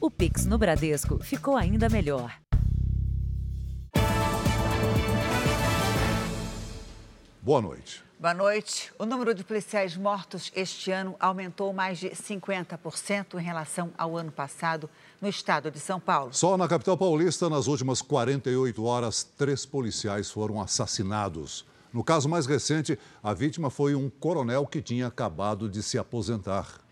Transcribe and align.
O 0.00 0.08
Pix 0.12 0.46
no 0.46 0.56
Bradesco 0.56 1.18
ficou 1.18 1.56
ainda 1.56 1.88
melhor. 1.88 2.32
Boa 7.42 7.60
noite. 7.60 8.04
Boa 8.16 8.32
noite. 8.32 8.92
O 8.96 9.04
número 9.04 9.34
de 9.34 9.42
policiais 9.42 9.96
mortos 9.96 10.52
este 10.54 10.92
ano 10.92 11.16
aumentou 11.18 11.72
mais 11.72 11.98
de 11.98 12.10
50% 12.10 13.40
em 13.40 13.42
relação 13.42 13.90
ao 13.98 14.16
ano 14.16 14.30
passado 14.30 14.88
no 15.20 15.28
estado 15.28 15.68
de 15.68 15.80
São 15.80 15.98
Paulo. 15.98 16.32
Só 16.32 16.56
na 16.56 16.68
capital 16.68 16.96
paulista, 16.96 17.50
nas 17.50 17.66
últimas 17.66 18.00
48 18.00 18.84
horas, 18.84 19.24
três 19.24 19.66
policiais 19.66 20.30
foram 20.30 20.60
assassinados. 20.60 21.66
No 21.92 22.04
caso 22.04 22.28
mais 22.28 22.46
recente, 22.46 22.96
a 23.20 23.34
vítima 23.34 23.68
foi 23.68 23.96
um 23.96 24.08
coronel 24.08 24.64
que 24.64 24.80
tinha 24.80 25.08
acabado 25.08 25.68
de 25.68 25.82
se 25.82 25.98
aposentar. 25.98 26.86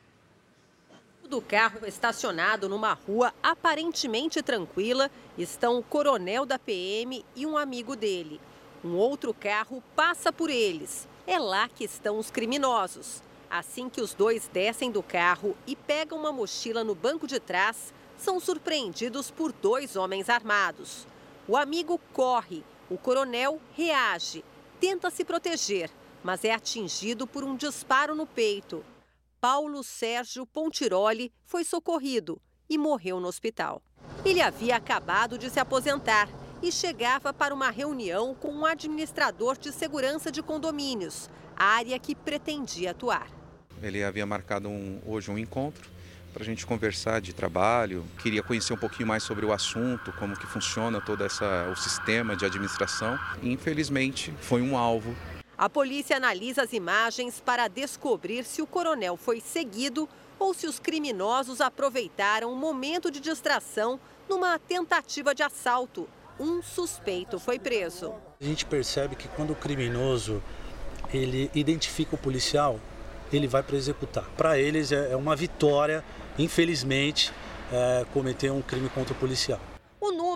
Do 1.29 1.43
carro 1.43 1.85
estacionado 1.85 2.69
numa 2.69 2.93
rua 2.93 3.35
aparentemente 3.43 4.41
tranquila 4.43 5.11
estão 5.37 5.77
o 5.77 5.83
coronel 5.83 6.47
da 6.47 6.57
PM 6.57 7.25
e 7.35 7.45
um 7.45 7.59
amigo 7.59 7.97
dele. 7.97 8.41
Um 8.85 8.95
outro 8.95 9.35
carro 9.35 9.83
passa 9.97 10.33
por 10.33 10.49
eles. 10.51 11.09
É 11.27 11.37
lá 11.37 11.69
que 11.69 11.83
estão 11.83 12.17
os 12.17 12.31
criminosos. 12.31 13.23
Assim 13.51 13.89
que 13.89 14.01
os 14.01 14.15
dois 14.15 14.49
descem 14.53 14.89
do 14.93 15.03
carro 15.03 15.57
e 15.67 15.75
pegam 15.75 16.17
uma 16.17 16.31
mochila 16.31 16.85
no 16.85 16.95
banco 16.95 17.27
de 17.27 17.41
trás, 17.41 17.93
são 18.17 18.39
surpreendidos 18.39 19.29
por 19.29 19.51
dois 19.51 19.97
homens 19.97 20.29
armados. 20.29 21.09
O 21.49 21.57
amigo 21.57 22.01
corre, 22.13 22.63
o 22.89 22.97
coronel 22.97 23.61
reage, 23.75 24.45
tenta 24.81 25.11
se 25.11 25.25
proteger, 25.25 25.91
mas 26.23 26.45
é 26.45 26.53
atingido 26.53 27.27
por 27.27 27.43
um 27.43 27.57
disparo 27.57 28.15
no 28.15 28.27
peito. 28.27 28.85
Paulo 29.49 29.85
Sérgio 29.85 30.45
Pontiroli 30.45 31.33
foi 31.45 31.63
socorrido 31.63 32.43
e 32.69 32.77
morreu 32.77 33.21
no 33.21 33.29
hospital. 33.29 33.81
Ele 34.25 34.43
havia 34.43 34.75
acabado 34.75 35.39
de 35.39 35.49
se 35.49 35.61
aposentar 35.61 36.29
e 36.61 36.73
chegava 36.73 37.33
para 37.33 37.55
uma 37.55 37.71
reunião 37.71 38.35
com 38.35 38.53
um 38.53 38.67
administrador 38.67 39.57
de 39.57 39.71
segurança 39.71 40.33
de 40.33 40.43
condomínios, 40.43 41.31
área 41.55 41.97
que 41.97 42.13
pretendia 42.13 42.91
atuar. 42.91 43.29
Ele 43.81 44.03
havia 44.03 44.27
marcado 44.27 44.69
um, 44.69 45.01
hoje 45.07 45.31
um 45.31 45.39
encontro 45.39 45.89
para 46.33 46.43
a 46.43 46.45
gente 46.45 46.67
conversar 46.67 47.21
de 47.21 47.33
trabalho, 47.33 48.05
queria 48.21 48.43
conhecer 48.43 48.73
um 48.73 48.77
pouquinho 48.77 49.07
mais 49.07 49.23
sobre 49.23 49.47
o 49.47 49.53
assunto, 49.53 50.13
como 50.15 50.37
que 50.37 50.47
funciona 50.49 51.01
todo 51.01 51.23
essa, 51.23 51.71
o 51.71 51.77
sistema 51.77 52.35
de 52.35 52.45
administração. 52.45 53.17
Infelizmente, 53.41 54.35
foi 54.41 54.61
um 54.61 54.77
alvo. 54.77 55.15
A 55.59 55.71
polícia 55.71 56.17
analisa 56.17 56.63
as 56.63 56.73
imagens 56.73 57.41
para 57.41 57.67
descobrir 57.67 58.45
se 58.45 58.61
o 58.61 58.67
coronel 58.67 59.17
foi 59.17 59.41
seguido 59.41 60.09
ou 60.39 60.53
se 60.53 60.67
os 60.67 60.79
criminosos 60.79 61.63
aproveitaram 61.63 62.53
o 62.53 62.57
momento 62.57 63.11
de 63.11 63.21
distração 63.21 63.99
numa 64.29 64.59
tentativa 64.59 65.35
de 65.35 65.43
assalto 65.43 66.07
um 66.39 66.63
suspeito 66.63 67.39
foi 67.39 67.59
preso. 67.59 68.13
A 68.41 68.45
gente 68.45 68.67
percebe 68.67 69.17
que 69.17 69.29
quando 69.29 69.53
o 69.53 69.57
criminoso 69.57 70.43
ele 71.13 71.51
identifica 71.55 72.15
o 72.15 72.19
policial, 72.19 72.79
ele 73.33 73.47
vai 73.47 73.63
para 73.63 73.77
executar. 73.77 74.25
Para 74.37 74.59
eles 74.59 74.93
é, 74.93 75.13
é 75.13 75.17
uma 75.17 75.35
vitória, 75.35 76.05
infelizmente, 76.39 77.33
é, 77.73 78.05
cometer 78.13 78.51
um 78.51 78.61
crime 78.61 78.89
contra 78.91 79.15
o 79.15 79.17
policial. 79.17 79.61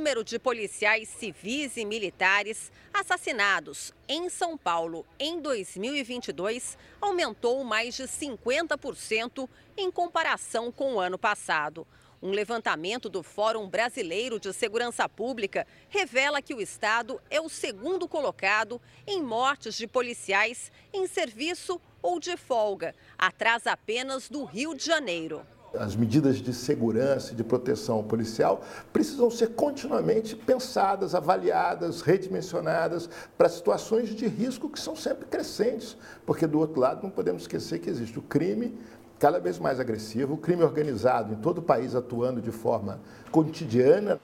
Número 0.00 0.24
de 0.24 0.38
policiais 0.38 1.10
civis 1.10 1.76
e 1.76 1.84
militares 1.84 2.72
assassinados 2.90 3.92
em 4.08 4.30
São 4.30 4.56
Paulo 4.56 5.04
em 5.18 5.42
2022 5.42 6.78
aumentou 7.02 7.62
mais 7.64 7.96
de 7.96 8.04
50% 8.04 9.46
em 9.76 9.90
comparação 9.90 10.72
com 10.72 10.94
o 10.94 11.00
ano 11.00 11.18
passado. 11.18 11.86
Um 12.22 12.30
levantamento 12.30 13.10
do 13.10 13.22
Fórum 13.22 13.68
Brasileiro 13.68 14.40
de 14.40 14.54
Segurança 14.54 15.06
Pública 15.06 15.66
revela 15.90 16.40
que 16.40 16.54
o 16.54 16.62
estado 16.62 17.20
é 17.28 17.38
o 17.38 17.50
segundo 17.50 18.08
colocado 18.08 18.80
em 19.06 19.22
mortes 19.22 19.76
de 19.76 19.86
policiais 19.86 20.72
em 20.94 21.06
serviço 21.06 21.78
ou 22.00 22.18
de 22.18 22.38
folga, 22.38 22.94
atrás 23.18 23.66
apenas 23.66 24.30
do 24.30 24.44
Rio 24.44 24.74
de 24.74 24.82
Janeiro. 24.82 25.46
As 25.78 25.94
medidas 25.94 26.38
de 26.38 26.52
segurança 26.52 27.32
e 27.32 27.36
de 27.36 27.44
proteção 27.44 28.02
policial 28.02 28.60
precisam 28.92 29.30
ser 29.30 29.54
continuamente 29.54 30.34
pensadas, 30.34 31.14
avaliadas, 31.14 32.00
redimensionadas 32.00 33.08
para 33.38 33.48
situações 33.48 34.08
de 34.08 34.26
risco 34.26 34.68
que 34.68 34.80
são 34.80 34.96
sempre 34.96 35.26
crescentes, 35.26 35.96
porque 36.26 36.46
do 36.46 36.58
outro 36.58 36.80
lado 36.80 37.04
não 37.04 37.10
podemos 37.10 37.42
esquecer 37.42 37.78
que 37.78 37.88
existe 37.88 38.18
o 38.18 38.22
crime, 38.22 38.76
cada 39.20 39.38
vez 39.38 39.60
mais 39.60 39.78
agressivo, 39.78 40.34
o 40.34 40.38
crime 40.38 40.64
organizado 40.64 41.34
em 41.34 41.36
todo 41.36 41.58
o 41.58 41.62
país 41.62 41.94
atuando 41.94 42.40
de 42.40 42.50
forma 42.50 43.00
cotidiana. 43.30 44.18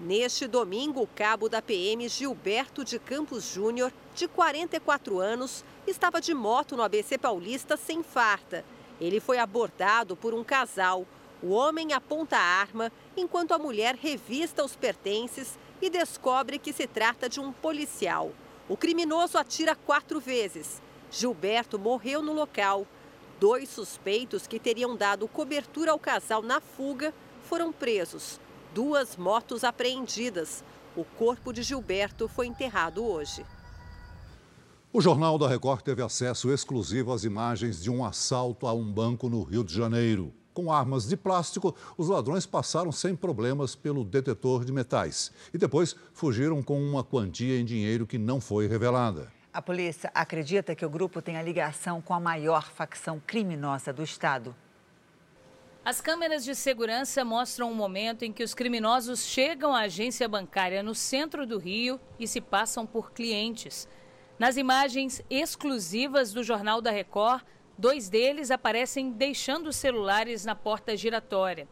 Neste 0.00 0.48
domingo, 0.48 1.02
o 1.02 1.08
cabo 1.08 1.48
da 1.48 1.62
PM 1.62 2.08
Gilberto 2.08 2.84
de 2.84 2.98
Campos 2.98 3.44
Júnior, 3.44 3.92
de 4.14 4.26
44 4.26 5.20
anos, 5.20 5.64
estava 5.86 6.20
de 6.20 6.34
moto 6.34 6.76
no 6.76 6.82
ABC 6.82 7.16
Paulista 7.16 7.76
sem 7.76 8.02
farta. 8.02 8.64
Ele 9.00 9.20
foi 9.20 9.38
abordado 9.38 10.16
por 10.16 10.34
um 10.34 10.42
casal. 10.42 11.06
O 11.42 11.50
homem 11.50 11.92
aponta 11.92 12.36
a 12.36 12.40
arma, 12.40 12.90
enquanto 13.16 13.52
a 13.52 13.58
mulher 13.58 13.94
revista 13.94 14.64
os 14.64 14.74
pertences 14.74 15.58
e 15.80 15.88
descobre 15.88 16.58
que 16.58 16.72
se 16.72 16.86
trata 16.86 17.28
de 17.28 17.38
um 17.40 17.52
policial. 17.52 18.32
O 18.68 18.76
criminoso 18.76 19.38
atira 19.38 19.74
quatro 19.74 20.20
vezes. 20.20 20.82
Gilberto 21.10 21.78
morreu 21.78 22.20
no 22.20 22.32
local. 22.32 22.86
Dois 23.40 23.68
suspeitos 23.68 24.46
que 24.46 24.58
teriam 24.58 24.96
dado 24.96 25.28
cobertura 25.28 25.92
ao 25.92 25.98
casal 25.98 26.42
na 26.42 26.60
fuga 26.60 27.14
foram 27.44 27.72
presos. 27.72 28.40
Duas 28.74 29.16
motos 29.16 29.62
apreendidas. 29.62 30.64
O 30.96 31.04
corpo 31.04 31.52
de 31.52 31.62
Gilberto 31.62 32.28
foi 32.28 32.46
enterrado 32.46 33.06
hoje. 33.06 33.46
O 34.90 35.02
Jornal 35.02 35.36
da 35.36 35.46
Record 35.46 35.82
teve 35.82 36.00
acesso 36.00 36.50
exclusivo 36.50 37.12
às 37.12 37.22
imagens 37.22 37.82
de 37.82 37.90
um 37.90 38.02
assalto 38.02 38.66
a 38.66 38.72
um 38.72 38.90
banco 38.90 39.28
no 39.28 39.42
Rio 39.42 39.62
de 39.62 39.74
Janeiro. 39.74 40.32
Com 40.54 40.72
armas 40.72 41.06
de 41.06 41.14
plástico, 41.14 41.76
os 41.98 42.08
ladrões 42.08 42.46
passaram 42.46 42.90
sem 42.90 43.14
problemas 43.14 43.76
pelo 43.76 44.02
detetor 44.02 44.64
de 44.64 44.72
metais 44.72 45.30
e 45.52 45.58
depois 45.58 45.94
fugiram 46.14 46.62
com 46.62 46.80
uma 46.80 47.04
quantia 47.04 47.60
em 47.60 47.66
dinheiro 47.66 48.06
que 48.06 48.16
não 48.16 48.40
foi 48.40 48.66
revelada. 48.66 49.30
A 49.52 49.60
polícia 49.60 50.10
acredita 50.14 50.74
que 50.74 50.86
o 50.86 50.90
grupo 50.90 51.20
tem 51.20 51.36
a 51.36 51.42
ligação 51.42 52.00
com 52.00 52.14
a 52.14 52.20
maior 52.20 52.70
facção 52.70 53.20
criminosa 53.26 53.92
do 53.92 54.02
estado. 54.02 54.56
As 55.84 56.00
câmeras 56.00 56.44
de 56.46 56.54
segurança 56.54 57.22
mostram 57.26 57.68
o 57.68 57.72
um 57.72 57.74
momento 57.74 58.24
em 58.24 58.32
que 58.32 58.42
os 58.42 58.54
criminosos 58.54 59.20
chegam 59.20 59.74
à 59.74 59.80
agência 59.80 60.26
bancária 60.26 60.82
no 60.82 60.94
centro 60.94 61.46
do 61.46 61.58
Rio 61.58 62.00
e 62.18 62.26
se 62.26 62.40
passam 62.40 62.86
por 62.86 63.12
clientes. 63.12 63.86
Nas 64.38 64.56
imagens 64.56 65.20
exclusivas 65.28 66.32
do 66.32 66.44
Jornal 66.44 66.80
da 66.80 66.92
Record, 66.92 67.42
dois 67.76 68.08
deles 68.08 68.52
aparecem 68.52 69.10
deixando 69.10 69.72
celulares 69.72 70.44
na 70.44 70.54
porta 70.54 70.96
giratória. 70.96 71.66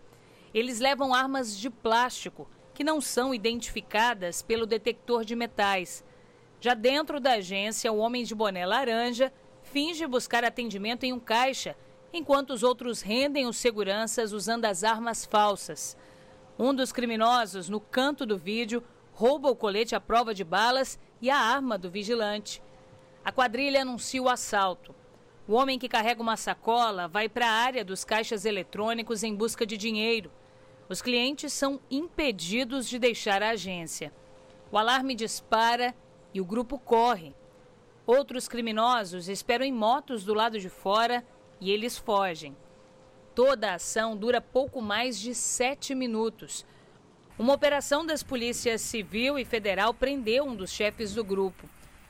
Eles 0.53 0.81
levam 0.81 1.15
armas 1.15 1.57
de 1.57 1.71
plástico 1.71 2.49
que 2.75 2.83
não 2.83 3.01
são 3.01 3.33
identificadas 3.33 4.43
pelo 4.43 4.67
detector 4.67 5.25
de 5.25 5.37
metais. 5.37 6.05
Já 6.61 6.75
dentro 6.75 7.21
da 7.21 7.35
agência, 7.35 7.93
o 7.93 7.99
homem 7.99 8.25
de 8.25 8.35
boné 8.35 8.67
laranja 8.67 9.33
finge 9.63 10.05
buscar 10.05 10.45
atendimento 10.45 11.05
em 11.05 11.13
um 11.13 11.21
caixa, 11.21 11.77
enquanto 12.13 12.51
os 12.51 12.65
outros 12.65 13.01
rendem 13.01 13.47
os 13.47 13.59
seguranças 13.59 14.33
usando 14.33 14.65
as 14.65 14.83
armas 14.83 15.25
falsas. 15.25 15.97
Um 16.59 16.75
dos 16.75 16.91
criminosos, 16.91 17.69
no 17.69 17.79
canto 17.79 18.27
do 18.27 18.37
vídeo, 18.37 18.83
rouba 19.17 19.51
o 19.51 19.57
colete 19.57 19.95
à 19.95 20.01
prova 20.01 20.35
de 20.35 20.45
balas 20.45 20.99
e 21.23 21.31
a 21.31 21.39
arma 21.39 21.79
do 21.79 21.91
vigilante. 21.91 22.63
A 23.25 23.33
quadrilha 23.33 23.81
anuncia 23.81 24.23
o 24.23 24.29
assalto. 24.29 24.95
O 25.49 25.55
homem 25.55 25.79
que 25.79 25.89
carrega 25.89 26.21
uma 26.21 26.37
sacola 26.37 27.09
vai 27.09 27.27
para 27.27 27.47
a 27.47 27.51
área 27.51 27.83
dos 27.83 28.05
caixas 28.05 28.45
eletrônicos 28.45 29.23
em 29.23 29.35
busca 29.35 29.65
de 29.65 29.79
dinheiro. 29.79 30.31
Os 30.87 31.01
clientes 31.01 31.51
são 31.55 31.81
impedidos 31.91 32.87
de 32.87 32.99
deixar 32.99 33.43
a 33.43 33.51
agência. 33.51 34.13
O 34.71 34.77
alarme 34.77 35.15
dispara 35.15 35.95
e 36.35 36.39
o 36.39 36.45
grupo 36.45 36.79
corre. 36.79 37.35
Outros 38.07 38.47
criminosos 38.47 39.31
esperam 39.31 39.65
em 39.65 39.73
motos 39.73 40.27
do 40.27 40.35
lado 40.35 40.61
de 40.61 40.69
fora 40.69 41.25
e 41.59 41.71
eles 41.71 41.97
fogem. 41.97 42.55
Toda 43.35 43.71
a 43.71 43.75
ação 43.77 44.15
dura 44.15 44.43
pouco 44.43 44.83
mais 44.83 45.19
de 45.19 45.35
sete 45.35 45.95
minutos. 45.95 46.67
Uma 47.39 47.53
operação 47.53 48.07
das 48.07 48.23
polícias 48.23 48.81
civil 48.81 49.39
e 49.39 49.45
federal 49.45 49.93
prendeu 49.93 50.47
um 50.47 50.57
dos 50.57 50.71
chefes 50.71 51.13
do 51.13 51.23
grupo. 51.23 51.69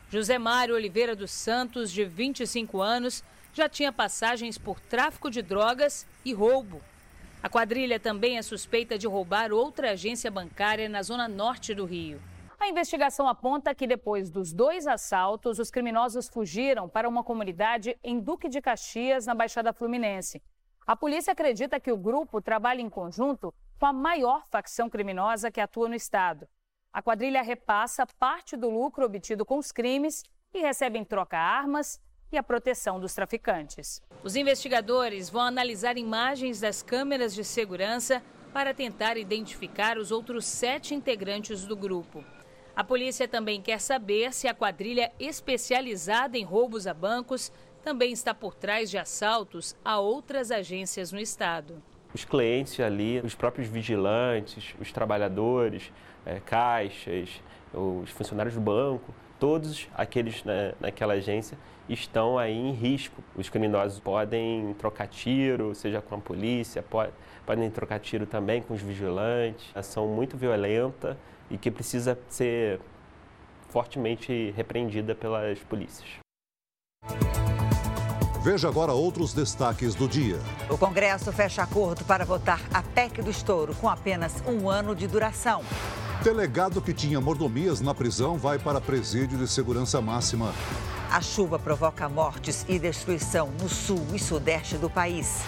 José 0.09 0.39
Mário 0.39 0.77
Oliveira 0.77 1.17
dos 1.17 1.33
Santos, 1.33 1.91
de 1.91 2.05
25 2.05 2.81
anos, 2.81 3.25
já 3.53 3.69
tinha 3.69 3.93
passagens 3.93 4.57
por 4.57 4.79
tráfico 4.79 5.29
de 5.29 5.43
drogas 5.43 6.07
e 6.25 6.33
roubo. 6.33 6.81
A 7.43 7.49
quadrilha 7.49 7.99
também 7.99 8.39
é 8.39 8.43
suspeita 8.43 8.97
de 8.97 9.09
roubar 9.09 9.51
outra 9.51 9.91
agência 9.91 10.31
bancária 10.31 10.89
na 10.89 11.03
zona 11.03 11.27
norte 11.27 11.75
do 11.75 11.85
Rio. 11.85 12.23
A 12.61 12.69
investigação 12.69 13.29
aponta 13.29 13.75
que 13.75 13.87
depois 13.87 14.31
dos 14.31 14.53
dois 14.53 14.87
assaltos, 14.87 15.59
os 15.59 15.73
criminosos 15.73 16.29
fugiram 16.29 16.89
para 16.89 17.09
uma 17.09 17.25
comunidade 17.25 17.99
em 18.03 18.21
Duque 18.21 18.49
de 18.49 18.61
Caxias, 18.61 19.27
na 19.27 19.35
Baixada 19.35 19.73
Fluminense. 19.73 20.41
A 20.87 20.95
polícia 20.95 21.33
acredita 21.33 21.81
que 21.81 21.91
o 21.91 21.97
grupo 21.97 22.41
trabalha 22.41 22.81
em 22.81 22.89
conjunto 22.89 23.53
com 23.79 23.87
a 23.87 23.93
maior 23.93 24.47
facção 24.47 24.89
criminosa 24.89 25.51
que 25.51 25.61
atua 25.61 25.89
no 25.89 25.95
estado. 25.95 26.49
A 26.93 27.03
quadrilha 27.03 27.43
repassa 27.43 28.07
parte 28.19 28.57
do 28.57 28.71
lucro 28.71 29.05
obtido 29.05 29.45
com 29.45 29.59
os 29.59 29.71
crimes 29.71 30.23
e 30.55 30.61
recebe 30.61 30.99
em 30.99 31.05
troca 31.05 31.37
armas 31.37 32.01
e 32.33 32.39
a 32.39 32.43
proteção 32.43 32.99
dos 32.99 33.15
traficantes. 33.15 34.03
Os 34.25 34.35
investigadores 34.35 35.29
vão 35.29 35.43
analisar 35.43 35.97
imagens 35.97 36.61
das 36.61 36.83
câmeras 36.83 37.35
de 37.35 37.45
segurança 37.45 38.23
para 38.53 38.73
tentar 38.73 39.17
identificar 39.19 39.99
os 39.99 40.11
outros 40.11 40.47
sete 40.47 40.95
integrantes 40.95 41.65
do 41.67 41.77
grupo. 41.77 42.25
A 42.75 42.83
polícia 42.83 43.29
também 43.29 43.61
quer 43.61 43.81
saber 43.81 44.33
se 44.33 44.49
a 44.49 44.55
quadrilha 44.55 45.13
especializada 45.19 46.37
em 46.37 46.45
roubos 46.45 46.87
a 46.87 46.95
bancos 46.95 47.53
também 47.83 48.13
está 48.13 48.35
por 48.35 48.55
trás 48.55 48.91
de 48.91 48.99
assaltos 48.99 49.77
a 49.85 49.99
outras 50.01 50.51
agências 50.51 51.13
no 51.13 51.21
estado. 51.21 51.83
Os 52.17 52.25
clientes 52.25 52.81
ali, 52.81 53.21
os 53.23 53.35
próprios 53.35 53.69
vigilantes, 53.69 54.75
os 54.81 54.91
trabalhadores, 54.91 55.93
é, 56.25 56.41
caixas, 56.41 57.43
os 57.75 58.09
funcionários 58.09 58.55
do 58.55 58.61
banco, 58.63 59.15
todos 59.39 59.87
aqueles 59.95 60.43
né, 60.43 60.73
naquela 60.81 61.13
agência 61.13 61.59
estão 61.87 62.39
aí 62.39 62.57
em 62.57 62.73
risco. 62.73 63.23
Os 63.37 63.51
criminosos 63.51 64.01
podem 64.01 64.75
trocar 64.79 65.09
tiro, 65.09 65.75
seja 65.75 66.01
com 66.01 66.15
a 66.15 66.19
polícia, 66.19 66.83
pode, 66.83 67.13
podem 67.45 67.71
trocar 67.71 68.01
tiro 68.01 68.25
também 68.25 68.63
com 68.63 68.73
os 68.73 68.81
vigilantes. 68.81 69.71
Ação 69.75 70.09
muito 70.09 70.39
violenta 70.39 71.19
e 71.51 71.59
que 71.59 71.71
precisa 71.71 72.19
ser 72.31 72.81
fortemente 73.69 74.55
repreendida 74.57 75.15
pelas 75.15 75.59
polícias. 75.65 76.26
Veja 78.47 78.69
agora 78.69 78.93
outros 78.93 79.33
destaques 79.33 79.97
do 79.97 80.07
dia. 80.07 80.39
O 80.71 80.79
Congresso 80.79 81.33
fecha 81.33 81.65
acordo 81.65 82.05
para 82.05 82.25
votar 82.25 82.61
a 82.73 82.81
PEC 82.81 83.21
do 83.21 83.29
estouro 83.29 83.75
com 83.75 83.89
apenas 83.89 84.35
um 84.47 84.71
ano 84.71 84.95
de 84.95 85.09
duração. 85.09 85.65
Delegado 86.23 86.81
que 86.81 86.95
tinha 86.95 87.21
mordomias 87.21 87.81
na 87.81 87.93
prisão 87.93 88.39
vai 88.39 88.57
para 88.57 88.81
presídio 88.81 89.37
de 89.37 89.49
segurança 89.49 90.01
máxima. 90.01 90.55
A 91.11 91.21
chuva 91.21 91.59
provoca 91.59 92.09
mortes 92.09 92.65
e 92.69 92.79
destruição 92.79 93.51
no 93.61 93.69
sul 93.69 94.07
e 94.15 94.19
sudeste 94.21 94.79
do 94.79 94.89
país. 94.89 95.41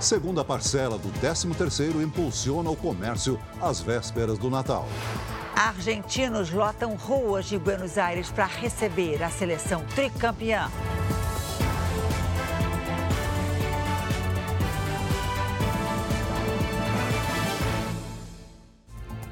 Segunda 0.00 0.42
parcela 0.42 0.96
do 0.96 1.10
13º 1.20 2.02
impulsiona 2.02 2.70
o 2.70 2.74
comércio 2.74 3.38
às 3.60 3.80
vésperas 3.82 4.38
do 4.38 4.48
Natal. 4.48 4.88
Argentinos 5.54 6.50
lotam 6.50 6.94
ruas 6.94 7.44
de 7.44 7.58
Buenos 7.58 7.98
Aires 7.98 8.30
para 8.30 8.46
receber 8.46 9.22
a 9.22 9.28
seleção 9.28 9.84
tricampeã. 9.94 10.70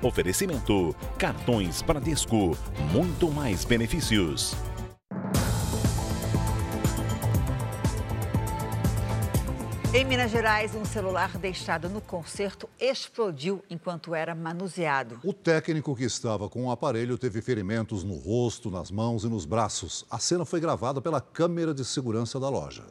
Oferecimento: 0.03 0.95
cartões 1.19 1.83
Bradesco, 1.83 2.57
muito 2.93 3.31
mais 3.31 3.65
benefícios. 3.65 4.55
Em 9.95 10.05
Minas 10.05 10.31
Gerais, 10.31 10.75
um 10.75 10.85
celular 10.85 11.39
deixado 11.39 11.89
no 11.89 12.03
concerto 12.03 12.69
explodiu 12.79 13.65
enquanto 13.71 14.15
era 14.15 14.35
manuseado. 14.35 15.19
O 15.25 15.33
técnico 15.33 15.97
que 15.97 16.05
estava 16.05 16.47
com 16.47 16.67
o 16.67 16.71
aparelho 16.71 17.17
teve 17.17 17.41
ferimentos 17.41 18.05
no 18.05 18.15
rosto, 18.15 18.71
nas 18.71 18.91
mãos 18.91 19.25
e 19.25 19.29
nos 19.29 19.47
braços. 19.47 20.05
A 20.11 20.19
cena 20.19 20.45
foi 20.45 20.61
gravada 20.61 21.01
pela 21.01 21.23
câmera 21.23 21.73
de 21.73 21.87
segurança 21.87 22.39
da 22.39 22.51
loja. 22.51 22.85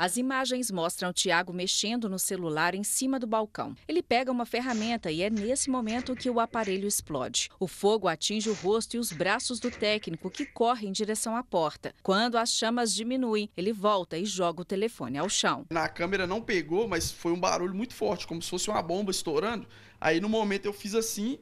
As 0.00 0.16
imagens 0.16 0.70
mostram 0.70 1.12
Tiago 1.12 1.52
mexendo 1.52 2.08
no 2.08 2.20
celular 2.20 2.72
em 2.72 2.84
cima 2.84 3.18
do 3.18 3.26
balcão. 3.26 3.74
Ele 3.88 4.00
pega 4.00 4.30
uma 4.30 4.46
ferramenta 4.46 5.10
e 5.10 5.22
é 5.22 5.28
nesse 5.28 5.68
momento 5.68 6.14
que 6.14 6.30
o 6.30 6.38
aparelho 6.38 6.86
explode. 6.86 7.48
O 7.58 7.66
fogo 7.66 8.06
atinge 8.06 8.48
o 8.48 8.54
rosto 8.54 8.94
e 8.94 9.00
os 9.00 9.10
braços 9.10 9.58
do 9.58 9.72
técnico, 9.72 10.30
que 10.30 10.46
corre 10.46 10.86
em 10.86 10.92
direção 10.92 11.34
à 11.34 11.42
porta. 11.42 11.92
Quando 12.00 12.38
as 12.38 12.50
chamas 12.50 12.94
diminuem, 12.94 13.50
ele 13.56 13.72
volta 13.72 14.16
e 14.16 14.24
joga 14.24 14.62
o 14.62 14.64
telefone 14.64 15.18
ao 15.18 15.28
chão. 15.28 15.66
Na 15.68 15.88
câmera 15.88 16.28
não 16.28 16.40
pegou, 16.40 16.86
mas 16.86 17.10
foi 17.10 17.32
um 17.32 17.40
barulho 17.40 17.74
muito 17.74 17.92
forte, 17.92 18.24
como 18.24 18.40
se 18.40 18.50
fosse 18.50 18.70
uma 18.70 18.80
bomba 18.80 19.10
estourando. 19.10 19.66
Aí 20.00 20.20
no 20.20 20.28
momento 20.28 20.66
eu 20.66 20.72
fiz 20.72 20.94
assim, 20.94 21.40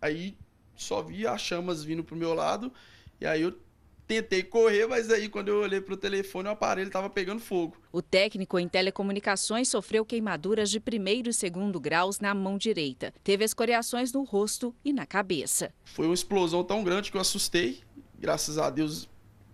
aí 0.00 0.36
só 0.76 1.02
vi 1.02 1.26
as 1.26 1.40
chamas 1.40 1.82
vindo 1.82 2.04
pro 2.04 2.14
meu 2.14 2.34
lado, 2.34 2.72
e 3.20 3.26
aí 3.26 3.42
eu 3.42 3.58
Tentei 4.06 4.44
correr, 4.44 4.86
mas 4.86 5.10
aí 5.10 5.28
quando 5.28 5.48
eu 5.48 5.56
olhei 5.62 5.80
para 5.80 5.94
o 5.94 5.96
telefone, 5.96 6.48
o 6.48 6.52
aparelho 6.52 6.86
estava 6.86 7.10
pegando 7.10 7.40
fogo. 7.40 7.76
O 7.90 8.00
técnico 8.00 8.56
em 8.56 8.68
telecomunicações 8.68 9.68
sofreu 9.68 10.04
queimaduras 10.04 10.70
de 10.70 10.78
primeiro 10.78 11.28
e 11.28 11.34
segundo 11.34 11.80
graus 11.80 12.20
na 12.20 12.32
mão 12.32 12.56
direita. 12.56 13.12
Teve 13.24 13.44
escoriações 13.44 14.12
no 14.12 14.22
rosto 14.22 14.72
e 14.84 14.92
na 14.92 15.04
cabeça. 15.06 15.74
Foi 15.84 16.06
uma 16.06 16.14
explosão 16.14 16.62
tão 16.62 16.84
grande 16.84 17.10
que 17.10 17.16
eu 17.16 17.20
assustei. 17.20 17.80
Graças 18.16 18.58
a 18.58 18.70
Deus, 18.70 19.08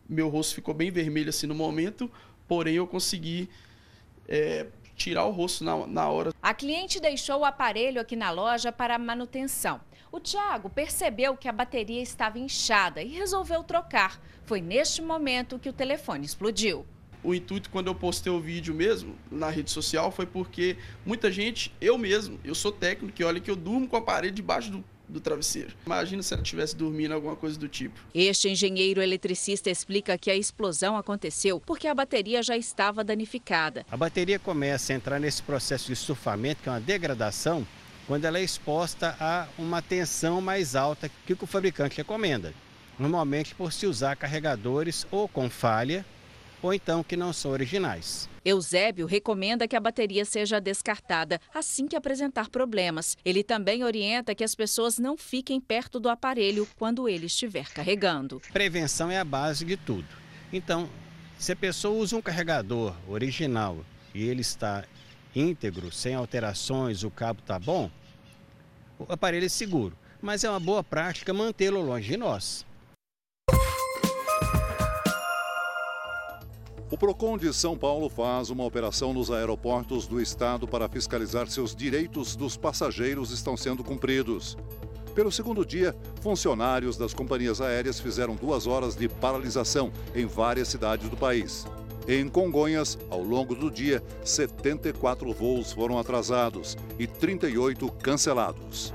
meu 0.06 0.28
rosto 0.28 0.54
ficou 0.54 0.74
bem 0.74 0.90
vermelho 0.90 1.30
assim 1.30 1.46
no 1.46 1.54
momento, 1.54 2.10
porém 2.46 2.74
eu 2.74 2.86
consegui 2.86 3.48
é, 4.28 4.66
tirar 4.94 5.24
o 5.24 5.30
rosto 5.30 5.64
na, 5.64 5.86
na 5.86 6.08
hora. 6.08 6.32
A 6.42 6.52
cliente 6.52 7.00
deixou 7.00 7.40
o 7.40 7.44
aparelho 7.44 8.00
aqui 8.00 8.16
na 8.16 8.30
loja 8.30 8.70
para 8.70 8.98
manutenção. 8.98 9.80
O 10.12 10.20
Tiago 10.20 10.68
percebeu 10.68 11.34
que 11.34 11.48
a 11.48 11.52
bateria 11.52 12.02
estava 12.02 12.38
inchada 12.38 13.02
e 13.02 13.08
resolveu 13.08 13.64
trocar. 13.64 14.20
Foi 14.44 14.60
neste 14.60 15.00
momento 15.00 15.58
que 15.58 15.70
o 15.70 15.72
telefone 15.72 16.26
explodiu. 16.26 16.84
O 17.24 17.34
intuito 17.34 17.70
quando 17.70 17.86
eu 17.86 17.94
postei 17.94 18.30
o 18.30 18.38
vídeo 18.38 18.74
mesmo 18.74 19.16
na 19.30 19.48
rede 19.48 19.70
social 19.70 20.12
foi 20.12 20.26
porque 20.26 20.76
muita 21.06 21.32
gente, 21.32 21.74
eu 21.80 21.96
mesmo, 21.96 22.38
eu 22.44 22.54
sou 22.54 22.70
técnico 22.70 23.22
e 23.22 23.24
olha 23.24 23.40
que 23.40 23.50
eu 23.50 23.56
durmo 23.56 23.88
com 23.88 23.96
a 23.96 24.02
parede 24.02 24.34
debaixo 24.34 24.70
do, 24.70 24.84
do 25.08 25.18
travesseiro. 25.18 25.72
Imagina 25.86 26.22
se 26.22 26.34
ela 26.34 26.42
estivesse 26.42 26.76
dormindo 26.76 27.14
alguma 27.14 27.34
coisa 27.34 27.58
do 27.58 27.66
tipo. 27.66 27.98
Este 28.14 28.50
engenheiro 28.50 29.00
eletricista 29.00 29.70
explica 29.70 30.18
que 30.18 30.30
a 30.30 30.36
explosão 30.36 30.94
aconteceu 30.94 31.58
porque 31.58 31.88
a 31.88 31.94
bateria 31.94 32.42
já 32.42 32.54
estava 32.54 33.02
danificada. 33.02 33.86
A 33.90 33.96
bateria 33.96 34.38
começa 34.38 34.92
a 34.92 34.96
entrar 34.96 35.18
nesse 35.18 35.42
processo 35.42 35.86
de 35.86 35.94
estufamento, 35.94 36.62
que 36.62 36.68
é 36.68 36.72
uma 36.72 36.80
degradação, 36.80 37.66
quando 38.06 38.24
ela 38.24 38.38
é 38.38 38.42
exposta 38.42 39.16
a 39.20 39.46
uma 39.58 39.80
tensão 39.80 40.40
mais 40.40 40.74
alta 40.74 41.10
que 41.26 41.32
o 41.32 41.46
fabricante 41.46 41.96
recomenda. 41.96 42.52
Normalmente 42.98 43.54
por 43.54 43.72
se 43.72 43.86
usar 43.86 44.16
carregadores 44.16 45.06
ou 45.10 45.28
com 45.28 45.48
falha 45.48 46.04
ou 46.62 46.72
então 46.72 47.02
que 47.02 47.16
não 47.16 47.32
são 47.32 47.50
originais. 47.50 48.28
Eusébio 48.44 49.06
recomenda 49.06 49.66
que 49.66 49.76
a 49.76 49.80
bateria 49.80 50.24
seja 50.24 50.60
descartada 50.60 51.40
assim 51.52 51.86
que 51.86 51.96
apresentar 51.96 52.48
problemas. 52.48 53.16
Ele 53.24 53.42
também 53.42 53.82
orienta 53.82 54.34
que 54.34 54.44
as 54.44 54.54
pessoas 54.54 54.98
não 54.98 55.16
fiquem 55.16 55.60
perto 55.60 55.98
do 55.98 56.08
aparelho 56.08 56.68
quando 56.78 57.08
ele 57.08 57.26
estiver 57.26 57.68
carregando. 57.72 58.40
Prevenção 58.52 59.10
é 59.10 59.18
a 59.18 59.24
base 59.24 59.64
de 59.64 59.76
tudo. 59.76 60.08
Então, 60.52 60.88
se 61.38 61.52
a 61.52 61.56
pessoa 61.56 61.98
usa 61.98 62.16
um 62.16 62.22
carregador 62.22 62.94
original 63.08 63.84
e 64.14 64.22
ele 64.22 64.42
está 64.42 64.84
íntegro, 65.34 65.90
sem 65.92 66.14
alterações, 66.14 67.04
o 67.04 67.10
cabo 67.10 67.40
está 67.40 67.58
bom, 67.58 67.90
o 68.98 69.12
aparelho 69.12 69.46
é 69.46 69.48
seguro. 69.48 69.96
Mas 70.20 70.44
é 70.44 70.50
uma 70.50 70.60
boa 70.60 70.84
prática 70.84 71.34
mantê-lo 71.34 71.82
longe 71.82 72.08
de 72.08 72.16
nós. 72.16 72.64
O 76.90 76.98
Procon 76.98 77.38
de 77.38 77.52
São 77.54 77.76
Paulo 77.76 78.08
faz 78.08 78.50
uma 78.50 78.64
operação 78.64 79.12
nos 79.14 79.30
aeroportos 79.30 80.06
do 80.06 80.20
estado 80.20 80.68
para 80.68 80.88
fiscalizar 80.88 81.48
se 81.48 81.60
os 81.60 81.74
direitos 81.74 82.36
dos 82.36 82.56
passageiros 82.56 83.30
estão 83.30 83.56
sendo 83.56 83.82
cumpridos. 83.82 84.56
Pelo 85.14 85.32
segundo 85.32 85.64
dia, 85.64 85.96
funcionários 86.20 86.96
das 86.96 87.12
companhias 87.12 87.60
aéreas 87.60 87.98
fizeram 87.98 88.36
duas 88.36 88.66
horas 88.66 88.94
de 88.94 89.08
paralisação 89.08 89.90
em 90.14 90.26
várias 90.26 90.68
cidades 90.68 91.08
do 91.08 91.16
país. 91.16 91.66
Em 92.08 92.28
Congonhas, 92.28 92.98
ao 93.08 93.22
longo 93.22 93.54
do 93.54 93.70
dia, 93.70 94.02
74 94.24 95.32
voos 95.32 95.72
foram 95.72 95.98
atrasados 95.98 96.76
e 96.98 97.06
38 97.06 97.88
cancelados. 98.02 98.92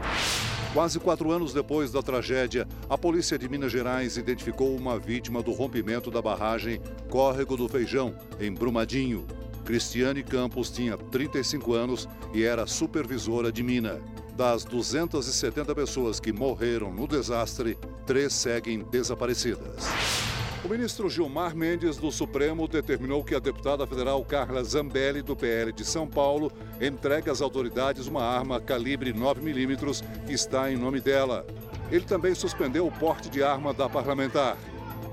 Quase 0.73 0.99
quatro 0.99 1.31
anos 1.31 1.53
depois 1.53 1.91
da 1.91 2.01
tragédia, 2.01 2.67
a 2.89 2.97
polícia 2.97 3.37
de 3.37 3.47
Minas 3.47 3.71
Gerais 3.71 4.17
identificou 4.17 4.75
uma 4.75 4.99
vítima 4.99 5.41
do 5.41 5.53
rompimento 5.53 6.11
da 6.11 6.21
barragem 6.21 6.81
Córrego 7.09 7.55
do 7.55 7.69
Feijão, 7.69 8.13
em 8.39 8.53
Brumadinho. 8.53 9.25
Cristiane 9.63 10.21
Campos 10.21 10.69
tinha 10.69 10.97
35 10.97 11.73
anos 11.73 12.07
e 12.33 12.43
era 12.43 12.67
supervisora 12.67 13.51
de 13.51 13.63
mina. 13.63 14.01
Das 14.35 14.65
270 14.65 15.73
pessoas 15.73 16.19
que 16.19 16.31
morreram 16.31 16.93
no 16.93 17.07
desastre, 17.07 17.77
três 18.05 18.33
seguem 18.33 18.83
desaparecidas. 18.83 20.36
O 20.65 20.67
ministro 20.67 21.09
Gilmar 21.09 21.55
Mendes, 21.55 21.97
do 21.97 22.11
Supremo, 22.11 22.67
determinou 22.67 23.23
que 23.23 23.35
a 23.35 23.39
deputada 23.39 23.85
federal 23.85 24.25
Carla 24.25 24.63
Zambelli, 24.63 25.21
do 25.21 25.35
PL 25.35 25.71
de 25.71 25.85
São 25.85 26.07
Paulo, 26.07 26.51
entregue 26.81 27.29
às 27.29 27.41
autoridades 27.41 28.07
uma 28.07 28.23
arma 28.23 28.59
calibre 28.59 29.13
9mm 29.13 30.03
que 30.25 30.33
está 30.33 30.71
em 30.71 30.75
nome 30.75 30.99
dela. 30.99 31.45
Ele 31.91 32.03
também 32.03 32.33
suspendeu 32.33 32.87
o 32.87 32.91
porte 32.91 33.29
de 33.29 33.43
arma 33.43 33.71
da 33.71 33.87
parlamentar. 33.87 34.57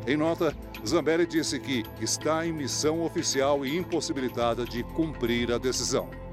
Em 0.07 0.17
nota, 0.17 0.57
Zambelli 0.85 1.27
disse 1.27 1.61
que 1.61 1.85
está 2.01 2.45
em 2.47 2.53
missão 2.53 3.03
oficial 3.03 3.65
e 3.65 3.77
impossibilitada 3.77 4.65
de 4.65 4.83
cumprir 4.83 5.53
a 5.53 5.59
decisão. 5.59 6.24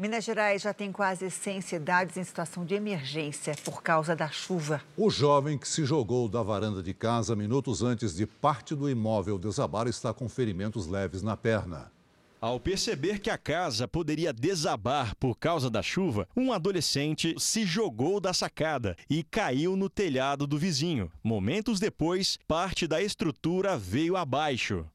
Minas 0.00 0.24
Gerais 0.24 0.62
já 0.62 0.72
tem 0.72 0.90
quase 0.90 1.30
100 1.30 1.60
cidades 1.60 2.16
em 2.16 2.24
situação 2.24 2.64
de 2.64 2.74
emergência 2.74 3.54
por 3.62 3.82
causa 3.82 4.16
da 4.16 4.30
chuva. 4.30 4.80
O 4.96 5.10
jovem 5.10 5.58
que 5.58 5.68
se 5.68 5.84
jogou 5.84 6.26
da 6.26 6.42
varanda 6.42 6.82
de 6.82 6.94
casa 6.94 7.36
minutos 7.36 7.82
antes 7.82 8.14
de 8.16 8.24
parte 8.24 8.74
do 8.74 8.88
imóvel 8.88 9.38
desabar 9.38 9.86
está 9.86 10.14
com 10.14 10.26
ferimentos 10.26 10.86
leves 10.86 11.20
na 11.20 11.36
perna. 11.36 11.92
Ao 12.40 12.58
perceber 12.58 13.18
que 13.18 13.28
a 13.28 13.36
casa 13.36 13.86
poderia 13.86 14.32
desabar 14.32 15.14
por 15.16 15.36
causa 15.36 15.68
da 15.68 15.82
chuva, 15.82 16.26
um 16.34 16.50
adolescente 16.50 17.34
se 17.38 17.66
jogou 17.66 18.18
da 18.18 18.32
sacada 18.32 18.96
e 19.10 19.22
caiu 19.22 19.76
no 19.76 19.90
telhado 19.90 20.46
do 20.46 20.58
vizinho. 20.58 21.12
Momentos 21.22 21.78
depois, 21.78 22.38
parte 22.48 22.86
da 22.86 23.02
estrutura 23.02 23.76
veio 23.76 24.16
abaixo. 24.16 24.86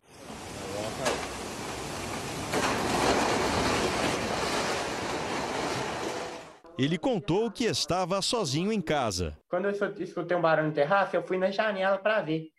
Ele 6.77 6.97
contou 6.97 7.49
que 7.49 7.63
estava 7.63 8.21
sozinho 8.21 8.71
em 8.71 8.81
casa. 8.81 9.37
Quando 9.49 9.69
eu 9.69 9.71
escutei 9.99 10.35
um 10.35 10.41
barulho 10.41 10.67
no 10.67 10.73
terraço, 10.73 11.15
eu 11.15 11.23
fui 11.23 11.37
na 11.37 11.49
janela 11.49 11.97
para 11.97 12.21
ver. 12.21 12.49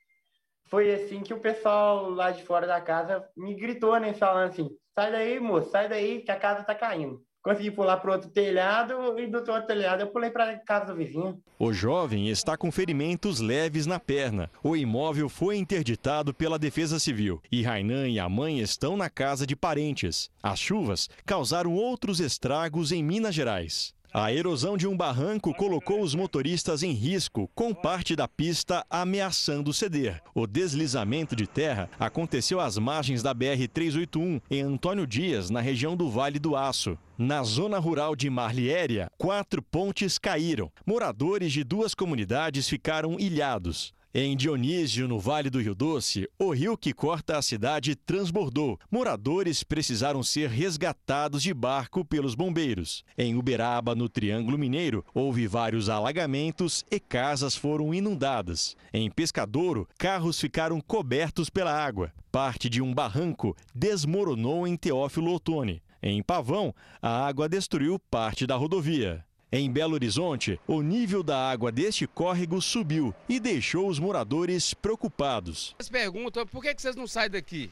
Foi 0.69 0.93
assim 0.95 1.21
que 1.21 1.35
o 1.35 1.41
pessoal 1.41 2.09
lá 2.11 2.31
de 2.31 2.43
fora 2.43 2.67
da 2.67 2.81
casa 2.81 3.23
me 3.37 3.55
gritou, 3.55 3.99
né, 4.01 4.15
falando 4.15 4.49
assim: 4.49 4.71
sai 4.95 5.13
daí, 5.13 5.39
moço, 5.39 5.71
sai 5.71 5.89
daí, 5.89 6.23
que 6.23 6.31
a 6.31 6.37
casa 6.37 6.65
tá 6.65 6.75
caindo. 6.75 7.21
Consegui 7.47 7.71
pular 7.71 7.99
para 7.99 8.11
outro 8.11 8.29
telhado 8.29 9.17
e 9.21 9.27
do 9.29 9.37
outro 9.37 9.67
telhado 9.67 10.01
eu 10.01 10.09
pulei 10.09 10.31
para 10.31 10.59
casa 10.65 10.87
do 10.87 10.97
vizinho. 10.97 11.39
O 11.57 11.73
jovem 11.73 12.29
está 12.29 12.57
com 12.57 12.73
ferimentos 12.73 13.39
leves 13.39 13.87
na 13.87 14.01
perna. 14.01 14.51
O 14.65 14.75
imóvel 14.75 15.29
foi 15.29 15.57
interditado 15.57 16.35
pela 16.35 16.59
Defesa 16.59 16.99
Civil 16.99 17.41
e 17.53 17.63
Rainan 17.63 18.09
e 18.09 18.19
a 18.19 18.29
mãe 18.29 18.59
estão 18.59 18.97
na 18.97 19.09
casa 19.09 19.47
de 19.47 19.55
parentes. 19.55 20.29
As 20.43 20.59
chuvas 20.59 21.09
causaram 21.25 21.75
outros 21.75 22.19
estragos 22.19 22.91
em 22.91 23.01
Minas 23.01 23.37
Gerais. 23.37 23.95
A 24.19 24.33
erosão 24.33 24.79
de 24.79 24.89
um 24.89 24.97
barranco 24.97 25.53
colocou 25.53 26.01
os 26.01 26.15
motoristas 26.15 26.83
em 26.83 26.93
risco, 26.93 27.51
com 27.55 27.75
parte 27.75 28.17
da 28.17 28.27
pista 28.27 28.83
ameaçando 28.89 29.75
ceder. 29.75 30.23
O 30.35 30.47
deslizamento 30.47 31.37
de 31.37 31.47
terra 31.47 31.91
aconteceu 31.99 32.59
às 32.59 32.79
margens 32.79 33.23
da 33.23 33.35
BR-381, 33.35 34.41
em 34.51 34.63
Antônio 34.63 35.07
Dias, 35.07 35.51
na 35.51 35.61
região 35.61 35.95
do 35.95 36.09
Vale 36.09 36.39
do 36.39 36.57
Aço. 36.57 36.97
Na 37.19 37.43
zona 37.43 37.79
rural 37.79 38.17
de 38.17 38.31
Marliéria, 38.31 39.11
quatro 39.19 39.61
pontes 39.61 40.17
caíram. 40.17 40.73
Moradores 40.87 41.53
de 41.53 41.63
duas 41.63 41.95
comunidades 41.95 42.67
ficaram 42.71 43.21
ilhados. 43.21 43.95
Em 44.19 44.35
Dionísio, 44.35 45.07
no 45.07 45.21
Vale 45.21 45.51
do 45.51 45.61
Rio 45.61 45.75
Doce, 45.75 46.27
o 46.39 46.51
rio 46.51 46.75
que 46.75 46.95
corta 46.95 47.37
a 47.37 47.43
cidade 47.43 47.95
transbordou. 47.95 48.79
Moradores 48.91 49.63
precisaram 49.63 50.23
ser 50.23 50.49
resgatados 50.49 51.43
de 51.43 51.53
barco 51.53 52.03
pelos 52.03 52.35
bombeiros. 52.35 53.05
Em 53.19 53.37
Uberaba, 53.37 53.95
no 53.95 54.09
Triângulo 54.09 54.57
Mineiro, 54.57 55.05
houve 55.13 55.47
vários 55.47 55.91
alagamentos 55.91 56.83
e 56.91 56.99
casas 56.99 57.57
foram 57.57 57.93
inundadas. 57.93 58.75
Em 58.91 59.11
Pescadouro, 59.11 59.87
carros 59.99 60.41
ficaram 60.41 60.81
cobertos 60.81 61.51
pela 61.51 61.75
água. 61.75 62.11
Parte 62.33 62.71
de 62.71 62.81
um 62.81 62.95
barranco 62.95 63.55
desmoronou 63.75 64.67
em 64.67 64.79
Teófilo 64.79 65.35
Otoni. 65.35 65.83
Em 66.03 66.23
Pavão, 66.23 66.75
a 67.03 67.27
água 67.27 67.51
destruiu 67.51 67.99
parte 67.99 68.47
da 68.47 68.57
rodovia. 68.57 69.26
Em 69.53 69.71
Belo 69.71 69.95
Horizonte, 69.95 70.59
o 70.67 70.83
nível 70.83 71.23
da 71.23 71.49
água 71.49 71.71
deste 71.71 72.05
córrego 72.05 72.61
subiu 72.61 73.15
e 73.29 73.39
deixou 73.39 73.89
os 73.89 74.01
moradores 74.01 74.75
preocupados. 74.75 75.73
Eles 75.79 75.89
perguntam 75.89 76.45
por 76.45 76.61
que 76.61 76.75
vocês 76.77 76.97
não 76.97 77.07
saem 77.07 77.31
daqui? 77.31 77.71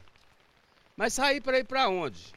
Mas 0.97 1.15
sair 1.15 1.41
para 1.41 1.59
ir 1.59 1.65
para 1.65 1.89
onde? 1.89 2.33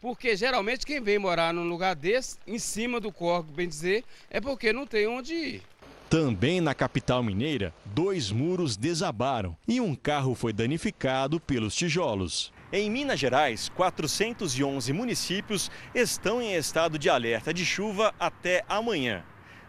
Porque 0.00 0.34
geralmente 0.34 0.86
quem 0.86 0.98
vem 0.98 1.18
morar 1.18 1.52
num 1.52 1.68
lugar 1.68 1.94
desse, 1.94 2.38
em 2.46 2.58
cima 2.58 2.98
do 2.98 3.12
córrego, 3.12 3.52
bem 3.52 3.68
dizer, 3.68 4.02
é 4.30 4.40
porque 4.40 4.72
não 4.72 4.86
tem 4.86 5.06
onde 5.06 5.34
ir. 5.34 5.62
Também 6.08 6.58
na 6.58 6.74
capital 6.74 7.22
mineira, 7.22 7.74
dois 7.84 8.32
muros 8.32 8.78
desabaram 8.78 9.54
e 9.68 9.78
um 9.78 9.94
carro 9.94 10.34
foi 10.34 10.54
danificado 10.54 11.38
pelos 11.38 11.74
tijolos. 11.74 12.50
Em 12.72 12.88
Minas 12.88 13.18
Gerais, 13.18 13.68
411 13.74 14.92
municípios 14.92 15.68
estão 15.92 16.40
em 16.40 16.54
estado 16.54 17.00
de 17.00 17.10
alerta 17.10 17.52
de 17.52 17.66
chuva 17.66 18.14
até 18.16 18.64
amanhã. 18.68 19.24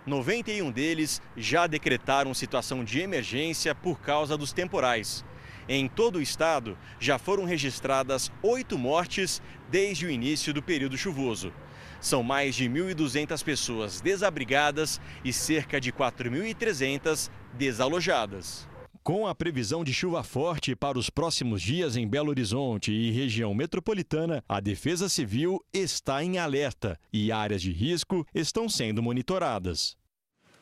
91 0.05 0.69
deles 0.69 1.19
já 1.35 1.65
decretaram 1.65 2.31
situação 2.31 2.83
de 2.83 2.99
emergência 2.99 3.73
por 3.73 3.99
causa 3.99 4.37
dos 4.37 4.53
temporais. 4.53 5.25
Em 5.67 5.87
todo 5.87 6.17
o 6.17 6.21
estado, 6.21 6.77
já 6.99 7.17
foram 7.17 7.43
registradas 7.43 8.31
oito 8.43 8.77
mortes 8.77 9.41
desde 9.67 10.05
o 10.05 10.11
início 10.11 10.53
do 10.53 10.61
período 10.61 10.95
chuvoso. 10.95 11.51
São 11.99 12.21
mais 12.21 12.53
de 12.53 12.69
1.200 12.69 13.43
pessoas 13.43 13.99
desabrigadas 13.99 15.01
e 15.25 15.33
cerca 15.33 15.81
de 15.81 15.91
4.300 15.91 17.31
desalojadas. 17.53 18.69
Com 19.03 19.25
a 19.25 19.33
previsão 19.33 19.83
de 19.83 19.91
chuva 19.91 20.21
forte 20.21 20.75
para 20.75 20.99
os 20.99 21.09
próximos 21.09 21.59
dias 21.59 21.95
em 21.95 22.07
Belo 22.07 22.29
Horizonte 22.29 22.91
e 22.91 23.09
região 23.09 23.51
metropolitana, 23.51 24.43
a 24.47 24.59
Defesa 24.59 25.09
Civil 25.09 25.59
está 25.73 26.23
em 26.23 26.37
alerta 26.37 26.99
e 27.11 27.31
áreas 27.31 27.63
de 27.63 27.71
risco 27.71 28.23
estão 28.31 28.69
sendo 28.69 29.01
monitoradas. 29.01 29.97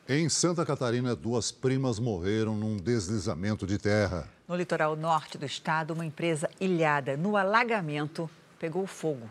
Em 0.08 0.26
Santa 0.30 0.64
Catarina, 0.64 1.14
duas 1.14 1.52
primas 1.52 1.98
morreram 1.98 2.56
num 2.56 2.78
deslizamento 2.78 3.66
de 3.66 3.76
terra. 3.76 4.26
No 4.48 4.56
litoral 4.56 4.96
norte 4.96 5.36
do 5.36 5.44
estado, 5.44 5.92
uma 5.92 6.06
empresa 6.06 6.48
ilhada 6.58 7.18
no 7.18 7.36
alagamento 7.36 8.28
pegou 8.58 8.86
fogo. 8.86 9.28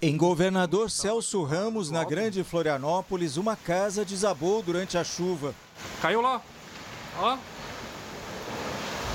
Em 0.00 0.16
Governador 0.16 0.90
Celso 0.90 1.42
Ramos, 1.44 1.90
na 1.90 2.02
Grande 2.02 2.42
Florianópolis, 2.42 3.36
uma 3.36 3.56
casa 3.56 4.06
desabou 4.06 4.62
durante 4.62 4.96
a 4.96 5.04
chuva. 5.04 5.54
Caiu 6.00 6.22
lá. 6.22 6.42
Ó, 7.18 7.38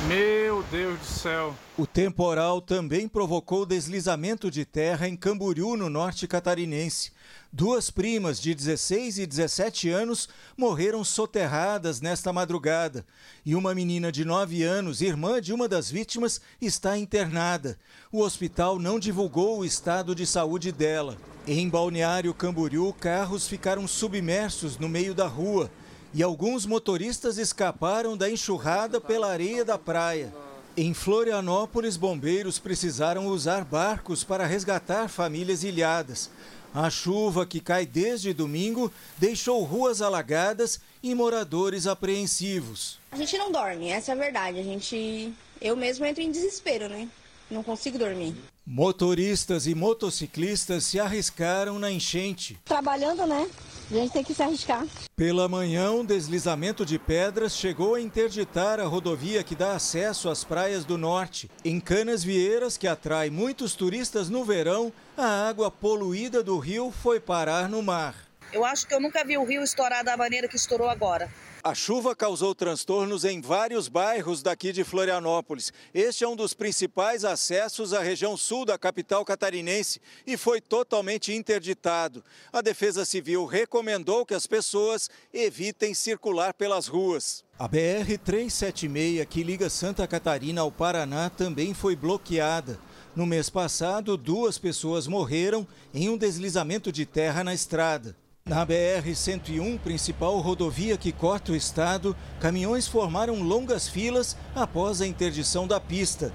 meu 0.08 0.63
Deus 0.63 1.00
do 1.00 1.05
céu. 1.05 1.55
O 1.77 1.86
temporal 1.86 2.62
também 2.62 3.08
provocou 3.08 3.65
deslizamento 3.65 4.50
de 4.50 4.65
terra 4.65 5.08
em 5.08 5.15
Camboriú, 5.15 5.75
no 5.75 5.89
norte 5.89 6.27
catarinense. 6.27 7.12
Duas 7.51 7.91
primas 7.91 8.39
de 8.41 8.55
16 8.55 9.20
e 9.20 9.25
17 9.25 9.89
anos 9.89 10.29
morreram 10.58 11.03
soterradas 11.03 12.00
nesta 12.00 12.31
madrugada. 12.31 13.05
E 13.46 13.55
uma 13.55 13.75
menina 13.75 14.12
de 14.12 14.24
9 14.24 14.63
anos, 14.63 15.01
irmã 15.01 15.41
de 15.41 15.53
uma 15.53 15.67
das 15.67 15.89
vítimas, 15.89 16.39
está 16.62 16.98
internada. 16.98 17.77
O 18.12 18.22
hospital 18.22 18.79
não 18.79 19.00
divulgou 19.00 19.60
o 19.60 19.65
estado 19.65 20.15
de 20.15 20.25
saúde 20.25 20.72
dela. 20.72 21.17
Em 21.46 21.67
Balneário 21.67 22.34
Camboriú, 22.34 22.93
carros 22.93 23.48
ficaram 23.48 23.88
submersos 23.88 24.77
no 24.77 24.88
meio 24.88 25.13
da 25.13 25.27
rua 25.27 25.70
e 26.13 26.22
alguns 26.22 26.65
motoristas 26.65 27.38
escaparam 27.38 28.18
da 28.18 28.30
enxurrada 28.30 29.00
pela 29.00 29.32
areia 29.32 29.63
da 29.63 29.77
praia. 29.77 30.34
Em 30.75 30.94
Florianópolis, 30.94 31.98
bombeiros 31.98 32.58
precisaram 32.58 33.27
usar 33.27 33.65
barcos 33.65 34.24
para 34.24 34.46
resgatar 34.46 35.10
famílias 35.10 35.63
ilhadas. 35.63 36.30
A 36.74 36.89
chuva 36.89 37.46
que 37.46 37.60
cai 37.60 37.86
desde 37.86 38.34
domingo 38.34 38.91
deixou 39.18 39.62
ruas 39.63 40.01
alagadas 40.01 40.80
e 41.03 41.13
moradores 41.13 41.86
apreensivos. 41.86 42.98
A 43.12 43.18
gente 43.18 43.38
não 43.38 43.51
dorme, 43.51 43.89
essa 43.89 44.12
é 44.12 44.15
a 44.15 44.18
verdade. 44.18 44.60
A 44.60 44.63
gente, 44.63 45.34
eu 45.62 45.75
mesmo 45.75 46.06
entro 46.06 46.24
em 46.24 46.32
desespero, 46.32 46.88
né? 46.88 47.10
Não 47.50 47.62
consigo 47.62 47.98
dormir. 47.98 48.34
Motoristas 48.65 49.68
e 49.68 49.75
motociclistas 49.75 50.86
se 50.86 50.98
arriscaram 50.98 51.77
na 51.77 51.91
enchente. 51.91 52.58
Trabalhando, 52.63 53.27
né? 53.27 53.50
A 53.91 53.93
gente 53.93 54.13
tem 54.13 54.24
que 54.24 54.33
se 54.33 54.41
arriscar. 54.41 54.86
Pela 55.17 55.50
manhã, 55.50 55.91
um 55.91 56.05
deslizamento 56.05 56.86
de 56.86 56.98
pedras 56.98 57.53
chegou 57.57 57.95
a 57.95 58.00
interditar 58.00 58.79
a 58.79 58.86
rodovia 58.86 59.43
que 59.43 59.53
dá 59.53 59.74
acesso 59.74 60.29
às 60.29 60.45
praias 60.45 60.86
do 60.86 60.98
norte. 60.98 61.51
Em 61.65 61.77
Canas 61.77 62.24
Vieiras, 62.24 62.77
que 62.77 62.88
atrai 62.88 63.29
muitos 63.29 63.75
turistas 63.75 64.29
no 64.29 64.45
verão, 64.45 64.93
a 65.17 65.50
água 65.50 65.69
poluída 65.69 66.41
do 66.41 66.57
rio 66.57 66.89
foi 66.89 67.19
parar 67.19 67.67
no 67.67 67.83
mar. 67.83 68.15
Eu 68.53 68.63
acho 68.63 68.88
que 68.88 68.93
eu 68.93 69.01
nunca 69.01 69.25
vi 69.25 69.38
o 69.38 69.43
rio 69.43 69.62
estourar 69.62 70.05
da 70.05 70.15
maneira 70.15 70.48
que 70.48 70.55
estourou 70.55 70.89
agora. 70.89 71.29
A 71.63 71.75
chuva 71.75 72.15
causou 72.15 72.56
transtornos 72.56 73.24
em 73.24 73.39
vários 73.39 73.88
bairros 73.88 74.41
daqui 74.41 74.72
de 74.72 74.84
Florianópolis. 74.84 75.72
Este 75.94 76.24
é 76.24 76.27
um 76.27 76.36
dos 76.36 76.56
principais 76.56 77.24
acessos 77.24 77.94
à 77.94 78.01
região 78.01 78.36
sul 78.36 78.65
da 78.65 78.80
capital 78.80 79.24
catarinense 79.24 80.01
e 80.25 80.36
foi 80.38 80.60
totalmente 80.60 81.32
interditado. 81.32 82.24
A 82.51 82.62
Defesa 82.62 83.06
Civil 83.06 83.46
recomendou 83.46 84.25
que 84.25 84.34
as 84.34 84.48
pessoas 84.48 85.08
evitem 85.32 85.94
circular 85.94 86.51
pelas 86.56 86.88
ruas. 86.88 87.44
A 87.60 87.70
BR-376, 87.70 89.24
que 89.27 89.44
liga 89.44 89.70
Santa 89.70 90.08
Catarina 90.08 90.62
ao 90.62 90.72
Paraná, 90.72 91.30
também 91.30 91.75
foi 91.75 91.96
bloqueada. 91.96 92.80
No 93.15 93.27
mês 93.27 93.51
passado, 93.51 94.18
duas 94.18 94.58
pessoas 94.58 95.06
morreram 95.06 95.68
em 95.94 96.10
um 96.10 96.18
deslizamento 96.18 96.91
de 96.91 97.06
terra 97.06 97.44
na 97.44 97.53
estrada. 97.53 98.15
Na 98.45 98.65
BR-101, 98.65 99.79
principal 99.79 100.39
rodovia 100.39 100.98
que 100.98 101.12
corta 101.12 101.51
o 101.51 101.55
estado, 101.55 102.15
caminhões 102.39 102.88
formaram 102.88 103.41
longas 103.41 103.88
filas 103.88 104.36
após 104.55 105.00
a 105.00 105.07
interdição 105.07 105.67
da 105.67 105.79
pista. 105.79 106.33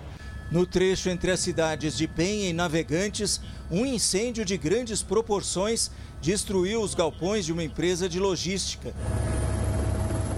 No 0.51 0.65
trecho 0.65 1.11
entre 1.11 1.33
as 1.33 1.41
cidades 1.41 1.97
de 1.97 2.07
Penha 2.07 2.49
e 2.49 2.53
Navegantes, 2.53 3.41
um 3.69 3.85
incêndio 3.85 4.45
de 4.45 4.57
grandes 4.57 5.03
proporções 5.03 5.91
destruiu 6.23 6.81
os 6.81 6.95
galpões 6.95 7.45
de 7.45 7.53
uma 7.53 7.65
empresa 7.65 8.09
de 8.09 8.21
logística. 8.21 8.95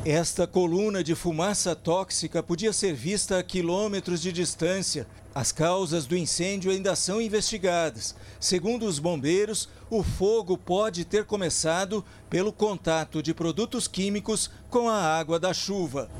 Esta 0.06 0.46
coluna 0.46 1.04
de 1.04 1.14
fumaça 1.14 1.76
tóxica 1.76 2.42
podia 2.42 2.72
ser 2.72 2.94
vista 2.94 3.38
a 3.38 3.42
quilômetros 3.42 4.22
de 4.22 4.32
distância. 4.32 5.06
As 5.38 5.52
causas 5.52 6.04
do 6.04 6.16
incêndio 6.16 6.68
ainda 6.68 6.96
são 6.96 7.20
investigadas. 7.20 8.12
Segundo 8.40 8.84
os 8.84 8.98
bombeiros, 8.98 9.68
o 9.88 10.02
fogo 10.02 10.58
pode 10.58 11.04
ter 11.04 11.24
começado 11.24 12.04
pelo 12.28 12.52
contato 12.52 13.22
de 13.22 13.32
produtos 13.32 13.86
químicos 13.86 14.50
com 14.68 14.88
a 14.88 15.00
água 15.00 15.38
da 15.38 15.54
chuva. 15.54 16.10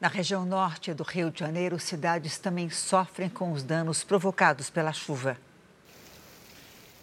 Na 0.00 0.06
região 0.06 0.46
norte 0.46 0.94
do 0.94 1.02
Rio 1.02 1.28
de 1.32 1.40
Janeiro, 1.40 1.76
cidades 1.80 2.38
também 2.38 2.70
sofrem 2.70 3.28
com 3.28 3.50
os 3.50 3.64
danos 3.64 4.04
provocados 4.04 4.70
pela 4.70 4.92
chuva. 4.92 5.36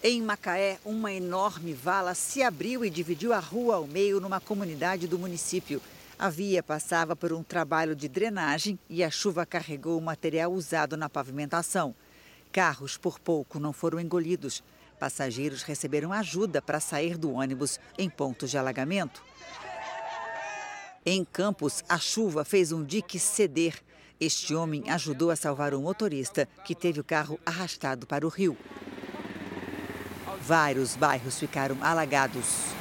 Em 0.01 0.21
Macaé, 0.21 0.79
uma 0.85 1.11
enorme 1.11 1.73
vala 1.73 2.15
se 2.15 2.41
abriu 2.41 2.85
e 2.85 2.89
dividiu 2.89 3.33
a 3.33 3.39
rua 3.39 3.75
ao 3.75 3.85
meio 3.85 4.21
numa 4.21 4.39
comunidade 4.39 5.09
do 5.09 5.19
município. 5.19 5.81
A 6.19 6.29
via 6.29 6.61
passava 6.61 7.15
por 7.15 7.31
um 7.31 7.41
trabalho 7.41 7.95
de 7.95 8.09
drenagem 8.09 8.77
e 8.89 9.05
a 9.05 9.09
chuva 9.09 9.45
carregou 9.45 9.97
o 9.97 10.01
material 10.01 10.51
usado 10.51 10.97
na 10.97 11.07
pavimentação. 11.07 11.95
Carros, 12.51 12.97
por 12.97 13.17
pouco, 13.17 13.57
não 13.57 13.71
foram 13.71 14.01
engolidos. 14.01 14.61
Passageiros 14.99 15.63
receberam 15.63 16.11
ajuda 16.11 16.61
para 16.61 16.81
sair 16.81 17.17
do 17.17 17.31
ônibus 17.31 17.79
em 17.97 18.09
pontos 18.09 18.51
de 18.51 18.57
alagamento. 18.57 19.23
Em 21.05 21.23
Campos, 21.23 21.85
a 21.87 21.97
chuva 21.97 22.43
fez 22.43 22.73
um 22.73 22.83
dique 22.83 23.17
ceder. 23.17 23.81
Este 24.19 24.53
homem 24.53 24.89
ajudou 24.89 25.31
a 25.31 25.37
salvar 25.37 25.73
o 25.73 25.79
motorista, 25.79 26.49
que 26.65 26.75
teve 26.75 26.99
o 26.99 27.03
carro 27.03 27.39
arrastado 27.45 28.05
para 28.05 28.27
o 28.27 28.29
rio. 28.29 28.57
Vários 30.41 30.97
bairros 30.97 31.39
ficaram 31.39 31.77
alagados. 31.81 32.77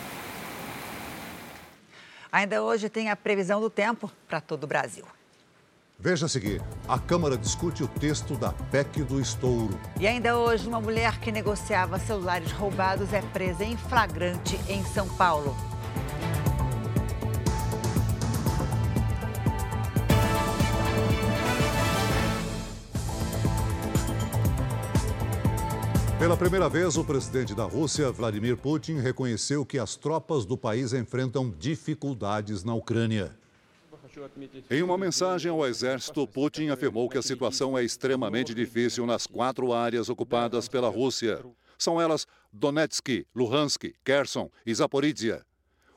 Ainda 2.30 2.62
hoje 2.62 2.88
tem 2.88 3.11
a 3.11 3.16
previsão 3.16 3.61
do 3.61 3.70
tempo 3.70 4.11
para 4.28 4.40
todo 4.40 4.64
o 4.64 4.66
Brasil. 4.66 5.04
Veja 5.99 6.26
a 6.26 6.28
seguir: 6.28 6.62
a 6.87 6.99
Câmara 6.99 7.37
discute 7.37 7.82
o 7.82 7.88
texto 7.88 8.37
da 8.37 8.52
PEC 8.52 9.02
do 9.02 9.20
estouro. 9.20 9.78
E 9.99 10.06
ainda 10.06 10.38
hoje, 10.38 10.68
uma 10.68 10.80
mulher 10.80 11.18
que 11.18 11.32
negociava 11.32 11.99
celulares 11.99 12.52
roubados 12.52 13.12
é 13.12 13.20
presa 13.20 13.64
em 13.64 13.76
flagrante 13.76 14.56
em 14.68 14.85
São 14.85 15.08
Paulo. 15.16 15.56
Pela 26.28 26.37
primeira 26.37 26.68
vez, 26.68 26.99
o 26.99 27.02
presidente 27.02 27.54
da 27.54 27.64
Rússia, 27.64 28.12
Vladimir 28.12 28.54
Putin, 28.54 28.99
reconheceu 28.99 29.64
que 29.64 29.78
as 29.78 29.97
tropas 29.97 30.44
do 30.44 30.58
país 30.58 30.92
enfrentam 30.92 31.49
dificuldades 31.58 32.62
na 32.62 32.75
Ucrânia. 32.75 33.35
Em 34.70 34.82
uma 34.82 34.99
mensagem 34.99 35.50
ao 35.50 35.66
exército, 35.66 36.26
Putin 36.26 36.68
afirmou 36.68 37.08
que 37.08 37.16
a 37.16 37.23
situação 37.23 37.78
é 37.78 37.82
extremamente 37.82 38.52
difícil 38.52 39.06
nas 39.06 39.26
quatro 39.26 39.73
áreas 39.73 40.11
ocupadas 40.11 40.68
pela 40.68 40.90
Rússia. 40.90 41.42
São 41.78 41.99
elas 41.99 42.26
Donetsk, 42.52 43.25
Luhansk, 43.35 43.94
Kherson 44.04 44.50
e 44.66 44.75
Zaporizhia. 44.75 45.47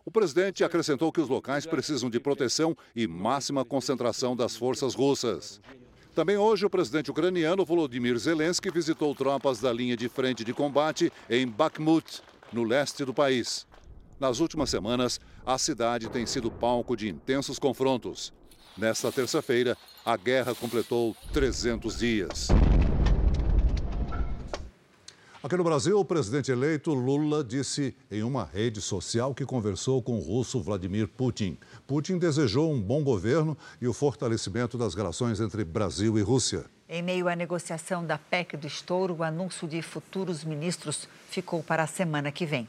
O 0.06 0.12
presidente 0.12 0.64
acrescentou 0.64 1.12
que 1.12 1.20
os 1.20 1.28
locais 1.28 1.66
precisam 1.66 2.10
de 2.10 2.22
proteção 2.22 2.74
e 2.96 3.06
máxima 3.06 3.66
concentração 3.66 4.34
das 4.34 4.56
forças 4.56 4.96
russas. 4.96 5.60
Também 6.14 6.36
hoje, 6.36 6.66
o 6.66 6.70
presidente 6.70 7.10
ucraniano 7.10 7.64
Volodymyr 7.64 8.18
Zelensky 8.18 8.70
visitou 8.70 9.16
tropas 9.16 9.62
da 9.62 9.72
linha 9.72 9.96
de 9.96 10.10
frente 10.10 10.44
de 10.44 10.54
combate 10.54 11.12
em 11.30 11.48
Bakhmut, 11.48 12.22
no 12.52 12.66
leste 12.66 13.06
do 13.06 13.14
país. 13.14 13.66
Nas 14.20 14.42
últimas 14.42 14.70
semanas, 14.70 15.22
a 15.46 15.58
cidade 15.58 16.10
tem 16.10 16.26
sido 16.26 16.52
palco 16.52 16.98
de 16.98 17.08
intensos 17.08 17.58
confrontos. 17.58 18.34
Nesta 18.78 19.10
terça-feira, 19.10 19.78
a 20.06 20.18
guerra 20.18 20.54
completou 20.54 21.16
300 21.32 22.00
dias. 22.00 22.50
Aqui 25.44 25.58
no 25.58 25.64
Brasil, 25.64 25.98
o 25.98 26.06
presidente 26.06 26.52
eleito 26.52 26.94
Lula 26.94 27.44
disse 27.44 27.96
em 28.12 28.22
uma 28.22 28.46
rede 28.46 28.80
social 28.80 29.34
que 29.34 29.44
conversou 29.44 30.00
com 30.00 30.18
o 30.18 30.22
russo 30.22 30.62
Vladimir 30.62 31.08
Putin. 31.08 31.58
Putin 31.92 32.18
desejou 32.18 32.72
um 32.72 32.82
bom 32.82 33.04
governo 33.04 33.58
e 33.82 33.86
o 33.86 33.92
fortalecimento 33.92 34.78
das 34.78 34.96
relações 34.96 35.42
entre 35.42 35.66
Brasil 35.66 36.18
e 36.18 36.22
Rússia. 36.22 36.64
Em 36.88 37.02
meio 37.02 37.28
à 37.28 37.36
negociação 37.36 38.06
da 38.06 38.18
PEC 38.18 38.56
do 38.56 38.66
estouro, 38.66 39.18
o 39.20 39.24
anúncio 39.24 39.68
de 39.68 39.82
futuros 39.82 40.46
ministros 40.46 41.06
ficou 41.30 41.62
para 41.62 41.84
a 41.84 41.88
semana 41.88 42.32
que 42.32 42.46
vem. 42.46 42.66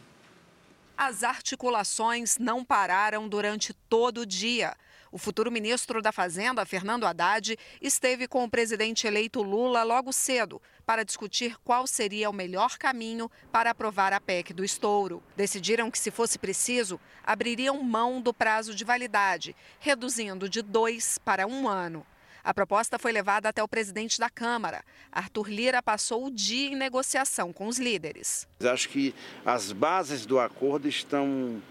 As 1.04 1.24
articulações 1.24 2.38
não 2.38 2.64
pararam 2.64 3.28
durante 3.28 3.74
todo 3.74 4.18
o 4.18 4.26
dia. 4.26 4.76
O 5.10 5.18
futuro 5.18 5.50
ministro 5.50 6.00
da 6.00 6.12
Fazenda, 6.12 6.64
Fernando 6.64 7.04
Haddad, 7.04 7.58
esteve 7.80 8.28
com 8.28 8.44
o 8.44 8.48
presidente 8.48 9.04
eleito 9.04 9.42
Lula 9.42 9.82
logo 9.82 10.12
cedo 10.12 10.62
para 10.86 11.02
discutir 11.02 11.56
qual 11.64 11.88
seria 11.88 12.30
o 12.30 12.32
melhor 12.32 12.78
caminho 12.78 13.28
para 13.50 13.70
aprovar 13.70 14.12
a 14.12 14.20
PEC 14.20 14.52
do 14.52 14.64
estouro. 14.64 15.20
Decidiram 15.36 15.90
que, 15.90 15.98
se 15.98 16.12
fosse 16.12 16.38
preciso, 16.38 17.00
abririam 17.24 17.82
mão 17.82 18.20
do 18.20 18.32
prazo 18.32 18.72
de 18.72 18.84
validade, 18.84 19.56
reduzindo 19.80 20.48
de 20.48 20.62
dois 20.62 21.18
para 21.18 21.48
um 21.48 21.68
ano. 21.68 22.06
A 22.44 22.52
proposta 22.52 22.98
foi 22.98 23.12
levada 23.12 23.48
até 23.48 23.62
o 23.62 23.68
presidente 23.68 24.18
da 24.18 24.28
Câmara. 24.28 24.82
Arthur 25.12 25.48
Lira 25.48 25.82
passou 25.82 26.26
o 26.26 26.30
dia 26.30 26.70
em 26.70 26.76
negociação 26.76 27.52
com 27.52 27.68
os 27.68 27.78
líderes. 27.78 28.48
Acho 28.60 28.88
que 28.88 29.14
as 29.44 29.70
bases 29.70 30.26
do 30.26 30.40
acordo 30.40 30.88
estão 30.88 31.62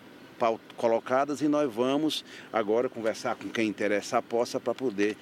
colocadas 0.77 1.41
e 1.41 1.47
nós 1.47 1.71
vamos 1.71 2.25
agora 2.51 2.89
conversar 2.89 3.35
com 3.35 3.49
quem 3.49 3.67
interessa 3.67 4.17
a 4.17 4.21
poça 4.21 4.59
para 4.59 4.73
poder 4.73 5.15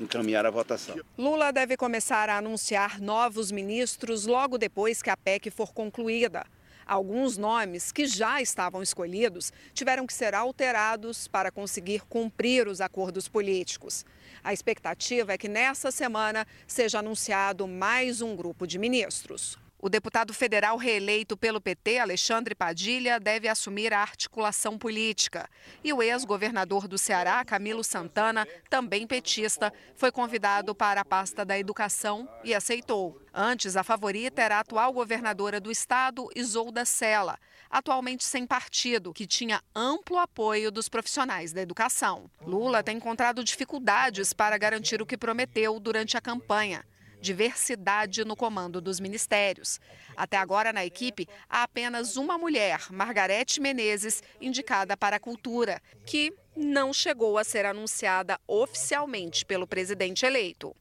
encaminhar 0.00 0.46
a 0.46 0.50
votação. 0.50 0.96
Lula 1.16 1.52
deve 1.52 1.76
começar 1.76 2.28
a 2.28 2.38
anunciar 2.38 3.00
novos 3.00 3.52
ministros 3.52 4.26
logo 4.26 4.56
depois 4.56 5.02
que 5.02 5.10
a 5.10 5.16
PEC 5.16 5.50
for 5.50 5.72
concluída. 5.72 6.44
Alguns 6.88 7.36
nomes 7.36 7.92
que 7.92 8.06
já 8.06 8.40
estavam 8.40 8.82
escolhidos 8.82 9.52
tiveram 9.74 10.06
que 10.06 10.14
ser 10.14 10.34
alterados 10.34 11.28
para 11.28 11.50
conseguir 11.50 12.00
cumprir 12.08 12.66
os 12.66 12.80
acordos 12.80 13.28
políticos. 13.28 14.06
A 14.42 14.54
expectativa 14.54 15.34
é 15.34 15.36
que 15.36 15.48
nessa 15.48 15.90
semana 15.90 16.46
seja 16.66 17.00
anunciado 17.00 17.68
mais 17.68 18.22
um 18.22 18.34
grupo 18.34 18.66
de 18.66 18.78
ministros. 18.78 19.58
O 19.80 19.88
deputado 19.88 20.34
federal 20.34 20.76
reeleito 20.76 21.36
pelo 21.36 21.60
PT, 21.60 21.98
Alexandre 21.98 22.52
Padilha, 22.52 23.20
deve 23.20 23.46
assumir 23.46 23.94
a 23.94 24.00
articulação 24.00 24.76
política. 24.76 25.48
E 25.84 25.92
o 25.92 26.02
ex-governador 26.02 26.88
do 26.88 26.98
Ceará, 26.98 27.44
Camilo 27.44 27.84
Santana, 27.84 28.44
também 28.68 29.06
petista, 29.06 29.72
foi 29.94 30.10
convidado 30.10 30.74
para 30.74 31.02
a 31.02 31.04
pasta 31.04 31.44
da 31.44 31.56
educação 31.56 32.28
e 32.42 32.52
aceitou. 32.56 33.22
Antes, 33.32 33.76
a 33.76 33.84
favorita 33.84 34.42
era 34.42 34.56
a 34.56 34.60
atual 34.60 34.92
governadora 34.92 35.60
do 35.60 35.70
estado, 35.70 36.28
Isolda 36.34 36.84
Sela, 36.84 37.38
atualmente 37.70 38.24
sem 38.24 38.44
partido, 38.48 39.12
que 39.12 39.28
tinha 39.28 39.62
amplo 39.76 40.18
apoio 40.18 40.72
dos 40.72 40.88
profissionais 40.88 41.52
da 41.52 41.60
educação. 41.60 42.28
Lula 42.44 42.82
tem 42.82 42.96
encontrado 42.96 43.44
dificuldades 43.44 44.32
para 44.32 44.58
garantir 44.58 45.00
o 45.00 45.06
que 45.06 45.16
prometeu 45.16 45.78
durante 45.78 46.16
a 46.16 46.20
campanha 46.20 46.84
diversidade 47.20 48.24
no 48.24 48.36
comando 48.36 48.80
dos 48.80 49.00
ministérios. 49.00 49.80
Até 50.16 50.36
agora, 50.36 50.72
na 50.72 50.84
equipe, 50.84 51.28
há 51.48 51.62
apenas 51.62 52.16
uma 52.16 52.36
mulher, 52.36 52.86
Margarete 52.90 53.60
Menezes, 53.60 54.22
indicada 54.40 54.96
para 54.96 55.16
a 55.16 55.20
cultura, 55.20 55.80
que 56.04 56.32
não 56.56 56.92
chegou 56.92 57.38
a 57.38 57.44
ser 57.44 57.64
anunciada 57.64 58.38
oficialmente 58.46 59.44
pelo 59.44 59.66
presidente 59.66 60.26
eleito. 60.26 60.74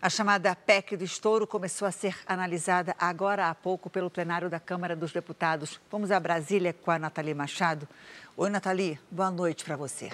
A 0.00 0.10
chamada 0.10 0.54
PEC 0.54 0.96
do 0.96 1.04
estouro 1.04 1.46
começou 1.46 1.88
a 1.88 1.90
ser 1.90 2.16
analisada 2.26 2.94
agora 2.98 3.48
há 3.48 3.54
pouco 3.54 3.88
pelo 3.88 4.10
plenário 4.10 4.50
da 4.50 4.60
Câmara 4.60 4.94
dos 4.94 5.10
Deputados. 5.10 5.80
Vamos 5.90 6.10
a 6.10 6.20
Brasília 6.20 6.72
com 6.74 6.90
a 6.90 6.98
Nathalie 6.98 7.34
Machado. 7.34 7.88
Oi, 8.36 8.50
Nathalie, 8.50 9.00
boa 9.10 9.30
noite 9.30 9.64
para 9.64 9.74
você. 9.74 10.10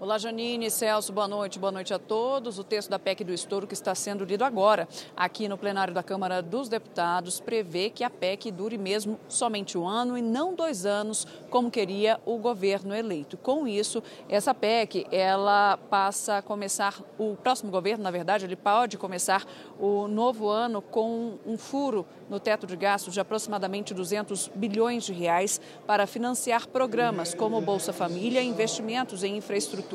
Olá, 0.00 0.16
Janine, 0.16 0.70
Celso, 0.70 1.12
boa 1.12 1.26
noite, 1.26 1.58
boa 1.58 1.72
noite 1.72 1.92
a 1.92 1.98
todos. 1.98 2.56
O 2.56 2.62
texto 2.62 2.88
da 2.88 3.00
PEC 3.00 3.24
do 3.24 3.32
estouro 3.32 3.66
que 3.66 3.74
está 3.74 3.96
sendo 3.96 4.24
lido 4.24 4.44
agora 4.44 4.86
aqui 5.16 5.48
no 5.48 5.58
plenário 5.58 5.92
da 5.92 6.04
Câmara 6.04 6.40
dos 6.40 6.68
Deputados 6.68 7.40
prevê 7.40 7.90
que 7.90 8.04
a 8.04 8.08
PEC 8.08 8.52
dure 8.52 8.78
mesmo 8.78 9.18
somente 9.28 9.76
um 9.76 9.88
ano 9.88 10.16
e 10.16 10.22
não 10.22 10.54
dois 10.54 10.86
anos, 10.86 11.26
como 11.50 11.68
queria 11.68 12.20
o 12.24 12.38
governo 12.38 12.94
eleito. 12.94 13.36
Com 13.36 13.66
isso, 13.66 14.00
essa 14.28 14.54
PEC, 14.54 15.04
ela 15.10 15.76
passa 15.90 16.36
a 16.36 16.42
começar, 16.42 17.02
o 17.18 17.34
próximo 17.34 17.72
governo, 17.72 18.04
na 18.04 18.12
verdade, 18.12 18.44
ele 18.44 18.54
pode 18.54 18.96
começar 18.96 19.44
o 19.80 20.06
novo 20.06 20.48
ano 20.48 20.80
com 20.80 21.38
um 21.44 21.58
furo 21.58 22.06
no 22.30 22.38
teto 22.38 22.68
de 22.68 22.76
gastos 22.76 23.14
de 23.14 23.18
aproximadamente 23.18 23.92
200 23.92 24.48
bilhões 24.54 25.02
de 25.02 25.12
reais 25.12 25.60
para 25.88 26.06
financiar 26.06 26.68
programas 26.68 27.34
como 27.34 27.60
Bolsa 27.60 27.92
Família 27.92 28.40
investimentos 28.40 29.24
em 29.24 29.36
infraestrutura 29.36 29.87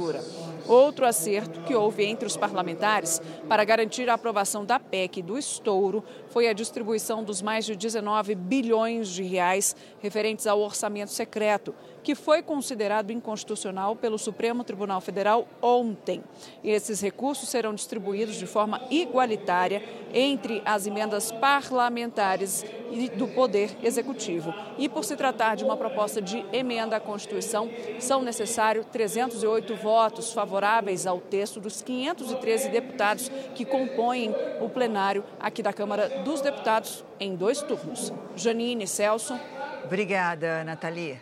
Outro 0.68 1.06
acerto 1.06 1.62
que 1.62 1.76
houve 1.76 2.06
entre 2.06 2.26
os 2.26 2.38
parlamentares 2.38 3.22
para 3.50 3.66
garantir 3.66 4.10
a 4.10 4.14
aprovação 4.14 4.64
da 4.64 4.80
PEC 4.80 5.22
do 5.22 5.38
estouro 5.38 6.04
foi 6.34 6.48
a 6.48 6.54
distribuição 6.54 7.24
dos 7.24 7.44
mais 7.44 7.64
de 7.64 7.76
19 7.76 8.34
bilhões 8.34 9.10
de 9.10 9.22
reais 9.22 9.76
referentes 10.02 10.48
ao 10.48 10.60
orçamento 10.60 11.12
secreto, 11.12 11.76
que 12.02 12.16
foi 12.16 12.42
considerado 12.42 13.12
inconstitucional 13.12 13.96
pelo 13.96 14.18
Supremo 14.18 14.64
Tribunal 14.64 15.00
Federal 15.00 15.48
ontem. 15.62 16.24
E 16.64 16.72
esses 16.72 17.00
recursos 17.02 17.50
serão 17.50 17.76
distribuídos 17.76 18.36
de 18.36 18.48
forma 18.48 18.82
igualitária 18.90 19.84
entre 20.12 20.60
as 20.66 20.88
emendas 20.88 21.32
parlamentares 21.32 22.66
e 22.92 23.10
do 23.10 23.28
Poder 23.28 23.70
Executivo. 23.82 24.54
E 24.78 24.90
por 24.90 25.04
se 25.04 25.16
tratar 25.16 25.56
de 25.56 25.64
uma 25.64 25.78
proposta 25.78 26.22
de 26.22 26.46
emenda 26.52 26.96
à 26.96 27.00
Constituição, 27.00 27.70
são 28.00 28.22
necessários 28.22 28.86
308 28.92 29.76
votos 29.76 30.34
favoráveis 30.34 31.08
ao 31.08 31.20
texto 31.20 31.60
dos 31.60 31.82
513 31.82 32.70
deputados 32.70 33.30
que 33.56 33.66
compõem 33.66 34.34
o 34.60 34.70
plenário 34.70 35.24
aqui 35.40 35.62
da 35.64 35.74
Câmara 35.74 36.23
dos 36.24 36.42
Deputados 36.42 37.04
em 37.20 37.36
dois 37.36 37.62
turnos. 37.62 38.12
Janine 38.36 38.88
Celso. 38.88 39.38
Obrigada, 39.86 40.64
Nathalie. 40.64 41.20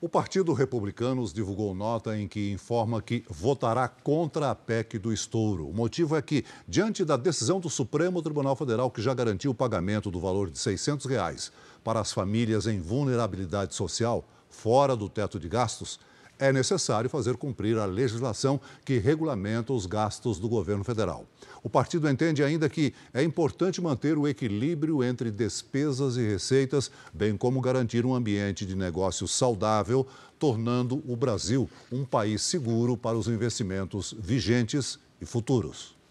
O 0.00 0.08
Partido 0.08 0.52
Republicanos 0.52 1.32
divulgou 1.32 1.74
nota 1.74 2.18
em 2.18 2.26
que 2.26 2.50
informa 2.50 3.00
que 3.00 3.24
votará 3.28 3.86
contra 3.86 4.50
a 4.50 4.54
PEC 4.54 4.98
do 4.98 5.12
estouro. 5.12 5.68
O 5.68 5.72
motivo 5.72 6.16
é 6.16 6.22
que, 6.22 6.44
diante 6.66 7.04
da 7.04 7.16
decisão 7.16 7.60
do 7.60 7.70
Supremo 7.70 8.20
Tribunal 8.20 8.56
Federal, 8.56 8.90
que 8.90 9.00
já 9.00 9.14
garantiu 9.14 9.52
o 9.52 9.54
pagamento 9.54 10.10
do 10.10 10.18
valor 10.18 10.50
de 10.50 10.58
600 10.58 11.06
reais 11.06 11.52
para 11.84 12.00
as 12.00 12.12
famílias 12.12 12.66
em 12.66 12.80
vulnerabilidade 12.80 13.76
social, 13.76 14.24
fora 14.50 14.96
do 14.96 15.08
teto 15.08 15.38
de 15.38 15.48
gastos, 15.48 16.00
é 16.38 16.52
necessário 16.52 17.08
fazer 17.08 17.36
cumprir 17.36 17.78
a 17.78 17.84
legislação 17.84 18.60
que 18.84 18.98
regulamenta 18.98 19.72
os 19.72 19.86
gastos 19.86 20.38
do 20.38 20.48
governo 20.48 20.82
federal. 20.82 21.24
O 21.62 21.70
partido 21.70 22.08
entende 22.08 22.42
ainda 22.42 22.68
que 22.68 22.92
é 23.14 23.22
importante 23.22 23.80
manter 23.80 24.18
o 24.18 24.26
equilíbrio 24.26 25.04
entre 25.04 25.30
despesas 25.30 26.16
e 26.16 26.26
receitas, 26.26 26.90
bem 27.12 27.36
como 27.36 27.60
garantir 27.60 28.04
um 28.04 28.14
ambiente 28.14 28.66
de 28.66 28.74
negócio 28.74 29.28
saudável, 29.28 30.06
tornando 30.38 31.02
o 31.06 31.14
Brasil 31.14 31.70
um 31.90 32.04
país 32.04 32.42
seguro 32.42 32.96
para 32.96 33.16
os 33.16 33.28
investimentos 33.28 34.14
vigentes 34.18 34.98
e 35.20 35.26
futuros. 35.26 36.01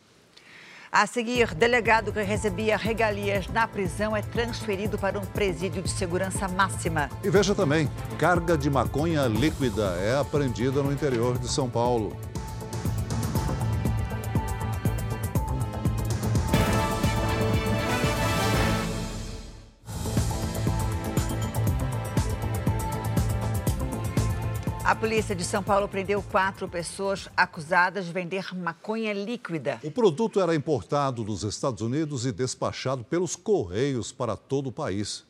A 0.94 1.08
seguir, 1.08 1.56
delegado 1.56 2.12
que 2.12 2.22
recebia 2.22 2.76
regalias 2.76 3.48
na 3.48 3.66
prisão 3.66 4.14
é 4.14 4.22
transferido 4.22 4.98
para 4.98 5.18
um 5.18 5.26
presídio 5.26 5.82
de 5.82 5.90
segurança 5.90 6.50
máxima. 6.50 7.10
E 7.24 7.30
veja 7.30 7.56
também, 7.56 7.90
carga 8.20 8.58
de 8.58 8.70
maconha 8.70 9.26
líquida 9.26 9.96
é 10.02 10.20
apreendida 10.20 10.84
no 10.84 10.92
interior 10.92 11.38
de 11.38 11.48
São 11.48 11.70
Paulo. 11.70 12.14
A 24.92 24.96
polícia 24.96 25.34
de 25.34 25.46
São 25.46 25.64
Paulo 25.64 25.88
prendeu 25.88 26.22
quatro 26.22 26.68
pessoas 26.68 27.30
acusadas 27.38 28.08
de 28.08 28.12
vender 28.12 28.54
maconha 28.54 29.14
líquida. 29.14 29.80
O 29.86 29.90
produto 29.90 30.42
era 30.42 30.54
importado 30.54 31.24
dos 31.24 31.44
Estados 31.44 31.82
Unidos 31.82 32.26
e 32.26 32.32
despachado 32.34 33.02
pelos 33.02 33.34
Correios 33.34 34.12
para 34.12 34.36
todo 34.36 34.68
o 34.68 34.72
país. 34.72 35.24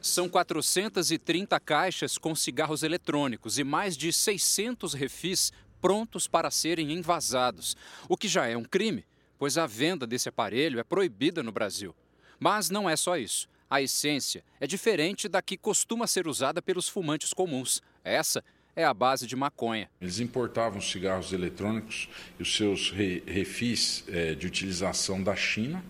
São 0.00 0.30
430 0.30 1.60
caixas 1.60 2.16
com 2.16 2.34
cigarros 2.34 2.82
eletrônicos 2.82 3.58
e 3.58 3.64
mais 3.64 3.98
de 3.98 4.10
600 4.10 4.94
refis 4.94 5.52
prontos 5.78 6.26
para 6.26 6.50
serem 6.50 6.90
envasados, 6.90 7.76
o 8.08 8.16
que 8.16 8.28
já 8.28 8.46
é 8.46 8.56
um 8.56 8.64
crime, 8.64 9.04
pois 9.38 9.58
a 9.58 9.66
venda 9.66 10.06
desse 10.06 10.30
aparelho 10.30 10.80
é 10.80 10.82
proibida 10.82 11.42
no 11.42 11.52
Brasil. 11.52 11.94
Mas 12.40 12.70
não 12.70 12.88
é 12.88 12.96
só 12.96 13.18
isso. 13.18 13.46
A 13.68 13.82
essência 13.82 14.44
é 14.60 14.66
diferente 14.66 15.28
da 15.28 15.42
que 15.42 15.56
costuma 15.56 16.06
ser 16.06 16.28
usada 16.28 16.62
pelos 16.62 16.88
fumantes 16.88 17.32
comuns. 17.32 17.82
Essa 18.04 18.44
é 18.76 18.84
a 18.84 18.94
base 18.94 19.26
de 19.26 19.36
maconha. 19.36 19.88
Eles 20.00 20.20
importavam 20.20 20.80
cigarros 20.80 21.32
eletrônicos 21.32 22.08
e 22.38 22.42
os 22.42 22.56
seus 22.56 22.90
re 22.90 23.22
refis 23.26 24.04
é, 24.08 24.34
de 24.34 24.46
utilização 24.46 25.22
da 25.22 25.34
China 25.36 25.82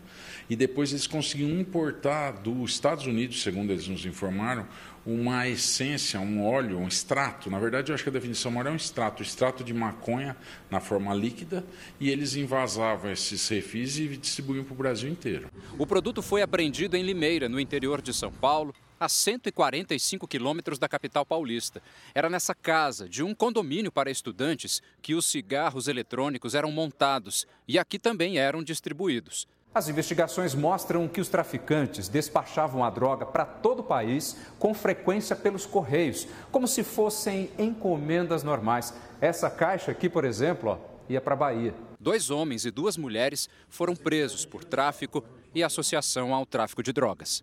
e 0.49 0.55
depois 0.55 0.91
eles 0.91 1.07
conseguiam 1.07 1.59
importar 1.59 2.33
dos 2.33 2.73
Estados 2.73 3.07
Unidos, 3.07 3.43
segundo 3.43 3.71
eles 3.71 3.89
nos 3.89 4.05
informaram, 4.05 4.67
uma 5.07 5.47
essência, 5.47 6.19
um 6.19 6.45
óleo, 6.45 6.79
um 6.79 6.89
extrato. 6.89 7.51
Na 7.51 7.59
verdade, 7.59 7.91
eu 7.91 7.95
acho 7.95 8.03
que 8.03 8.09
a 8.09 8.13
definição 8.13 8.51
maior 8.51 8.69
é 8.69 8.71
um 8.71 8.77
extrato, 8.77 9.23
extrato 9.23 9.63
de 9.63 9.75
maconha 9.75 10.37
na 10.71 10.81
forma 10.81 11.15
líquida, 11.15 11.65
e 12.01 12.11
eles 12.11 12.37
envasavam 12.37 13.11
esses 13.11 13.47
refis 13.49 13.99
e 13.99 14.17
distribuíam 14.17 14.65
para 14.65 14.73
o 14.73 14.77
Brasil 14.77 15.11
inteiro. 15.11 15.49
O 15.79 15.87
produto 15.87 16.23
foi 16.23 16.41
apreendido 16.41 16.97
em 16.97 17.03
Limeira, 17.03 17.49
no 17.49 17.61
interior 17.61 18.01
de 18.01 18.15
São 18.15 18.33
Paulo, 18.33 18.75
a 18.99 19.09
145 19.09 20.27
quilômetros 20.27 20.79
da 20.79 20.89
capital 20.89 21.25
paulista. 21.27 21.83
Era 22.15 22.31
nessa 22.31 22.55
casa, 22.55 23.09
de 23.09 23.23
um 23.23 23.35
condomínio 23.35 23.93
para 23.93 24.11
estudantes, 24.11 24.83
que 25.03 25.15
os 25.15 25.27
cigarros 25.27 25.89
eletrônicos 25.89 26.55
eram 26.55 26.71
montados 26.71 27.47
e 27.67 27.79
aqui 27.79 27.99
também 27.99 28.39
eram 28.39 28.63
distribuídos. 28.63 29.47
As 29.75 29.89
investigações 29.89 30.55
mostram 30.55 31.09
que 31.09 31.21
os 31.21 31.29
traficantes 31.29 32.09
despachavam 32.09 32.85
a 32.85 32.91
droga 32.91 33.27
para 33.27 33.45
todo 33.45 33.81
o 33.81 33.85
país 33.85 34.37
com 34.57 34.73
frequência 34.73 35.35
pelos 35.35 35.67
correios, 35.67 36.29
como 36.53 36.69
se 36.69 36.85
fossem 36.85 37.51
encomendas 37.59 38.45
normais. 38.45 38.95
Essa 39.21 39.51
caixa 39.51 39.91
aqui, 39.91 40.09
por 40.09 40.25
exemplo, 40.25 40.71
ó, 40.71 40.79
ia 41.09 41.21
para 41.21 41.35
a 41.35 41.37
Bahia. 41.37 41.75
Dois 41.99 42.31
homens 42.31 42.65
e 42.65 42.71
duas 42.71 42.97
mulheres 42.97 43.49
foram 43.69 43.97
presos 43.97 44.47
por 44.47 44.63
tráfico 44.63 45.25
e 45.53 45.63
associação 45.63 46.33
ao 46.33 46.47
tráfico 46.47 46.81
de 46.81 46.93
drogas. 46.93 47.43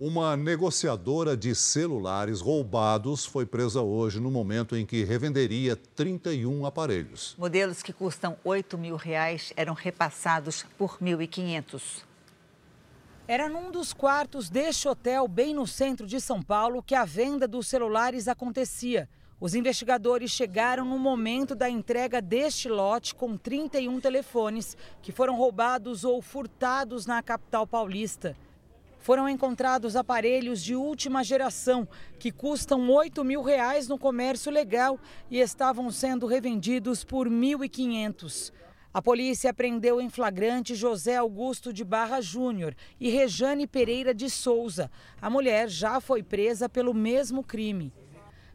Uma 0.00 0.34
negociadora 0.34 1.36
de 1.36 1.54
celulares 1.54 2.40
roubados 2.40 3.26
foi 3.26 3.44
presa 3.44 3.82
hoje 3.82 4.18
no 4.18 4.30
momento 4.30 4.74
em 4.74 4.86
que 4.86 5.04
revenderia 5.04 5.76
31 5.76 6.64
aparelhos. 6.64 7.34
Modelos 7.36 7.82
que 7.82 7.92
custam 7.92 8.34
8 8.42 8.78
mil 8.78 8.96
reais 8.96 9.52
eram 9.54 9.74
repassados 9.74 10.64
por 10.78 10.96
1.500. 11.02 12.02
Era 13.28 13.46
num 13.46 13.70
dos 13.70 13.92
quartos 13.92 14.48
deste 14.48 14.88
hotel, 14.88 15.28
bem 15.28 15.52
no 15.52 15.66
centro 15.66 16.06
de 16.06 16.18
São 16.18 16.42
Paulo, 16.42 16.82
que 16.82 16.94
a 16.94 17.04
venda 17.04 17.46
dos 17.46 17.66
celulares 17.66 18.26
acontecia. 18.26 19.06
Os 19.38 19.54
investigadores 19.54 20.30
chegaram 20.30 20.86
no 20.86 20.98
momento 20.98 21.54
da 21.54 21.68
entrega 21.68 22.22
deste 22.22 22.70
lote 22.70 23.14
com 23.14 23.36
31 23.36 24.00
telefones 24.00 24.78
que 25.02 25.12
foram 25.12 25.36
roubados 25.36 26.04
ou 26.04 26.22
furtados 26.22 27.04
na 27.04 27.22
capital 27.22 27.66
paulista 27.66 28.34
foram 29.00 29.28
encontrados 29.28 29.96
aparelhos 29.96 30.62
de 30.62 30.76
última 30.76 31.24
geração 31.24 31.88
que 32.18 32.30
custam 32.30 32.88
8 32.88 33.24
mil 33.24 33.42
reais 33.42 33.88
no 33.88 33.98
comércio 33.98 34.52
legal 34.52 35.00
e 35.30 35.40
estavam 35.40 35.90
sendo 35.90 36.26
revendidos 36.26 37.02
por 37.02 37.28
1.500. 37.28 38.52
A 38.92 39.00
polícia 39.00 39.54
prendeu 39.54 40.00
em 40.00 40.10
flagrante 40.10 40.74
José 40.74 41.16
Augusto 41.16 41.72
de 41.72 41.84
Barra 41.84 42.20
Júnior 42.20 42.74
e 42.98 43.08
Rejane 43.08 43.66
Pereira 43.66 44.12
de 44.12 44.28
Souza. 44.28 44.90
A 45.22 45.30
mulher 45.30 45.68
já 45.68 46.00
foi 46.00 46.22
presa 46.22 46.68
pelo 46.68 46.92
mesmo 46.92 47.42
crime. 47.42 47.92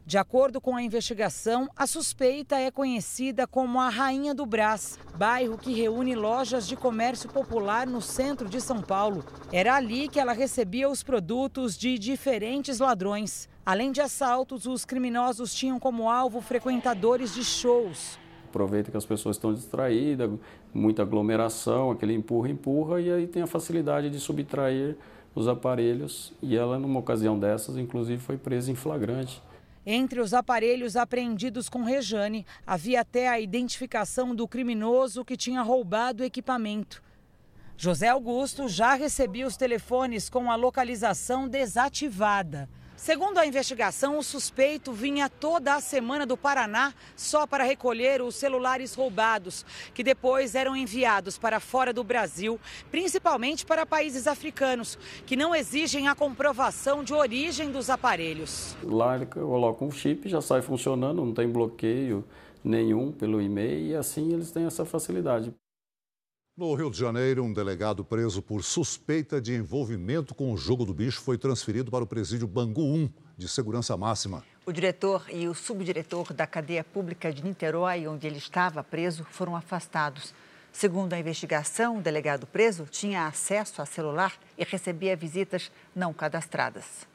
De 0.06 0.16
acordo 0.16 0.60
com 0.60 0.76
a 0.76 0.82
investigação, 0.84 1.68
a 1.76 1.84
suspeita 1.84 2.54
é 2.54 2.70
conhecida 2.70 3.44
como 3.44 3.80
a 3.80 3.88
Rainha 3.88 4.32
do 4.32 4.46
Brás, 4.46 5.00
bairro 5.16 5.58
que 5.58 5.74
reúne 5.74 6.14
lojas 6.14 6.68
de 6.68 6.76
comércio 6.76 7.28
popular 7.28 7.88
no 7.88 8.00
centro 8.00 8.48
de 8.48 8.60
São 8.60 8.80
Paulo. 8.80 9.24
Era 9.52 9.74
ali 9.74 10.08
que 10.08 10.20
ela 10.20 10.32
recebia 10.32 10.88
os 10.88 11.02
produtos 11.02 11.76
de 11.76 11.98
diferentes 11.98 12.78
ladrões. 12.78 13.48
Além 13.66 13.90
de 13.90 14.00
assaltos, 14.00 14.64
os 14.64 14.84
criminosos 14.84 15.52
tinham 15.52 15.80
como 15.80 16.08
alvo 16.08 16.40
frequentadores 16.40 17.34
de 17.34 17.42
shows. 17.42 18.16
Aproveita 18.48 18.92
que 18.92 18.96
as 18.96 19.04
pessoas 19.04 19.34
estão 19.34 19.52
distraídas, 19.52 20.30
muita 20.72 21.02
aglomeração, 21.02 21.90
aquele 21.90 22.14
empurra, 22.14 22.48
empurra, 22.48 23.00
e 23.00 23.10
aí 23.10 23.26
tem 23.26 23.42
a 23.42 23.46
facilidade 23.48 24.08
de 24.08 24.20
subtrair 24.20 24.96
os 25.34 25.48
aparelhos. 25.48 26.32
E 26.40 26.56
ela, 26.56 26.78
numa 26.78 27.00
ocasião 27.00 27.36
dessas, 27.36 27.76
inclusive, 27.76 28.22
foi 28.22 28.36
presa 28.36 28.70
em 28.70 28.76
flagrante. 28.76 29.42
Entre 29.88 30.20
os 30.20 30.34
aparelhos 30.34 30.96
apreendidos 30.96 31.68
com 31.68 31.84
Rejane, 31.84 32.44
havia 32.66 33.02
até 33.02 33.28
a 33.28 33.38
identificação 33.38 34.34
do 34.34 34.48
criminoso 34.48 35.24
que 35.24 35.36
tinha 35.36 35.62
roubado 35.62 36.24
o 36.24 36.26
equipamento. 36.26 37.00
José 37.76 38.08
Augusto 38.08 38.68
já 38.68 38.94
recebia 38.94 39.46
os 39.46 39.56
telefones 39.56 40.28
com 40.28 40.50
a 40.50 40.56
localização 40.56 41.46
desativada. 41.46 42.68
Segundo 42.96 43.36
a 43.36 43.46
investigação, 43.46 44.18
o 44.18 44.22
suspeito 44.22 44.90
vinha 44.90 45.28
toda 45.28 45.74
a 45.74 45.80
semana 45.80 46.24
do 46.24 46.34
Paraná 46.34 46.94
só 47.14 47.46
para 47.46 47.62
recolher 47.62 48.22
os 48.22 48.34
celulares 48.34 48.94
roubados, 48.94 49.66
que 49.92 50.02
depois 50.02 50.54
eram 50.54 50.74
enviados 50.74 51.36
para 51.36 51.60
fora 51.60 51.92
do 51.92 52.02
Brasil, 52.02 52.58
principalmente 52.90 53.66
para 53.66 53.84
países 53.84 54.26
africanos, 54.26 54.98
que 55.26 55.36
não 55.36 55.54
exigem 55.54 56.08
a 56.08 56.14
comprovação 56.14 57.04
de 57.04 57.12
origem 57.12 57.70
dos 57.70 57.90
aparelhos. 57.90 58.74
Lá 58.82 59.14
ele 59.14 59.26
coloca 59.26 59.84
um 59.84 59.90
chip, 59.90 60.26
já 60.26 60.40
sai 60.40 60.62
funcionando, 60.62 61.22
não 61.22 61.34
tem 61.34 61.46
bloqueio 61.46 62.24
nenhum 62.64 63.12
pelo 63.12 63.42
e-mail 63.42 63.88
e 63.88 63.94
assim 63.94 64.32
eles 64.32 64.50
têm 64.50 64.64
essa 64.64 64.86
facilidade. 64.86 65.54
No 66.56 66.72
Rio 66.72 66.90
de 66.90 66.98
Janeiro, 66.98 67.44
um 67.44 67.52
delegado 67.52 68.02
preso 68.02 68.40
por 68.40 68.64
suspeita 68.64 69.42
de 69.42 69.54
envolvimento 69.54 70.34
com 70.34 70.50
o 70.50 70.56
jogo 70.56 70.86
do 70.86 70.94
bicho 70.94 71.20
foi 71.20 71.36
transferido 71.36 71.90
para 71.90 72.02
o 72.02 72.06
presídio 72.06 72.48
Bangu 72.48 72.80
1, 72.82 73.10
de 73.36 73.46
segurança 73.46 73.94
máxima. 73.94 74.42
O 74.64 74.72
diretor 74.72 75.26
e 75.30 75.46
o 75.46 75.54
subdiretor 75.54 76.32
da 76.32 76.46
cadeia 76.46 76.82
pública 76.82 77.30
de 77.30 77.44
Niterói, 77.44 78.08
onde 78.08 78.26
ele 78.26 78.38
estava 78.38 78.82
preso, 78.82 79.26
foram 79.30 79.54
afastados. 79.54 80.32
Segundo 80.72 81.12
a 81.12 81.18
investigação, 81.18 81.98
o 81.98 82.00
delegado 82.00 82.46
preso 82.46 82.86
tinha 82.90 83.26
acesso 83.26 83.82
a 83.82 83.84
celular 83.84 84.32
e 84.56 84.64
recebia 84.64 85.14
visitas 85.14 85.70
não 85.94 86.14
cadastradas. 86.14 87.06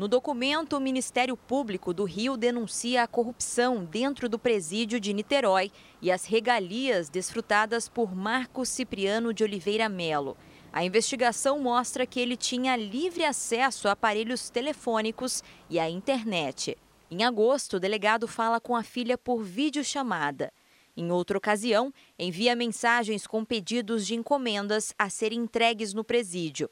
No 0.00 0.08
documento, 0.08 0.78
o 0.78 0.80
Ministério 0.80 1.36
Público 1.36 1.92
do 1.92 2.04
Rio 2.04 2.34
denuncia 2.34 3.02
a 3.02 3.06
corrupção 3.06 3.84
dentro 3.84 4.30
do 4.30 4.38
presídio 4.38 4.98
de 4.98 5.12
Niterói 5.12 5.70
e 6.00 6.10
as 6.10 6.24
regalias 6.24 7.10
desfrutadas 7.10 7.86
por 7.86 8.16
Marcos 8.16 8.70
Cipriano 8.70 9.34
de 9.34 9.44
Oliveira 9.44 9.90
Melo. 9.90 10.38
A 10.72 10.82
investigação 10.82 11.60
mostra 11.60 12.06
que 12.06 12.18
ele 12.18 12.34
tinha 12.34 12.76
livre 12.76 13.26
acesso 13.26 13.88
a 13.88 13.92
aparelhos 13.92 14.48
telefônicos 14.48 15.44
e 15.68 15.78
à 15.78 15.90
internet. 15.90 16.78
Em 17.10 17.22
agosto, 17.22 17.76
o 17.76 17.80
delegado 17.80 18.26
fala 18.26 18.58
com 18.58 18.74
a 18.74 18.82
filha 18.82 19.18
por 19.18 19.42
videochamada. 19.42 20.50
Em 20.96 21.12
outra 21.12 21.36
ocasião, 21.36 21.92
envia 22.18 22.56
mensagens 22.56 23.26
com 23.26 23.44
pedidos 23.44 24.06
de 24.06 24.14
encomendas 24.14 24.94
a 24.98 25.10
serem 25.10 25.40
entregues 25.40 25.92
no 25.92 26.02
presídio. 26.02 26.70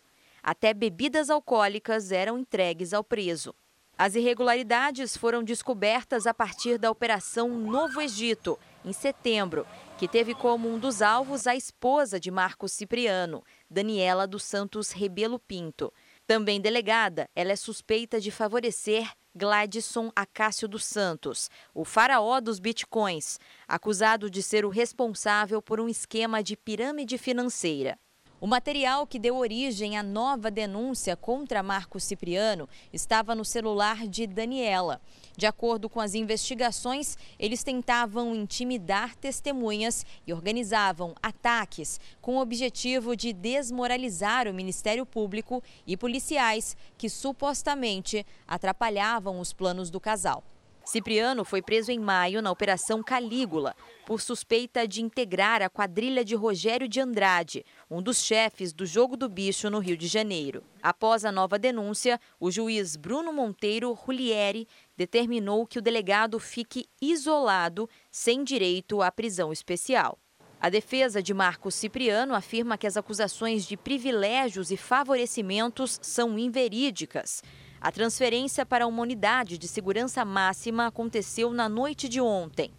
Até 0.48 0.72
bebidas 0.72 1.28
alcoólicas 1.28 2.10
eram 2.10 2.38
entregues 2.38 2.94
ao 2.94 3.04
preso. 3.04 3.54
As 3.98 4.14
irregularidades 4.14 5.14
foram 5.14 5.44
descobertas 5.44 6.26
a 6.26 6.32
partir 6.32 6.78
da 6.78 6.90
Operação 6.90 7.50
Novo 7.50 8.00
Egito, 8.00 8.58
em 8.82 8.94
setembro, 8.94 9.66
que 9.98 10.08
teve 10.08 10.34
como 10.34 10.66
um 10.66 10.78
dos 10.78 11.02
alvos 11.02 11.46
a 11.46 11.54
esposa 11.54 12.18
de 12.18 12.30
Marcos 12.30 12.72
Cipriano, 12.72 13.44
Daniela 13.68 14.26
dos 14.26 14.42
Santos 14.42 14.90
Rebelo 14.90 15.38
Pinto. 15.38 15.92
Também 16.26 16.62
delegada, 16.62 17.28
ela 17.36 17.52
é 17.52 17.56
suspeita 17.56 18.18
de 18.18 18.30
favorecer 18.30 19.06
Gladson 19.34 20.10
Acácio 20.16 20.66
dos 20.66 20.86
Santos, 20.86 21.50
o 21.74 21.84
faraó 21.84 22.40
dos 22.40 22.58
bitcoins, 22.58 23.38
acusado 23.68 24.30
de 24.30 24.42
ser 24.42 24.64
o 24.64 24.70
responsável 24.70 25.60
por 25.60 25.78
um 25.78 25.90
esquema 25.90 26.42
de 26.42 26.56
pirâmide 26.56 27.18
financeira. 27.18 27.98
O 28.40 28.46
material 28.46 29.04
que 29.04 29.18
deu 29.18 29.36
origem 29.36 29.98
à 29.98 30.02
nova 30.02 30.48
denúncia 30.48 31.16
contra 31.16 31.60
Marco 31.60 31.98
Cipriano 31.98 32.68
estava 32.92 33.34
no 33.34 33.44
celular 33.44 34.06
de 34.06 34.28
Daniela. 34.28 35.00
De 35.36 35.44
acordo 35.44 35.88
com 35.88 35.98
as 35.98 36.14
investigações, 36.14 37.18
eles 37.36 37.64
tentavam 37.64 38.36
intimidar 38.36 39.16
testemunhas 39.16 40.06
e 40.24 40.32
organizavam 40.32 41.16
ataques 41.20 41.98
com 42.20 42.36
o 42.36 42.40
objetivo 42.40 43.16
de 43.16 43.32
desmoralizar 43.32 44.46
o 44.46 44.54
Ministério 44.54 45.04
Público 45.04 45.60
e 45.84 45.96
policiais 45.96 46.76
que 46.96 47.08
supostamente 47.08 48.24
atrapalhavam 48.46 49.40
os 49.40 49.52
planos 49.52 49.90
do 49.90 49.98
casal. 49.98 50.44
Cipriano 50.88 51.44
foi 51.44 51.60
preso 51.60 51.92
em 51.92 51.98
maio 51.98 52.40
na 52.40 52.50
Operação 52.50 53.02
Calígula 53.02 53.76
por 54.06 54.22
suspeita 54.22 54.88
de 54.88 55.02
integrar 55.02 55.60
a 55.60 55.68
quadrilha 55.68 56.24
de 56.24 56.34
Rogério 56.34 56.88
de 56.88 56.98
Andrade, 56.98 57.62
um 57.90 58.00
dos 58.00 58.24
chefes 58.24 58.72
do 58.72 58.86
Jogo 58.86 59.14
do 59.14 59.28
Bicho 59.28 59.68
no 59.68 59.80
Rio 59.80 59.98
de 59.98 60.06
Janeiro. 60.06 60.64
Após 60.82 61.26
a 61.26 61.30
nova 61.30 61.58
denúncia, 61.58 62.18
o 62.40 62.50
juiz 62.50 62.96
Bruno 62.96 63.34
Monteiro 63.34 63.92
Rulieri 63.92 64.66
determinou 64.96 65.66
que 65.66 65.78
o 65.78 65.82
delegado 65.82 66.38
fique 66.38 66.86
isolado, 67.02 67.86
sem 68.10 68.42
direito 68.42 69.02
à 69.02 69.12
prisão 69.12 69.52
especial. 69.52 70.18
A 70.58 70.70
defesa 70.70 71.22
de 71.22 71.34
Marcos 71.34 71.74
Cipriano 71.74 72.34
afirma 72.34 72.78
que 72.78 72.86
as 72.86 72.96
acusações 72.96 73.66
de 73.66 73.76
privilégios 73.76 74.70
e 74.70 74.76
favorecimentos 74.78 75.98
são 76.00 76.38
inverídicas. 76.38 77.42
A 77.80 77.92
transferência 77.92 78.66
para 78.66 78.86
uma 78.88 79.02
unidade 79.02 79.56
de 79.56 79.68
segurança 79.68 80.24
máxima 80.24 80.88
aconteceu 80.88 81.52
na 81.52 81.68
noite 81.68 82.08
de 82.08 82.20
ontem. 82.20 82.72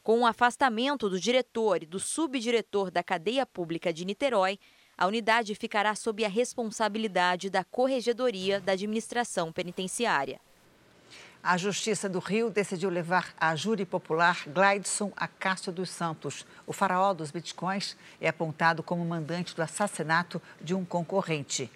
Com 0.00 0.20
o 0.20 0.26
afastamento 0.26 1.08
do 1.08 1.18
diretor 1.18 1.82
e 1.82 1.86
do 1.86 1.98
subdiretor 1.98 2.90
da 2.90 3.02
cadeia 3.02 3.44
pública 3.44 3.92
de 3.92 4.04
Niterói, 4.04 4.58
a 4.96 5.06
unidade 5.06 5.56
ficará 5.56 5.96
sob 5.96 6.24
a 6.24 6.28
responsabilidade 6.28 7.50
da 7.50 7.64
Corregedoria 7.64 8.60
da 8.60 8.72
Administração 8.72 9.50
Penitenciária. 9.52 10.40
A 11.42 11.56
Justiça 11.56 12.08
do 12.08 12.20
Rio 12.20 12.48
decidiu 12.48 12.88
levar 12.88 13.34
a 13.38 13.56
júri 13.56 13.84
popular 13.84 14.44
Glideson 14.46 15.12
Acácio 15.16 15.72
dos 15.72 15.90
Santos. 15.90 16.46
O 16.64 16.72
faraó 16.72 17.12
dos 17.12 17.32
bitcoins 17.32 17.96
é 18.20 18.28
apontado 18.28 18.84
como 18.84 19.04
mandante 19.04 19.54
do 19.54 19.62
assassinato 19.62 20.40
de 20.60 20.74
um 20.74 20.84
concorrente. 20.84 21.70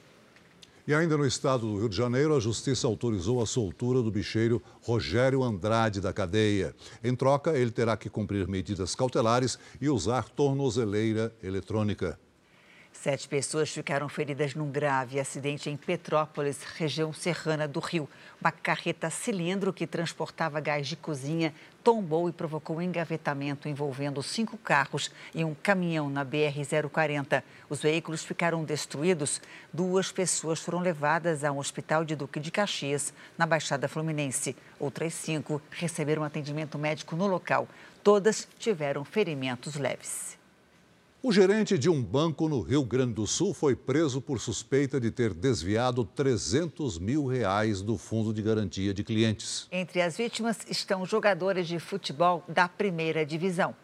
E 0.88 0.94
ainda 0.94 1.18
no 1.18 1.27
estado 1.27 1.66
do 1.66 1.81
Rio 1.81 1.88
de 1.90 1.94
Janeiro, 1.98 2.35
a 2.35 2.40
justiça 2.40 2.87
autorizou 2.87 3.42
a 3.42 3.46
soltura 3.46 4.01
do 4.01 4.11
bicheiro 4.11 4.62
Rogério 4.81 5.42
Andrade 5.42 6.01
da 6.01 6.14
cadeia. 6.14 6.74
Em 7.05 7.14
troca, 7.14 7.59
ele 7.59 7.70
terá 7.70 7.94
que 7.94 8.09
cumprir 8.09 8.48
medidas 8.48 8.94
cautelares 8.94 9.59
e 9.83 9.90
usar 9.90 10.31
tornozeleira 10.31 11.31
eletrônica. 11.42 12.18
Sete 13.01 13.29
pessoas 13.29 13.71
ficaram 13.71 14.09
feridas 14.09 14.57
num 14.57 14.73
grave 14.73 15.21
acidente 15.21 15.71
em 15.71 15.77
Petrópolis, 15.77 16.65
região 16.77 17.13
serrana 17.13 17.69
do 17.69 17.79
Rio. 17.79 18.09
Uma 18.41 18.51
carreta 18.51 19.09
cilindro 19.09 19.73
que 19.73 19.87
transportava 19.87 20.59
gás 20.59 20.89
de 20.89 20.97
cozinha 20.97 21.55
tombou 21.85 22.29
e 22.29 22.33
provocou 22.33 22.79
um 22.79 22.83
engavetamento 22.83 23.69
envolvendo 23.69 24.21
cinco 24.21 24.59
carros 24.59 25.13
e 25.33 25.45
um 25.45 25.55
caminhão 25.55 26.11
na 26.11 26.27
BR-040. 26.27 27.45
Os 27.71 27.81
veículos 27.81 28.25
ficaram 28.25 28.65
destruídos. 28.65 29.41
Duas 29.73 30.11
pessoas 30.11 30.59
foram 30.59 30.81
levadas 30.81 31.45
a 31.45 31.53
um 31.53 31.59
hospital 31.59 32.05
de 32.05 32.17
Duque 32.17 32.41
de 32.41 32.51
Caxias, 32.51 33.15
na 33.39 33.47
Baixada 33.47 33.87
Fluminense. 33.87 34.57
Outras 34.77 35.15
cinco 35.15 35.63
receberam 35.71 36.25
atendimento 36.25 36.77
médico 36.77 37.15
no 37.15 37.29
local. 37.29 37.69
Todas 38.03 38.49
tiveram 38.59 39.05
ferimentos 39.05 39.77
leves. 39.77 40.38
O 41.21 41.33
gerente 41.33 41.77
de 41.77 41.91
um 41.91 42.01
banco 42.01 42.49
no 42.49 42.61
Rio 42.61 42.85
Grande 42.85 43.15
do 43.15 43.27
Sul 43.27 43.53
foi 43.53 43.75
preso 43.75 44.23
por 44.23 44.39
suspeita 44.39 45.01
de 45.01 45.11
ter 45.11 45.35
desviado 45.35 46.05
300 46.05 46.97
mil 47.01 47.27
reais 47.27 47.83
do 47.83 47.99
Fundo 47.99 48.33
de 48.33 48.41
Garantia 48.41 48.95
de 48.95 49.03
Clientes. 49.03 49.67
Entre 49.73 50.01
as 50.01 50.17
vítimas 50.17 50.59
estão 50.71 51.05
jogadores 51.05 51.67
de 51.67 51.81
futebol 51.81 52.45
da 52.47 52.69
primeira 52.69 53.27
divisão. 53.27 53.75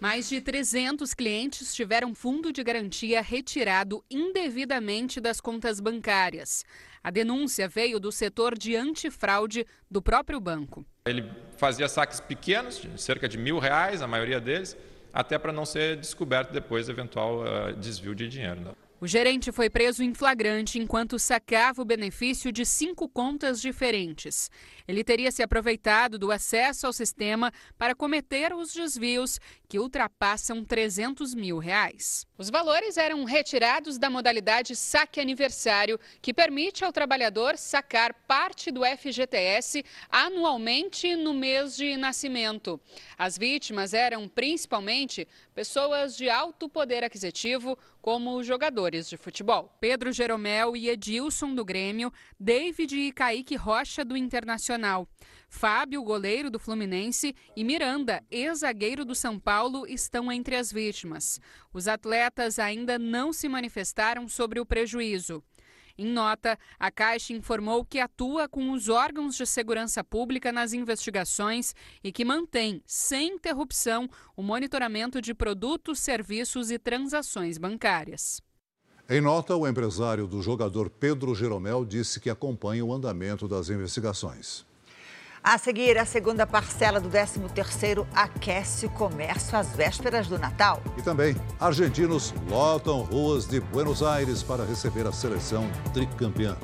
Mais 0.00 0.28
de 0.28 0.40
300 0.40 1.14
clientes 1.14 1.72
tiveram 1.72 2.12
fundo 2.12 2.52
de 2.52 2.64
garantia 2.64 3.22
retirado 3.22 4.04
indevidamente 4.10 5.20
das 5.20 5.40
contas 5.40 5.78
bancárias. 5.78 6.64
A 7.04 7.10
denúncia 7.12 7.68
veio 7.68 8.00
do 8.00 8.10
setor 8.10 8.58
de 8.58 8.74
antifraude 8.74 9.64
do 9.88 10.02
próprio 10.02 10.40
banco. 10.40 10.84
Ele 11.06 11.24
fazia 11.56 11.88
saques 11.88 12.18
pequenos, 12.18 12.82
cerca 12.96 13.28
de 13.28 13.38
mil 13.38 13.60
reais, 13.60 14.02
a 14.02 14.08
maioria 14.08 14.40
deles 14.40 14.76
até 15.14 15.38
para 15.38 15.52
não 15.52 15.64
ser 15.64 15.96
descoberto 15.96 16.52
depois 16.52 16.88
eventual 16.88 17.44
uh, 17.44 17.72
desvio 17.76 18.16
de 18.16 18.26
dinheiro. 18.28 18.60
Né? 18.60 18.72
O 19.00 19.06
gerente 19.06 19.52
foi 19.52 19.68
preso 19.68 20.02
em 20.02 20.14
flagrante 20.14 20.78
enquanto 20.78 21.18
sacava 21.18 21.82
o 21.82 21.84
benefício 21.84 22.50
de 22.50 22.64
cinco 22.64 23.08
contas 23.08 23.60
diferentes. 23.60 24.50
Ele 24.88 25.04
teria 25.04 25.30
se 25.30 25.42
aproveitado 25.42 26.18
do 26.18 26.32
acesso 26.32 26.86
ao 26.86 26.92
sistema 26.92 27.52
para 27.76 27.94
cometer 27.94 28.52
os 28.54 28.72
desvios 28.72 29.38
que 29.74 29.78
ultrapassam 29.80 30.64
300 30.64 31.34
mil 31.34 31.58
reais. 31.58 32.24
Os 32.38 32.48
valores 32.48 32.96
eram 32.96 33.24
retirados 33.24 33.98
da 33.98 34.08
modalidade 34.08 34.76
saque 34.76 35.18
aniversário, 35.18 35.98
que 36.22 36.32
permite 36.32 36.84
ao 36.84 36.92
trabalhador 36.92 37.56
sacar 37.58 38.14
parte 38.14 38.70
do 38.70 38.82
FGTS 38.84 39.84
anualmente 40.08 41.16
no 41.16 41.34
mês 41.34 41.76
de 41.76 41.96
nascimento. 41.96 42.80
As 43.18 43.36
vítimas 43.36 43.94
eram 43.94 44.28
principalmente 44.28 45.26
pessoas 45.52 46.16
de 46.16 46.30
alto 46.30 46.68
poder 46.68 47.02
aquisitivo, 47.02 47.76
como 48.00 48.44
jogadores 48.44 49.08
de 49.08 49.16
futebol. 49.16 49.74
Pedro 49.80 50.12
Jeromel 50.12 50.76
e 50.76 50.90
Edilson 50.90 51.54
do 51.54 51.64
Grêmio, 51.64 52.12
David 52.38 52.94
e 52.94 53.10
Kaique 53.10 53.56
Rocha 53.56 54.04
do 54.04 54.14
Internacional. 54.14 55.08
Fábio, 55.48 56.02
goleiro 56.02 56.50
do 56.50 56.58
Fluminense, 56.58 57.34
e 57.56 57.64
Miranda, 57.64 58.22
ex-zagueiro 58.30 59.04
do 59.04 59.14
São 59.14 59.38
Paulo, 59.38 59.63
estão 59.86 60.30
entre 60.30 60.56
as 60.56 60.72
vítimas. 60.72 61.40
Os 61.72 61.88
atletas 61.88 62.58
ainda 62.58 62.98
não 62.98 63.32
se 63.32 63.48
manifestaram 63.48 64.28
sobre 64.28 64.60
o 64.60 64.66
prejuízo. 64.66 65.42
Em 65.96 66.06
nota, 66.06 66.58
a 66.78 66.90
Caixa 66.90 67.32
informou 67.32 67.84
que 67.84 68.00
atua 68.00 68.48
com 68.48 68.72
os 68.72 68.88
órgãos 68.88 69.36
de 69.36 69.46
segurança 69.46 70.02
pública 70.02 70.50
nas 70.50 70.72
investigações 70.72 71.72
e 72.02 72.10
que 72.10 72.24
mantém, 72.24 72.82
sem 72.84 73.34
interrupção, 73.34 74.08
o 74.36 74.42
monitoramento 74.42 75.20
de 75.20 75.32
produtos, 75.32 76.00
serviços 76.00 76.72
e 76.72 76.78
transações 76.78 77.58
bancárias. 77.58 78.42
Em 79.08 79.20
nota, 79.20 79.54
o 79.54 79.68
empresário 79.68 80.26
do 80.26 80.42
jogador 80.42 80.90
Pedro 80.90 81.34
Jeromel 81.34 81.84
disse 81.84 82.18
que 82.18 82.30
acompanha 82.30 82.84
o 82.84 82.92
andamento 82.92 83.46
das 83.46 83.68
investigações. 83.68 84.66
A 85.46 85.58
seguir, 85.58 85.98
a 85.98 86.06
segunda 86.06 86.46
parcela 86.46 86.98
do 86.98 87.10
13º 87.10 88.06
aquece 88.14 88.86
o 88.86 88.88
comércio 88.88 89.58
às 89.58 89.76
vésperas 89.76 90.26
do 90.26 90.38
Natal. 90.38 90.80
E 90.96 91.02
também, 91.02 91.36
argentinos 91.60 92.32
lotam 92.48 93.02
ruas 93.02 93.46
de 93.46 93.60
Buenos 93.60 94.02
Aires 94.02 94.42
para 94.42 94.64
receber 94.64 95.06
a 95.06 95.12
seleção 95.12 95.70
tricampeã. 95.92 96.56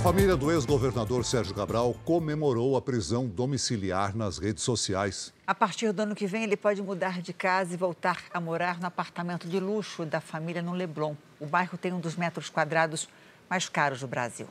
A 0.00 0.02
família 0.02 0.34
do 0.34 0.50
ex-governador 0.50 1.26
Sérgio 1.26 1.54
Cabral 1.54 1.94
comemorou 2.06 2.74
a 2.74 2.80
prisão 2.80 3.26
domiciliar 3.26 4.16
nas 4.16 4.38
redes 4.38 4.64
sociais. 4.64 5.30
A 5.46 5.54
partir 5.54 5.92
do 5.92 6.00
ano 6.00 6.14
que 6.14 6.26
vem, 6.26 6.42
ele 6.42 6.56
pode 6.56 6.80
mudar 6.80 7.20
de 7.20 7.34
casa 7.34 7.74
e 7.74 7.76
voltar 7.76 8.24
a 8.32 8.40
morar 8.40 8.80
no 8.80 8.86
apartamento 8.86 9.46
de 9.46 9.60
luxo 9.60 10.06
da 10.06 10.18
família 10.18 10.62
no 10.62 10.72
Leblon. 10.72 11.14
O 11.38 11.44
bairro 11.44 11.76
tem 11.76 11.92
um 11.92 12.00
dos 12.00 12.16
metros 12.16 12.48
quadrados 12.48 13.06
mais 13.48 13.68
caros 13.68 14.00
do 14.00 14.08
Brasil. 14.08 14.46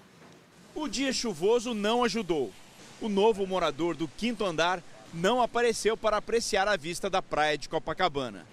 O 0.75 0.87
dia 0.87 1.11
chuvoso 1.11 1.73
não 1.73 2.03
ajudou. 2.03 2.51
O 3.01 3.09
novo 3.09 3.47
morador 3.47 3.95
do 3.95 4.07
quinto 4.07 4.45
andar 4.45 4.83
não 5.11 5.41
apareceu 5.41 5.97
para 5.97 6.17
apreciar 6.17 6.67
a 6.67 6.77
vista 6.77 7.09
da 7.09 7.23
praia 7.23 7.57
de 7.57 7.67
Copacabana. 7.67 8.45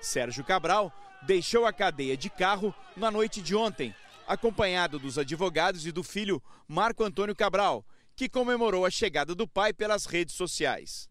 Sérgio 0.00 0.42
Cabral 0.42 0.90
deixou 1.20 1.66
a 1.66 1.74
cadeia 1.74 2.16
de 2.16 2.30
carro 2.30 2.74
na 2.96 3.10
noite 3.10 3.42
de 3.42 3.54
ontem 3.54 3.94
acompanhado 4.28 4.98
dos 4.98 5.18
advogados 5.18 5.86
e 5.86 5.90
do 5.90 6.04
filho 6.04 6.40
Marco 6.68 7.02
Antônio 7.02 7.34
Cabral, 7.34 7.84
que 8.14 8.28
comemorou 8.28 8.84
a 8.84 8.90
chegada 8.90 9.34
do 9.34 9.48
pai 9.48 9.72
pelas 9.72 10.04
redes 10.04 10.34
sociais. 10.34 11.08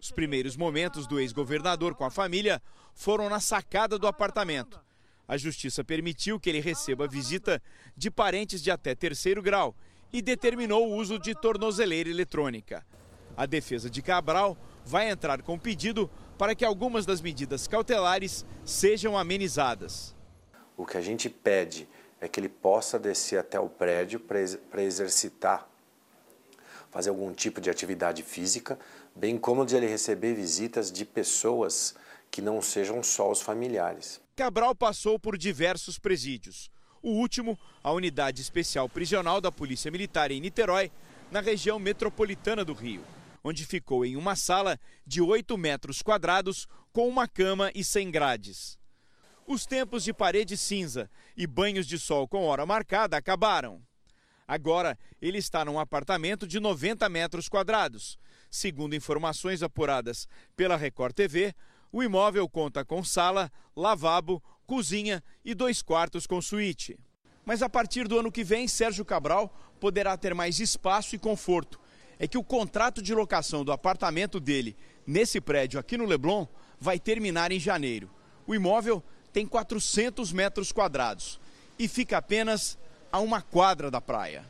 Os 0.00 0.10
primeiros 0.10 0.56
momentos 0.56 1.06
do 1.06 1.20
ex-governador 1.20 1.94
com 1.94 2.04
a 2.04 2.10
família 2.10 2.60
foram 2.92 3.28
na 3.28 3.38
sacada 3.38 3.98
do 3.98 4.06
apartamento. 4.06 4.80
A 5.28 5.36
justiça 5.36 5.84
permitiu 5.84 6.40
que 6.40 6.50
ele 6.50 6.60
receba 6.60 7.06
visita 7.06 7.62
de 7.96 8.10
parentes 8.10 8.60
de 8.60 8.70
até 8.70 8.96
terceiro 8.96 9.40
grau 9.40 9.76
e 10.12 10.20
determinou 10.20 10.88
o 10.88 10.96
uso 10.96 11.18
de 11.20 11.34
tornozeleira 11.34 12.10
eletrônica. 12.10 12.84
A 13.36 13.46
defesa 13.46 13.88
de 13.88 14.02
Cabral 14.02 14.58
vai 14.84 15.08
entrar 15.08 15.40
com 15.42 15.56
pedido 15.56 16.10
para 16.36 16.54
que 16.54 16.64
algumas 16.64 17.06
das 17.06 17.20
medidas 17.20 17.68
cautelares 17.68 18.44
sejam 18.64 19.16
amenizadas. 19.16 20.16
O 20.76 20.84
que 20.84 20.96
a 20.96 21.02
gente 21.02 21.28
pede 21.28 21.86
é 22.20 22.28
que 22.28 22.38
ele 22.38 22.48
possa 22.48 22.98
descer 22.98 23.38
até 23.38 23.58
o 23.58 23.68
prédio 23.68 24.20
para 24.20 24.82
exercitar, 24.82 25.66
fazer 26.90 27.08
algum 27.08 27.32
tipo 27.32 27.60
de 27.60 27.70
atividade 27.70 28.22
física, 28.22 28.78
bem 29.14 29.38
como 29.38 29.64
de 29.64 29.76
ele 29.76 29.86
receber 29.86 30.34
visitas 30.34 30.92
de 30.92 31.04
pessoas 31.04 31.94
que 32.30 32.42
não 32.42 32.60
sejam 32.60 33.02
só 33.02 33.30
os 33.30 33.40
familiares. 33.40 34.20
Cabral 34.36 34.74
passou 34.74 35.18
por 35.18 35.36
diversos 35.36 35.98
presídios. 35.98 36.70
O 37.02 37.10
último, 37.12 37.58
a 37.82 37.92
Unidade 37.92 38.42
Especial 38.42 38.88
Prisional 38.88 39.40
da 39.40 39.50
Polícia 39.50 39.90
Militar 39.90 40.30
em 40.30 40.40
Niterói, 40.40 40.92
na 41.30 41.40
região 41.40 41.78
metropolitana 41.78 42.64
do 42.64 42.74
Rio, 42.74 43.02
onde 43.42 43.64
ficou 43.64 44.04
em 44.04 44.16
uma 44.16 44.36
sala 44.36 44.78
de 45.06 45.22
8 45.22 45.56
metros 45.56 46.02
quadrados 46.02 46.68
com 46.92 47.08
uma 47.08 47.26
cama 47.26 47.70
e 47.74 47.82
sem 47.82 48.10
grades. 48.10 48.78
Os 49.46 49.66
tempos 49.66 50.04
de 50.04 50.12
parede 50.12 50.56
cinza 50.56 51.10
e 51.40 51.46
banhos 51.46 51.86
de 51.86 51.98
sol 51.98 52.28
com 52.28 52.44
hora 52.44 52.66
marcada 52.66 53.16
acabaram. 53.16 53.80
Agora, 54.46 54.98
ele 55.22 55.38
está 55.38 55.64
num 55.64 55.78
apartamento 55.78 56.46
de 56.46 56.60
90 56.60 57.08
metros 57.08 57.48
quadrados. 57.48 58.18
Segundo 58.50 58.94
informações 58.94 59.62
apuradas 59.62 60.28
pela 60.54 60.76
Record 60.76 61.14
TV, 61.14 61.54
o 61.90 62.02
imóvel 62.02 62.46
conta 62.46 62.84
com 62.84 63.02
sala, 63.02 63.50
lavabo, 63.74 64.42
cozinha 64.66 65.24
e 65.42 65.54
dois 65.54 65.80
quartos 65.80 66.26
com 66.26 66.42
suíte. 66.42 66.98
Mas 67.42 67.62
a 67.62 67.70
partir 67.70 68.06
do 68.06 68.18
ano 68.18 68.30
que 68.30 68.44
vem, 68.44 68.68
Sérgio 68.68 69.02
Cabral 69.02 69.48
poderá 69.80 70.18
ter 70.18 70.34
mais 70.34 70.60
espaço 70.60 71.16
e 71.16 71.18
conforto. 71.18 71.80
É 72.18 72.28
que 72.28 72.36
o 72.36 72.44
contrato 72.44 73.00
de 73.00 73.14
locação 73.14 73.64
do 73.64 73.72
apartamento 73.72 74.38
dele, 74.38 74.76
nesse 75.06 75.40
prédio 75.40 75.80
aqui 75.80 75.96
no 75.96 76.04
Leblon, 76.04 76.46
vai 76.78 76.98
terminar 77.00 77.50
em 77.50 77.58
janeiro. 77.58 78.10
O 78.46 78.54
imóvel 78.54 79.02
tem 79.32 79.46
400 79.46 80.32
metros 80.32 80.72
quadrados 80.72 81.40
e 81.78 81.88
fica 81.88 82.18
apenas 82.18 82.78
a 83.10 83.18
uma 83.20 83.42
quadra 83.42 83.90
da 83.90 84.00
praia. 84.00 84.44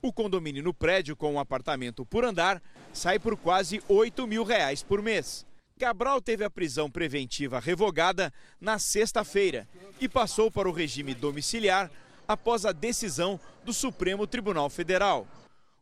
O 0.00 0.12
condomínio 0.12 0.62
no 0.62 0.74
prédio, 0.74 1.16
com 1.16 1.34
um 1.34 1.38
apartamento 1.38 2.04
por 2.04 2.24
andar, 2.24 2.62
sai 2.92 3.18
por 3.18 3.36
quase 3.36 3.82
8 3.88 4.26
mil 4.26 4.44
reais 4.44 4.82
por 4.82 5.00
mês. 5.00 5.46
Cabral 5.78 6.20
teve 6.20 6.44
a 6.44 6.50
prisão 6.50 6.90
preventiva 6.90 7.58
revogada 7.58 8.32
na 8.60 8.78
sexta-feira 8.78 9.68
e 10.00 10.08
passou 10.08 10.50
para 10.50 10.68
o 10.68 10.72
regime 10.72 11.14
domiciliar 11.14 11.90
após 12.26 12.64
a 12.64 12.72
decisão 12.72 13.38
do 13.64 13.72
Supremo 13.72 14.26
Tribunal 14.26 14.70
Federal. 14.70 15.26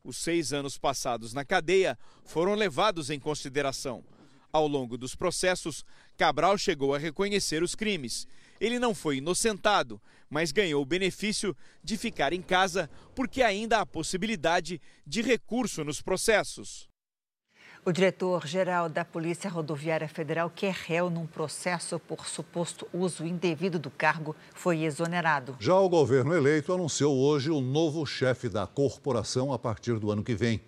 Os 0.02 0.16
seis 0.16 0.52
anos 0.52 0.78
passados 0.78 1.34
na 1.34 1.44
cadeia 1.44 1.98
foram 2.24 2.54
levados 2.54 3.10
em 3.10 3.20
consideração. 3.20 4.02
Ao 4.52 4.66
longo 4.66 4.98
dos 4.98 5.14
processos, 5.14 5.84
Cabral 6.16 6.58
chegou 6.58 6.94
a 6.94 6.98
reconhecer 6.98 7.62
os 7.62 7.74
crimes. 7.74 8.26
Ele 8.60 8.78
não 8.78 8.94
foi 8.94 9.18
inocentado, 9.18 10.00
mas 10.28 10.52
ganhou 10.52 10.82
o 10.82 10.86
benefício 10.86 11.56
de 11.82 11.96
ficar 11.96 12.32
em 12.32 12.42
casa 12.42 12.90
porque 13.14 13.42
ainda 13.42 13.80
há 13.80 13.86
possibilidade 13.86 14.80
de 15.06 15.22
recurso 15.22 15.84
nos 15.84 16.02
processos. 16.02 16.88
O 17.82 17.92
diretor-geral 17.92 18.90
da 18.90 19.06
Polícia 19.06 19.48
Rodoviária 19.48 20.06
Federal, 20.06 20.50
que 20.50 20.66
é 20.66 20.70
réu 20.70 21.08
num 21.08 21.26
processo 21.26 21.98
por 21.98 22.26
suposto 22.26 22.86
uso 22.92 23.24
indevido 23.24 23.78
do 23.78 23.90
cargo, 23.90 24.36
foi 24.52 24.82
exonerado. 24.82 25.56
Já 25.58 25.74
o 25.76 25.88
governo 25.88 26.34
eleito 26.34 26.74
anunciou 26.74 27.16
hoje 27.16 27.50
o 27.50 27.62
novo 27.62 28.04
chefe 28.04 28.50
da 28.50 28.66
corporação 28.66 29.50
a 29.50 29.58
partir 29.58 29.98
do 29.98 30.10
ano 30.10 30.22
que 30.22 30.34
vem. 30.34 30.60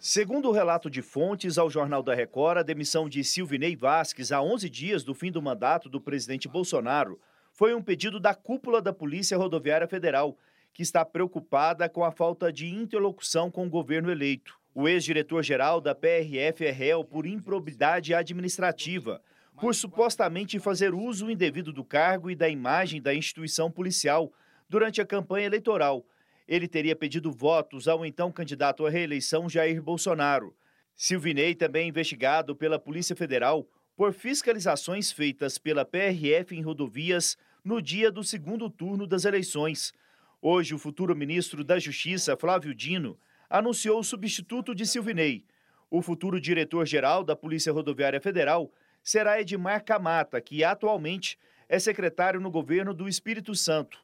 Segundo 0.00 0.48
o 0.48 0.52
relato 0.52 0.88
de 0.88 1.02
fontes 1.02 1.58
ao 1.58 1.68
Jornal 1.68 2.04
da 2.04 2.14
Record, 2.14 2.58
a 2.58 2.62
demissão 2.62 3.08
de 3.08 3.24
Silvinei 3.24 3.74
Vasques 3.74 4.30
a 4.30 4.40
11 4.40 4.70
dias 4.70 5.02
do 5.02 5.12
fim 5.12 5.32
do 5.32 5.42
mandato 5.42 5.88
do 5.88 6.00
presidente 6.00 6.46
Bolsonaro 6.46 7.18
foi 7.52 7.74
um 7.74 7.82
pedido 7.82 8.20
da 8.20 8.32
cúpula 8.32 8.80
da 8.80 8.92
Polícia 8.92 9.36
Rodoviária 9.36 9.88
Federal, 9.88 10.38
que 10.72 10.84
está 10.84 11.04
preocupada 11.04 11.88
com 11.88 12.04
a 12.04 12.12
falta 12.12 12.52
de 12.52 12.68
interlocução 12.68 13.50
com 13.50 13.66
o 13.66 13.70
governo 13.70 14.08
eleito. 14.08 14.56
O 14.72 14.86
ex-diretor-geral 14.86 15.80
da 15.80 15.96
PRF 15.96 16.64
é 16.64 16.70
réu 16.70 17.02
por 17.02 17.26
improbidade 17.26 18.14
administrativa, 18.14 19.20
por 19.60 19.74
supostamente 19.74 20.60
fazer 20.60 20.94
uso 20.94 21.28
indevido 21.28 21.72
do 21.72 21.82
cargo 21.82 22.30
e 22.30 22.36
da 22.36 22.48
imagem 22.48 23.02
da 23.02 23.12
instituição 23.12 23.68
policial 23.68 24.32
durante 24.68 25.00
a 25.00 25.06
campanha 25.06 25.46
eleitoral 25.46 26.06
ele 26.48 26.66
teria 26.66 26.96
pedido 26.96 27.30
votos 27.30 27.86
ao 27.86 28.06
então 28.06 28.32
candidato 28.32 28.86
à 28.86 28.90
reeleição 28.90 29.48
Jair 29.48 29.82
Bolsonaro. 29.82 30.56
Silvinei 30.96 31.54
também 31.54 31.84
é 31.84 31.88
investigado 31.88 32.56
pela 32.56 32.78
Polícia 32.78 33.14
Federal 33.14 33.68
por 33.94 34.14
fiscalizações 34.14 35.12
feitas 35.12 35.58
pela 35.58 35.84
PRF 35.84 36.56
em 36.56 36.62
rodovias 36.62 37.36
no 37.62 37.82
dia 37.82 38.10
do 38.10 38.24
segundo 38.24 38.70
turno 38.70 39.06
das 39.06 39.26
eleições. 39.26 39.92
Hoje, 40.40 40.74
o 40.74 40.78
futuro 40.78 41.14
ministro 41.14 41.62
da 41.62 41.78
Justiça, 41.78 42.36
Flávio 42.36 42.74
Dino, 42.74 43.18
anunciou 43.50 44.00
o 44.00 44.04
substituto 44.04 44.74
de 44.74 44.86
Silvinei. 44.86 45.44
O 45.90 46.00
futuro 46.00 46.40
diretor-geral 46.40 47.22
da 47.22 47.36
Polícia 47.36 47.72
Rodoviária 47.72 48.20
Federal 48.20 48.72
será 49.02 49.40
Edmar 49.40 49.84
Camata, 49.84 50.40
que 50.40 50.64
atualmente 50.64 51.38
é 51.68 51.78
secretário 51.78 52.40
no 52.40 52.50
governo 52.50 52.94
do 52.94 53.08
Espírito 53.08 53.54
Santo. 53.54 53.98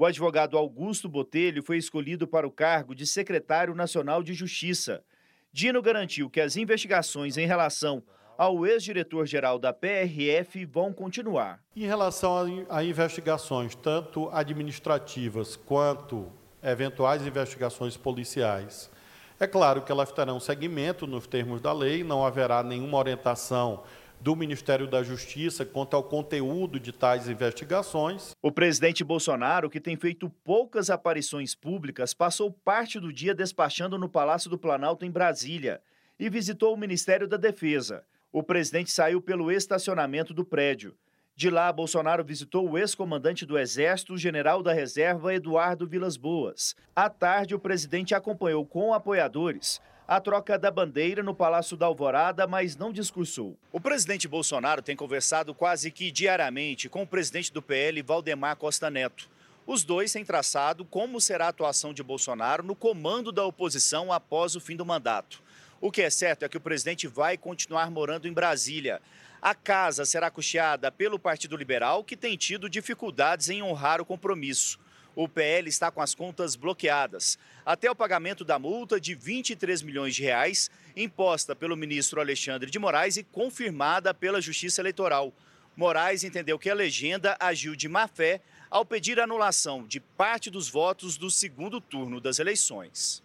O 0.00 0.06
advogado 0.06 0.56
Augusto 0.56 1.10
Botelho 1.10 1.62
foi 1.62 1.76
escolhido 1.76 2.26
para 2.26 2.48
o 2.48 2.50
cargo 2.50 2.94
de 2.94 3.06
secretário 3.06 3.74
nacional 3.74 4.22
de 4.22 4.32
Justiça. 4.32 5.04
Dino 5.52 5.82
garantiu 5.82 6.30
que 6.30 6.40
as 6.40 6.56
investigações 6.56 7.36
em 7.36 7.46
relação 7.46 8.02
ao 8.38 8.66
ex-diretor-geral 8.66 9.58
da 9.58 9.74
PRF 9.74 10.64
vão 10.64 10.90
continuar. 10.90 11.62
Em 11.76 11.84
relação 11.84 12.64
a 12.70 12.82
investigações, 12.82 13.74
tanto 13.74 14.30
administrativas 14.30 15.54
quanto 15.54 16.32
eventuais 16.62 17.26
investigações 17.26 17.94
policiais, 17.94 18.90
é 19.38 19.46
claro 19.46 19.82
que 19.82 19.92
elas 19.92 20.10
terão 20.10 20.40
seguimento 20.40 21.06
nos 21.06 21.26
termos 21.26 21.60
da 21.60 21.74
lei, 21.74 22.02
não 22.02 22.24
haverá 22.24 22.62
nenhuma 22.62 22.96
orientação 22.96 23.82
do 24.20 24.36
Ministério 24.36 24.86
da 24.86 25.02
Justiça 25.02 25.64
quanto 25.64 25.96
ao 25.96 26.04
conteúdo 26.04 26.78
de 26.78 26.92
tais 26.92 27.28
investigações. 27.28 28.36
O 28.42 28.52
presidente 28.52 29.02
Bolsonaro, 29.02 29.70
que 29.70 29.80
tem 29.80 29.96
feito 29.96 30.28
poucas 30.44 30.90
aparições 30.90 31.54
públicas, 31.54 32.12
passou 32.12 32.52
parte 32.52 33.00
do 33.00 33.12
dia 33.12 33.34
despachando 33.34 33.98
no 33.98 34.08
Palácio 34.08 34.50
do 34.50 34.58
Planalto, 34.58 35.04
em 35.04 35.10
Brasília. 35.10 35.80
e 36.18 36.28
visitou 36.28 36.74
o 36.74 36.76
Ministério 36.76 37.26
da 37.26 37.38
Defesa. 37.38 38.04
O 38.30 38.42
presidente 38.42 38.90
saiu 38.90 39.22
pelo 39.22 39.50
estacionamento 39.50 40.34
do 40.34 40.44
prédio. 40.44 40.94
De 41.34 41.48
lá, 41.48 41.72
Bolsonaro 41.72 42.22
visitou 42.22 42.68
o 42.68 42.76
ex-comandante 42.76 43.46
do 43.46 43.58
Exército, 43.58 44.18
general 44.18 44.62
da 44.62 44.74
reserva 44.74 45.32
Eduardo 45.32 45.86
Vilas 45.86 46.18
Boas. 46.18 46.76
À 46.94 47.08
tarde, 47.08 47.54
o 47.54 47.58
presidente 47.58 48.14
acompanhou 48.14 48.66
com 48.66 48.92
apoiadores 48.92 49.80
a 50.10 50.20
troca 50.20 50.58
da 50.58 50.72
bandeira 50.72 51.22
no 51.22 51.32
Palácio 51.32 51.76
da 51.76 51.86
Alvorada, 51.86 52.44
mas 52.44 52.74
não 52.74 52.92
discursou. 52.92 53.56
O 53.70 53.80
presidente 53.80 54.26
Bolsonaro 54.26 54.82
tem 54.82 54.96
conversado 54.96 55.54
quase 55.54 55.88
que 55.92 56.10
diariamente 56.10 56.88
com 56.88 57.02
o 57.02 57.06
presidente 57.06 57.52
do 57.52 57.62
PL, 57.62 58.02
Valdemar 58.02 58.56
Costa 58.56 58.90
Neto. 58.90 59.30
Os 59.64 59.84
dois 59.84 60.12
têm 60.12 60.24
traçado 60.24 60.84
como 60.84 61.20
será 61.20 61.46
a 61.46 61.50
atuação 61.50 61.94
de 61.94 62.02
Bolsonaro 62.02 62.64
no 62.64 62.74
comando 62.74 63.30
da 63.30 63.44
oposição 63.44 64.12
após 64.12 64.56
o 64.56 64.60
fim 64.60 64.74
do 64.74 64.84
mandato. 64.84 65.40
O 65.80 65.92
que 65.92 66.02
é 66.02 66.10
certo 66.10 66.44
é 66.44 66.48
que 66.48 66.56
o 66.56 66.60
presidente 66.60 67.06
vai 67.06 67.38
continuar 67.38 67.88
morando 67.88 68.26
em 68.26 68.32
Brasília. 68.32 69.00
A 69.40 69.54
casa 69.54 70.04
será 70.04 70.28
custeada 70.28 70.90
pelo 70.90 71.20
Partido 71.20 71.56
Liberal, 71.56 72.02
que 72.02 72.16
tem 72.16 72.36
tido 72.36 72.68
dificuldades 72.68 73.48
em 73.48 73.62
honrar 73.62 74.00
o 74.00 74.04
compromisso. 74.04 74.76
O 75.14 75.28
PL 75.28 75.68
está 75.68 75.90
com 75.90 76.00
as 76.00 76.14
contas 76.14 76.54
bloqueadas, 76.54 77.38
até 77.66 77.90
o 77.90 77.96
pagamento 77.96 78.44
da 78.44 78.58
multa 78.58 79.00
de 79.00 79.14
23 79.14 79.82
milhões 79.82 80.14
de 80.14 80.22
reais, 80.22 80.70
imposta 80.96 81.54
pelo 81.54 81.76
ministro 81.76 82.20
Alexandre 82.20 82.70
de 82.70 82.78
Moraes 82.78 83.16
e 83.16 83.24
confirmada 83.24 84.14
pela 84.14 84.40
Justiça 84.40 84.80
Eleitoral. 84.80 85.32
Moraes 85.76 86.24
entendeu 86.24 86.58
que 86.58 86.70
a 86.70 86.74
legenda 86.74 87.36
agiu 87.40 87.74
de 87.74 87.88
má 87.88 88.06
fé 88.06 88.40
ao 88.70 88.84
pedir 88.84 89.18
anulação 89.18 89.84
de 89.86 89.98
parte 89.98 90.48
dos 90.50 90.68
votos 90.68 91.16
do 91.16 91.30
segundo 91.30 91.80
turno 91.80 92.20
das 92.20 92.38
eleições. 92.38 93.22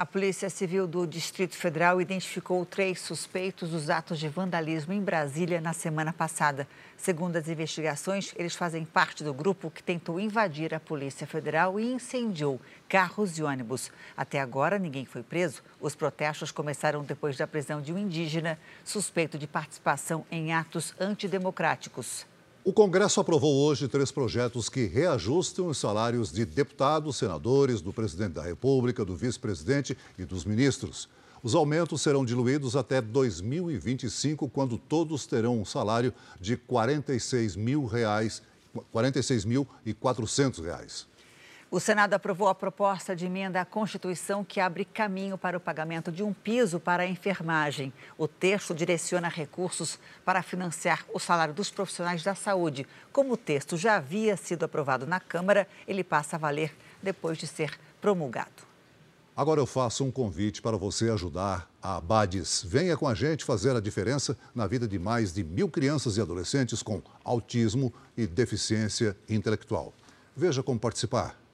A 0.00 0.06
Polícia 0.06 0.48
Civil 0.48 0.86
do 0.86 1.04
Distrito 1.08 1.56
Federal 1.56 2.00
identificou 2.00 2.64
três 2.64 3.00
suspeitos 3.00 3.70
dos 3.70 3.90
atos 3.90 4.20
de 4.20 4.28
vandalismo 4.28 4.92
em 4.92 5.02
Brasília 5.02 5.60
na 5.60 5.72
semana 5.72 6.12
passada. 6.12 6.68
Segundo 6.96 7.34
as 7.34 7.48
investigações, 7.48 8.32
eles 8.36 8.54
fazem 8.54 8.84
parte 8.84 9.24
do 9.24 9.34
grupo 9.34 9.72
que 9.72 9.82
tentou 9.82 10.20
invadir 10.20 10.72
a 10.72 10.78
Polícia 10.78 11.26
Federal 11.26 11.80
e 11.80 11.92
incendiou 11.92 12.60
carros 12.88 13.40
e 13.40 13.42
ônibus. 13.42 13.90
Até 14.16 14.38
agora, 14.38 14.78
ninguém 14.78 15.04
foi 15.04 15.24
preso. 15.24 15.64
Os 15.80 15.96
protestos 15.96 16.52
começaram 16.52 17.02
depois 17.02 17.36
da 17.36 17.48
prisão 17.48 17.82
de 17.82 17.92
um 17.92 17.98
indígena 17.98 18.56
suspeito 18.84 19.36
de 19.36 19.48
participação 19.48 20.24
em 20.30 20.52
atos 20.52 20.94
antidemocráticos. 21.00 22.24
O 22.68 22.72
Congresso 22.74 23.18
aprovou 23.18 23.64
hoje 23.64 23.88
três 23.88 24.12
projetos 24.12 24.68
que 24.68 24.84
reajustam 24.84 25.68
os 25.68 25.78
salários 25.78 26.30
de 26.30 26.44
deputados, 26.44 27.16
senadores, 27.16 27.80
do 27.80 27.94
presidente 27.94 28.34
da 28.34 28.42
República, 28.42 29.06
do 29.06 29.16
vice-presidente 29.16 29.96
e 30.18 30.26
dos 30.26 30.44
ministros. 30.44 31.08
Os 31.42 31.54
aumentos 31.54 32.02
serão 32.02 32.26
diluídos 32.26 32.76
até 32.76 33.00
2025, 33.00 34.50
quando 34.50 34.76
todos 34.76 35.24
terão 35.24 35.58
um 35.58 35.64
salário 35.64 36.12
de 36.38 36.58
46 36.58 37.56
mil 37.56 37.86
reais, 37.86 38.42
46.400 38.94 40.62
reais. 40.62 41.06
O 41.70 41.78
Senado 41.78 42.14
aprovou 42.14 42.48
a 42.48 42.54
proposta 42.54 43.14
de 43.14 43.26
emenda 43.26 43.60
à 43.60 43.64
Constituição 43.64 44.42
que 44.42 44.58
abre 44.58 44.86
caminho 44.86 45.36
para 45.36 45.58
o 45.58 45.60
pagamento 45.60 46.10
de 46.10 46.22
um 46.22 46.32
piso 46.32 46.80
para 46.80 47.02
a 47.02 47.06
enfermagem. 47.06 47.92
O 48.16 48.26
texto 48.26 48.74
direciona 48.74 49.28
recursos 49.28 49.98
para 50.24 50.42
financiar 50.42 51.04
o 51.12 51.18
salário 51.18 51.52
dos 51.52 51.68
profissionais 51.68 52.22
da 52.22 52.34
saúde. 52.34 52.86
Como 53.12 53.34
o 53.34 53.36
texto 53.36 53.76
já 53.76 53.96
havia 53.96 54.34
sido 54.34 54.64
aprovado 54.64 55.06
na 55.06 55.20
Câmara, 55.20 55.68
ele 55.86 56.02
passa 56.02 56.36
a 56.36 56.38
valer 56.38 56.74
depois 57.02 57.36
de 57.36 57.46
ser 57.46 57.78
promulgado. 58.00 58.66
Agora 59.36 59.60
eu 59.60 59.66
faço 59.66 60.04
um 60.04 60.10
convite 60.10 60.62
para 60.62 60.78
você 60.78 61.10
ajudar 61.10 61.70
a 61.82 61.96
Abades. 61.96 62.64
Venha 62.66 62.96
com 62.96 63.06
a 63.06 63.14
gente 63.14 63.44
fazer 63.44 63.76
a 63.76 63.80
diferença 63.80 64.38
na 64.54 64.66
vida 64.66 64.88
de 64.88 64.98
mais 64.98 65.34
de 65.34 65.44
mil 65.44 65.68
crianças 65.68 66.16
e 66.16 66.20
adolescentes 66.22 66.82
com 66.82 67.02
autismo 67.22 67.92
e 68.16 68.26
deficiência 68.26 69.14
intelectual. 69.28 69.92
Veja 70.34 70.62
como 70.62 70.80
participar. 70.80 71.47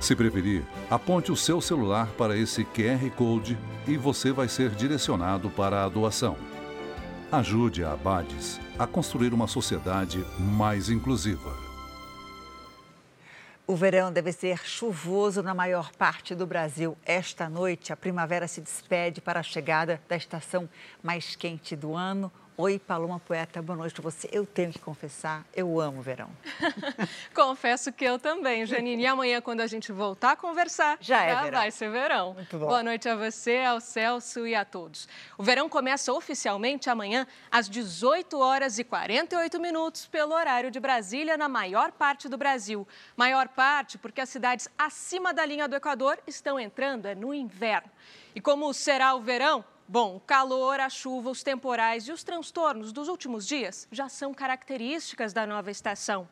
Se 0.00 0.14
preferir, 0.14 0.64
aponte 0.90 1.32
o 1.32 1.36
seu 1.36 1.60
celular 1.60 2.08
para 2.18 2.36
esse 2.36 2.64
QR 2.64 3.10
Code 3.16 3.58
e 3.86 3.96
você 3.96 4.32
vai 4.32 4.48
ser 4.48 4.70
direcionado 4.70 5.48
para 5.50 5.84
a 5.84 5.88
doação. 5.88 6.36
Ajude 7.32 7.84
a 7.84 7.92
Abades 7.92 8.60
a 8.78 8.86
construir 8.86 9.32
uma 9.32 9.48
sociedade 9.48 10.24
mais 10.38 10.90
inclusiva. 10.90 11.66
O 13.66 13.74
verão 13.74 14.12
deve 14.12 14.30
ser 14.30 14.64
chuvoso 14.64 15.42
na 15.42 15.52
maior 15.52 15.90
parte 15.90 16.36
do 16.36 16.46
Brasil. 16.46 16.96
Esta 17.04 17.48
noite, 17.48 17.92
a 17.92 17.96
primavera 17.96 18.46
se 18.46 18.60
despede 18.60 19.20
para 19.20 19.40
a 19.40 19.42
chegada 19.42 20.00
da 20.08 20.16
estação 20.16 20.68
mais 21.02 21.34
quente 21.34 21.74
do 21.74 21.92
ano, 21.92 22.30
Oi, 22.58 22.78
Paloma 22.78 23.20
Poeta, 23.20 23.60
boa 23.60 23.76
noite 23.76 23.92
para 23.92 24.02
você. 24.02 24.30
Eu 24.32 24.46
tenho 24.46 24.72
que 24.72 24.78
confessar, 24.78 25.44
eu 25.54 25.78
amo 25.78 25.98
o 25.98 26.02
verão. 26.02 26.30
Confesso 27.34 27.92
que 27.92 28.02
eu 28.02 28.18
também, 28.18 28.64
Janine. 28.64 29.02
E 29.02 29.06
amanhã, 29.06 29.42
quando 29.42 29.60
a 29.60 29.66
gente 29.66 29.92
voltar 29.92 30.30
a 30.30 30.36
conversar, 30.36 30.96
já, 30.98 31.22
é 31.22 31.34
já 31.34 31.42
verão. 31.42 31.58
vai 31.58 31.70
ser 31.70 31.90
verão. 31.90 32.32
Muito 32.32 32.58
bom. 32.58 32.68
Boa 32.68 32.82
noite 32.82 33.10
a 33.10 33.14
você, 33.14 33.58
ao 33.58 33.78
Celso 33.78 34.46
e 34.46 34.54
a 34.54 34.64
todos. 34.64 35.06
O 35.36 35.42
verão 35.42 35.68
começa 35.68 36.10
oficialmente 36.14 36.88
amanhã 36.88 37.26
às 37.50 37.68
18 37.68 38.38
horas 38.38 38.78
e 38.78 38.84
48 38.84 39.60
minutos 39.60 40.06
pelo 40.06 40.32
horário 40.32 40.70
de 40.70 40.80
Brasília, 40.80 41.36
na 41.36 41.50
maior 41.50 41.92
parte 41.92 42.26
do 42.26 42.38
Brasil. 42.38 42.88
Maior 43.14 43.48
parte 43.48 43.98
porque 43.98 44.22
as 44.22 44.30
cidades 44.30 44.66
acima 44.78 45.34
da 45.34 45.44
linha 45.44 45.68
do 45.68 45.76
Equador 45.76 46.18
estão 46.26 46.58
entrando 46.58 47.04
é 47.04 47.14
no 47.14 47.34
inverno. 47.34 47.90
E 48.34 48.40
como 48.40 48.72
será 48.72 49.14
o 49.14 49.20
verão? 49.20 49.62
Bom, 49.88 50.16
o 50.16 50.20
calor, 50.20 50.80
a 50.80 50.88
chuva, 50.88 51.30
os 51.30 51.44
temporais 51.44 52.08
e 52.08 52.12
os 52.12 52.24
transtornos 52.24 52.92
dos 52.92 53.06
últimos 53.06 53.46
dias 53.46 53.86
já 53.92 54.08
são 54.08 54.34
características 54.34 55.32
da 55.32 55.46
nova 55.46 55.70
estação. 55.70 56.28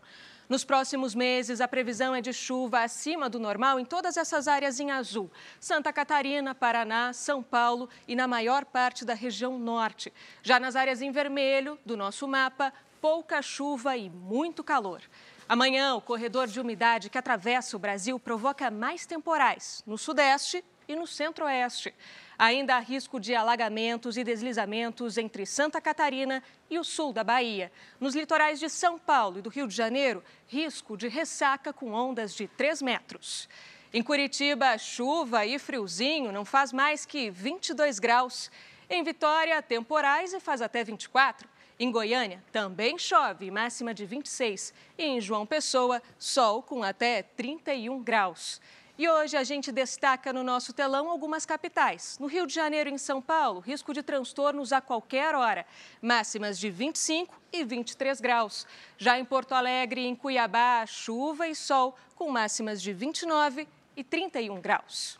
Nos 0.48 0.64
próximos 0.64 1.14
meses, 1.14 1.60
a 1.60 1.68
previsão 1.68 2.16
é 2.16 2.20
de 2.20 2.32
chuva 2.32 2.80
acima 2.80 3.30
do 3.30 3.38
normal 3.38 3.78
em 3.78 3.84
todas 3.84 4.16
essas 4.16 4.48
áreas 4.48 4.80
em 4.80 4.90
azul: 4.90 5.30
Santa 5.60 5.92
Catarina, 5.92 6.52
Paraná, 6.52 7.12
São 7.12 7.44
Paulo 7.44 7.88
e 8.08 8.16
na 8.16 8.26
maior 8.26 8.64
parte 8.64 9.04
da 9.04 9.14
região 9.14 9.56
norte. 9.56 10.12
Já 10.42 10.58
nas 10.58 10.74
áreas 10.74 11.00
em 11.00 11.12
vermelho 11.12 11.78
do 11.86 11.96
nosso 11.96 12.26
mapa, 12.26 12.72
pouca 13.00 13.40
chuva 13.40 13.96
e 13.96 14.10
muito 14.10 14.64
calor. 14.64 15.00
Amanhã, 15.48 15.94
o 15.94 16.00
corredor 16.00 16.48
de 16.48 16.58
umidade 16.58 17.08
que 17.08 17.18
atravessa 17.18 17.76
o 17.76 17.80
Brasil 17.80 18.18
provoca 18.18 18.68
mais 18.68 19.06
temporais 19.06 19.80
no 19.86 19.96
sudeste 19.96 20.64
e 20.88 20.96
no 20.96 21.06
centro-oeste. 21.06 21.94
Ainda 22.38 22.76
há 22.76 22.78
risco 22.80 23.20
de 23.20 23.34
alagamentos 23.34 24.16
e 24.16 24.24
deslizamentos 24.24 25.16
entre 25.16 25.46
Santa 25.46 25.80
Catarina 25.80 26.42
e 26.68 26.78
o 26.78 26.84
sul 26.84 27.12
da 27.12 27.22
Bahia. 27.22 27.70
Nos 28.00 28.14
litorais 28.14 28.58
de 28.58 28.68
São 28.68 28.98
Paulo 28.98 29.38
e 29.38 29.42
do 29.42 29.50
Rio 29.50 29.68
de 29.68 29.74
Janeiro, 29.74 30.22
risco 30.48 30.96
de 30.96 31.08
ressaca 31.08 31.72
com 31.72 31.92
ondas 31.92 32.34
de 32.34 32.48
3 32.48 32.82
metros. 32.82 33.48
Em 33.92 34.02
Curitiba, 34.02 34.76
chuva 34.76 35.46
e 35.46 35.56
friozinho 35.58 36.32
não 36.32 36.44
faz 36.44 36.72
mais 36.72 37.06
que 37.06 37.30
22 37.30 38.00
graus. 38.00 38.50
Em 38.90 39.04
Vitória, 39.04 39.62
temporais 39.62 40.32
e 40.32 40.40
faz 40.40 40.60
até 40.60 40.82
24. 40.82 41.48
Em 41.78 41.90
Goiânia, 41.90 42.42
também 42.52 42.98
chove, 42.98 43.50
máxima 43.50 43.94
de 43.94 44.04
26. 44.04 44.74
E 44.98 45.04
em 45.04 45.20
João 45.20 45.46
Pessoa, 45.46 46.02
sol 46.18 46.62
com 46.62 46.82
até 46.82 47.22
31 47.22 48.02
graus. 48.02 48.60
E 48.96 49.08
hoje 49.08 49.36
a 49.36 49.42
gente 49.42 49.72
destaca 49.72 50.32
no 50.32 50.44
nosso 50.44 50.72
telão 50.72 51.10
algumas 51.10 51.44
capitais. 51.44 52.16
No 52.20 52.28
Rio 52.28 52.46
de 52.46 52.54
Janeiro 52.54 52.88
e 52.88 52.92
em 52.92 52.98
São 52.98 53.20
Paulo, 53.20 53.58
risco 53.58 53.92
de 53.92 54.04
transtornos 54.04 54.72
a 54.72 54.80
qualquer 54.80 55.34
hora, 55.34 55.66
máximas 56.00 56.56
de 56.56 56.70
25 56.70 57.34
e 57.52 57.64
23 57.64 58.20
graus. 58.20 58.64
Já 58.96 59.18
em 59.18 59.24
Porto 59.24 59.52
Alegre 59.52 60.02
e 60.02 60.06
em 60.06 60.14
Cuiabá, 60.14 60.86
chuva 60.86 61.48
e 61.48 61.56
sol, 61.56 61.96
com 62.14 62.30
máximas 62.30 62.80
de 62.80 62.92
29 62.92 63.66
e 63.96 64.04
31 64.04 64.60
graus. 64.60 65.18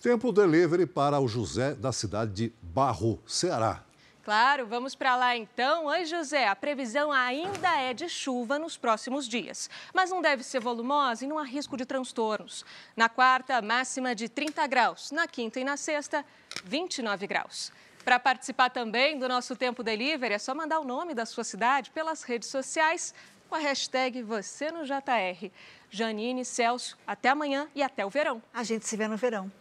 Tempo 0.00 0.30
delivery 0.30 0.86
para 0.86 1.18
o 1.18 1.26
José 1.26 1.74
da 1.74 1.90
cidade 1.90 2.32
de 2.32 2.52
Barro, 2.62 3.20
Ceará. 3.26 3.85
Claro, 4.26 4.66
vamos 4.66 4.96
para 4.96 5.14
lá 5.14 5.36
então. 5.36 5.84
Oi, 5.84 6.04
José. 6.04 6.48
A 6.48 6.56
previsão 6.56 7.12
ainda 7.12 7.80
é 7.80 7.94
de 7.94 8.08
chuva 8.08 8.58
nos 8.58 8.76
próximos 8.76 9.28
dias, 9.28 9.70
mas 9.94 10.10
não 10.10 10.20
deve 10.20 10.42
ser 10.42 10.58
volumosa 10.58 11.24
e 11.24 11.28
não 11.28 11.38
há 11.38 11.44
risco 11.44 11.76
de 11.76 11.86
transtornos. 11.86 12.64
Na 12.96 13.08
quarta, 13.08 13.62
máxima 13.62 14.16
de 14.16 14.28
30 14.28 14.66
graus. 14.66 15.12
Na 15.12 15.28
quinta 15.28 15.60
e 15.60 15.64
na 15.64 15.76
sexta, 15.76 16.24
29 16.64 17.24
graus. 17.28 17.70
Para 18.04 18.18
participar 18.18 18.68
também 18.68 19.16
do 19.16 19.28
nosso 19.28 19.54
Tempo 19.54 19.84
Delivery, 19.84 20.34
é 20.34 20.38
só 20.40 20.52
mandar 20.56 20.80
o 20.80 20.84
nome 20.84 21.14
da 21.14 21.24
sua 21.24 21.44
cidade 21.44 21.92
pelas 21.92 22.24
redes 22.24 22.48
sociais 22.48 23.14
com 23.48 23.54
a 23.54 23.60
hashtag 23.60 24.24
Você 24.24 24.72
no 24.72 24.84
JR. 24.84 25.52
Janine, 25.88 26.44
Celso, 26.44 26.98
até 27.06 27.28
amanhã 27.28 27.68
e 27.76 27.80
até 27.80 28.04
o 28.04 28.10
verão. 28.10 28.42
A 28.52 28.64
gente 28.64 28.88
se 28.88 28.96
vê 28.96 29.06
no 29.06 29.16
verão. 29.16 29.52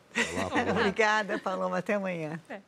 Olá, 0.50 0.72
Obrigada, 0.74 1.38
Paloma. 1.38 1.78
Até 1.78 1.94
amanhã. 1.94 2.42
É. 2.50 2.62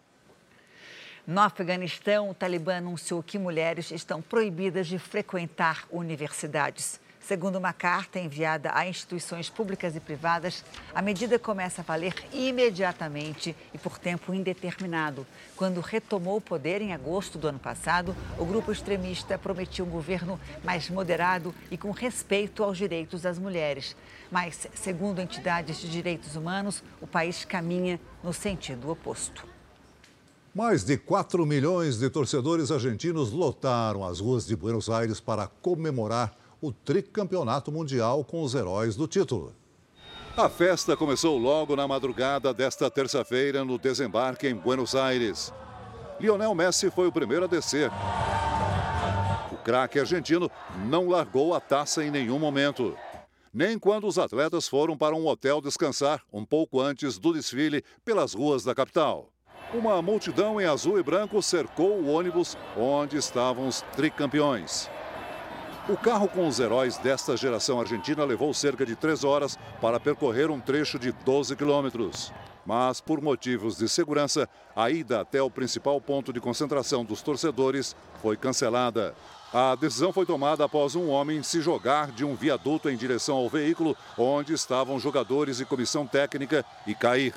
No 1.28 1.41
Afeganistão, 1.41 2.30
o 2.30 2.34
Talibã 2.34 2.78
anunciou 2.78 3.21
que 3.21 3.38
mulheres 3.38 3.91
estão 3.91 4.21
proibidas 4.21 4.88
de 4.88 4.97
frequentar 4.97 5.86
universidades. 5.91 7.01
Segundo 7.19 7.57
uma 7.57 7.73
carta 7.73 8.17
enviada 8.17 8.71
a 8.73 8.88
instituições 8.88 9.49
públicas 9.49 9.93
e 9.93 9.99
privadas, 9.99 10.63
a 10.95 11.01
medida 11.01 11.38
começa 11.38 11.82
a 11.82 11.84
valer 11.84 12.15
imediatamente 12.32 13.53
e 13.73 13.78
por 13.78 13.99
tempo 13.99 14.34
indeterminado. 14.34 15.28
Quando 15.57 15.82
retomou 15.82 16.38
o 16.38 16.41
poder 16.41 16.82
em 16.82 16.93
agosto 16.93 17.38
do 17.38 17.49
ano 17.49 17.59
passado, 17.59 18.15
o 18.39 18.45
grupo 18.45 18.71
extremista 18.71 19.38
prometia 19.38 19.84
um 19.84 19.89
governo 19.89 20.39
mais 20.63 20.89
moderado 20.89 21.53
e 21.69 21.78
com 21.78 21.91
respeito 21.91 22.63
aos 22.63 22.78
direitos 22.78 23.23
das 23.23 23.38
mulheres. 23.38 23.97
Mas, 24.32 24.65
segundo 24.73 25.19
entidades 25.19 25.82
de 25.82 25.89
direitos 25.89 26.38
humanos, 26.38 26.82
o 27.01 27.05
país 27.05 27.43
caminha 27.43 27.99
no 28.23 28.32
sentido 28.32 28.89
oposto. 28.89 29.57
Mais 30.58 30.84
de 30.84 30.97
4 30.97 31.45
milhões 31.45 31.99
de 31.99 32.10
torcedores 32.10 32.72
argentinos 32.72 33.32
lotaram 33.32 34.03
as 34.03 34.20
ruas 34.20 34.43
de 34.43 34.55
Buenos 34.55 34.89
Aires 34.89 35.20
para 35.20 35.45
comemorar 35.45 36.36
o 36.60 36.72
tricampeonato 36.72 37.72
mundial 37.72 38.24
com 38.24 38.41
os 38.41 38.55
heróis 38.55 38.95
do 38.95 39.08
título. 39.08 39.53
A 40.36 40.49
festa 40.49 40.97
começou 40.97 41.38
logo 41.38 41.76
na 41.76 41.88
madrugada 41.88 42.51
desta 42.55 42.89
terça-feira 42.89 43.64
no 43.64 43.78
desembarque 43.78 44.47
em 44.47 44.55
Buenos 44.55 44.95
Aires. 44.95 45.53
Lionel 46.20 46.55
Messi 46.55 46.89
foi 46.89 47.05
o 47.05 47.12
primeiro 47.12 47.45
a 47.45 47.47
descer. 47.47 47.91
O 49.51 49.58
craque 49.58 49.99
argentino 49.99 50.49
não 50.88 51.08
largou 51.08 51.53
a 51.53 51.60
taça 51.60 52.03
em 52.03 52.10
nenhum 52.10 52.39
momento. 52.39 52.97
Nem 53.53 53.78
quando 53.78 54.08
os 54.08 54.18
atletas 54.18 54.68
foram 54.68 54.97
para 54.97 55.16
um 55.16 55.28
hotel 55.28 55.62
descansar 55.62 56.24
um 56.34 56.43
pouco 56.43 56.82
antes 56.82 57.20
do 57.20 57.32
desfile 57.32 57.84
pelas 58.03 58.34
ruas 58.34 58.64
da 58.64 58.74
capital. 58.74 59.32
Uma 59.74 60.01
multidão 60.01 60.61
em 60.61 60.65
azul 60.65 60.97
e 60.97 61.03
branco 61.03 61.41
cercou 61.41 61.99
o 61.99 62.07
ônibus 62.07 62.57
onde 62.78 63.18
estavam 63.18 63.68
os 63.68 63.82
tricampeões. 63.97 64.89
O 65.89 65.97
carro 65.97 66.30
com 66.30 66.47
os 66.47 66.59
heróis 66.59 66.97
desta 66.97 67.36
geração 67.36 67.80
argentina 67.80 68.24
levou 68.24 68.53
cerca 68.53 68.86
de 68.86 68.95
três 68.95 69.26
horas 69.26 69.59
para 69.82 69.99
percorrer 69.99 70.49
um 70.49 70.59
trecho 70.59 70.97
de 70.97 71.11
12 71.11 71.55
quilômetros. 71.55 72.32
Mas, 72.65 73.01
por 73.01 73.22
motivos 73.22 73.78
de 73.78 73.89
segurança, 73.89 74.49
a 74.76 74.89
ida 74.89 75.22
até 75.22 75.41
o 75.41 75.49
principal 75.49 75.99
ponto 75.99 76.32
de 76.32 76.39
concentração 76.39 77.03
dos 77.03 77.22
torcedores 77.22 77.95
foi 78.22 78.38
cancelada. 78.38 79.15
A 79.53 79.76
decisão 79.76 80.11
foi 80.11 80.26
tomada 80.26 80.63
após 80.63 80.95
um 80.95 81.09
homem 81.09 81.43
se 81.43 81.61
jogar 81.61 82.11
de 82.11 82.26
um 82.26 82.36
viaduto 82.36 82.89
em 82.89 82.97
direção 82.97 83.36
ao 83.36 83.49
veículo 83.49 83.95
onde 84.18 84.53
estavam 84.53 84.99
jogadores 84.99 85.59
e 85.59 85.65
comissão 85.65 86.05
técnica 86.05 86.65
e 86.86 86.93
cair. 86.93 87.34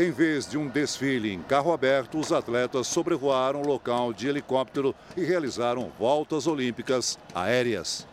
Em 0.00 0.10
vez 0.10 0.48
de 0.48 0.56
um 0.56 0.66
desfile 0.66 1.30
em 1.30 1.42
carro 1.42 1.74
aberto, 1.74 2.18
os 2.18 2.32
atletas 2.32 2.86
sobrevoaram 2.86 3.60
o 3.60 3.66
local 3.66 4.14
de 4.14 4.28
helicóptero 4.28 4.94
e 5.14 5.22
realizaram 5.22 5.92
voltas 5.98 6.46
olímpicas 6.46 7.18
aéreas. 7.34 8.06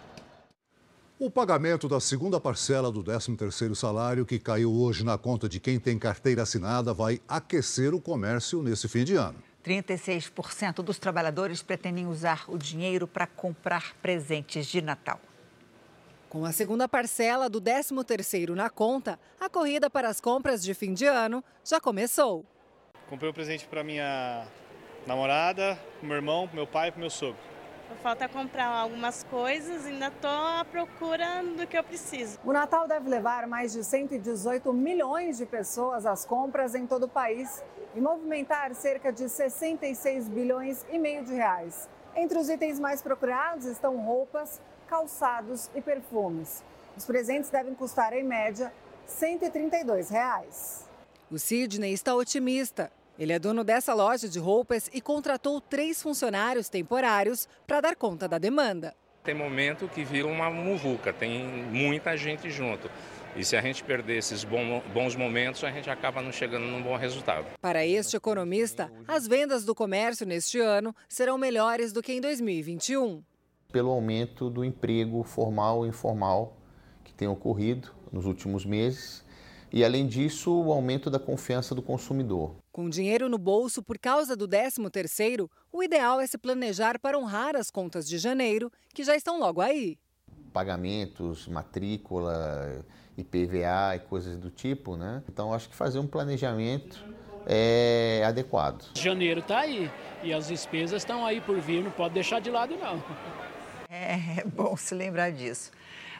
O 1.18 1.32
pagamento 1.32 1.88
da 1.88 2.02
segunda 2.02 2.42
parcela 2.42 2.92
do 2.92 3.02
13º 3.02 3.74
salário, 3.74 4.26
que 4.26 4.38
caiu 4.38 4.74
hoje 4.74 5.06
na 5.06 5.18
conta 5.18 5.48
de 5.48 5.62
quem 5.62 5.80
tem 5.80 5.98
carteira 5.98 6.42
assinada, 6.42 6.94
vai 6.94 7.22
aquecer 7.26 7.94
o 7.94 8.02
comércio 8.02 8.62
nesse 8.62 8.90
fim 8.90 9.06
de 9.06 9.16
ano. 9.16 9.42
36% 9.66 10.84
dos 10.84 11.00
trabalhadores 11.00 11.62
pretendem 11.62 12.06
usar 12.06 12.44
o 12.50 12.58
dinheiro 12.58 13.08
para 13.08 13.26
comprar 13.26 13.94
presentes 14.02 14.66
de 14.66 14.82
Natal. 14.82 15.22
Com 16.30 16.44
a 16.44 16.52
segunda 16.52 16.90
parcela 16.90 17.50
do 17.50 17.62
13º 17.62 18.50
na 18.50 18.70
conta, 18.70 19.18
a 19.40 19.48
corrida 19.48 19.90
para 19.90 20.10
as 20.10 20.20
compras 20.20 20.62
de 20.62 20.74
fim 20.74 20.94
de 20.94 21.06
ano 21.06 21.42
já 21.64 21.80
começou. 21.80 22.44
Comprei 23.10 23.30
um 23.30 23.34
presente 23.34 23.66
para 23.66 23.82
minha 23.82 24.46
namorada, 25.06 25.80
pro 26.00 26.08
meu 26.08 26.18
irmão, 26.18 26.46
pro 26.46 26.58
meu 26.58 26.68
pai 26.68 26.90
e 26.90 26.92
pro 26.92 27.00
meu 27.00 27.10
sogro. 27.10 27.38
Falta 28.04 28.28
comprar 28.28 28.68
algumas 28.68 29.24
coisas, 29.24 29.86
ainda 29.86 30.08
estou 30.08 30.30
à 30.30 30.66
procura 30.70 31.42
do 31.44 31.66
que 31.66 31.78
eu 31.78 31.84
preciso. 31.84 32.38
O 32.44 32.52
Natal 32.52 32.90
deve 32.90 33.10
levar 33.10 33.48
mais 33.48 33.72
de 33.72 33.82
118 33.82 34.74
milhões 34.74 35.38
de 35.38 35.46
pessoas 35.46 36.06
às 36.06 36.26
compras 36.26 36.76
em 36.76 36.86
todo 36.86 37.04
o 37.04 37.10
país 37.10 37.64
e 37.96 38.02
movimentar 38.02 38.76
cerca 38.76 39.14
de 39.14 39.30
66 39.30 40.28
bilhões 40.28 40.86
e 40.92 41.00
meio 41.00 41.24
de 41.24 41.34
reais. 41.34 41.88
Entre 42.18 42.38
os 42.38 42.50
itens 42.50 42.82
mais 42.82 43.02
procurados 43.02 43.66
estão 43.66 43.96
roupas, 43.96 44.62
calçados 44.88 45.70
e 45.76 45.82
perfumes. 45.82 46.64
Os 46.96 47.06
presentes 47.06 47.50
devem 47.50 47.76
custar, 47.76 48.14
em 48.14 48.24
média, 48.24 48.74
132 49.06 50.10
reais. 50.10 50.88
O 51.30 51.38
Sidney 51.38 51.94
está 51.94 52.16
otimista. 52.16 52.92
Ele 53.20 53.34
é 53.34 53.40
dono 53.40 53.64
dessa 53.64 53.94
loja 53.94 54.30
de 54.30 54.40
roupas 54.40 54.90
e 54.94 55.02
contratou 55.02 55.60
três 55.60 56.02
funcionários 56.02 56.70
temporários 56.70 57.48
para 57.66 57.82
dar 57.82 57.96
conta 57.96 58.28
da 58.28 58.38
demanda. 58.38 58.96
Tem 59.24 59.36
momento 59.36 59.88
que 59.88 60.04
vira 60.04 60.28
uma 60.28 60.50
muvuca, 60.50 61.12
tem 61.12 61.44
muita 61.46 62.16
gente 62.16 62.50
junto. 62.50 62.90
E 63.36 63.44
se 63.44 63.56
a 63.56 63.62
gente 63.62 63.84
perder 63.84 64.18
esses 64.18 64.44
bons 64.44 65.16
momentos, 65.16 65.64
a 65.64 65.70
gente 65.70 65.90
acaba 65.90 66.22
não 66.22 66.32
chegando 66.32 66.66
num 66.66 66.82
bom 66.82 66.96
resultado. 66.96 67.46
Para 67.62 67.86
este 67.86 68.16
economista, 68.16 68.92
as 69.08 69.28
vendas 69.28 69.66
do 69.66 69.76
comércio 69.76 70.26
neste 70.26 70.60
ano 70.60 70.96
serão 71.10 71.38
melhores 71.38 71.92
do 71.92 72.02
que 72.02 72.14
em 72.14 72.22
2021 72.22 73.22
pelo 73.72 73.92
aumento 73.92 74.50
do 74.50 74.64
emprego 74.64 75.24
formal 75.24 75.86
e 75.86 75.90
informal 75.90 76.58
que 77.04 77.14
tem 77.14 77.28
ocorrido 77.28 77.90
nos 78.12 78.26
últimos 78.26 78.66
meses 78.66 79.26
e, 79.72 79.84
além 79.84 80.08
disso, 80.08 80.52
o 80.52 80.72
aumento 80.72 81.10
da 81.10 81.20
confiança 81.20 81.76
do 81.76 81.82
consumidor. 81.82 82.56
Com 82.72 82.90
dinheiro 82.90 83.28
no 83.28 83.38
bolso 83.38 83.84
por 83.84 83.98
causa 83.98 84.36
do 84.36 84.48
13º, 84.48 85.50
o 85.72 85.84
ideal 85.84 86.22
é 86.22 86.28
se 86.28 86.38
planejar 86.38 87.00
para 87.00 87.18
honrar 87.18 87.56
as 87.56 87.70
contas 87.70 88.08
de 88.08 88.18
janeiro, 88.18 88.72
que 88.94 89.04
já 89.04 89.16
estão 89.16 89.40
logo 89.40 89.60
aí. 89.60 89.98
Pagamentos, 90.54 91.48
matrícula, 91.48 92.86
IPVA 93.18 93.96
e 93.96 94.00
coisas 94.00 94.38
do 94.38 94.50
tipo, 94.50 94.96
né? 94.96 95.22
Então, 95.28 95.54
acho 95.54 95.70
que 95.70 95.76
fazer 95.76 96.00
um 96.00 96.08
planejamento 96.08 97.04
é 97.46 98.24
adequado. 98.26 98.92
Janeiro 98.96 99.40
está 99.40 99.60
aí 99.60 99.92
e 100.24 100.34
as 100.34 100.48
despesas 100.48 101.02
estão 101.02 101.26
aí 101.26 101.42
por 101.42 101.60
vir, 101.60 101.84
não 101.84 101.92
pode 101.92 102.14
deixar 102.14 102.40
de 102.40 102.50
lado 102.50 102.76
não. 102.78 103.04
É, 103.98 104.42
é 104.42 104.44
bom 104.46 104.78
se 104.78 104.94
lembrar 104.94 105.32
disso. 105.32 105.72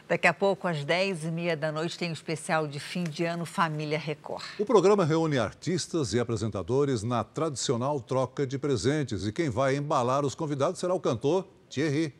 Daqui 0.08 0.26
a 0.26 0.32
pouco, 0.32 0.66
às 0.66 0.78
10h30 0.84 1.54
da 1.54 1.70
noite, 1.70 1.98
tem 1.98 2.08
o 2.08 2.10
um 2.10 2.14
especial 2.14 2.66
de 2.66 2.80
fim 2.80 3.04
de 3.04 3.24
ano 3.24 3.44
Família 3.44 3.98
Record. 3.98 4.42
O 4.58 4.64
programa 4.64 5.04
reúne 5.04 5.38
artistas 5.38 6.14
e 6.14 6.18
apresentadores 6.18 7.02
na 7.02 7.22
tradicional 7.22 8.00
troca 8.00 8.46
de 8.46 8.58
presentes. 8.58 9.26
E 9.26 9.32
quem 9.32 9.50
vai 9.50 9.76
embalar 9.76 10.24
os 10.24 10.34
convidados 10.34 10.80
será 10.80 10.94
o 10.94 11.00
cantor 11.00 11.46
Thierry. 11.68 12.14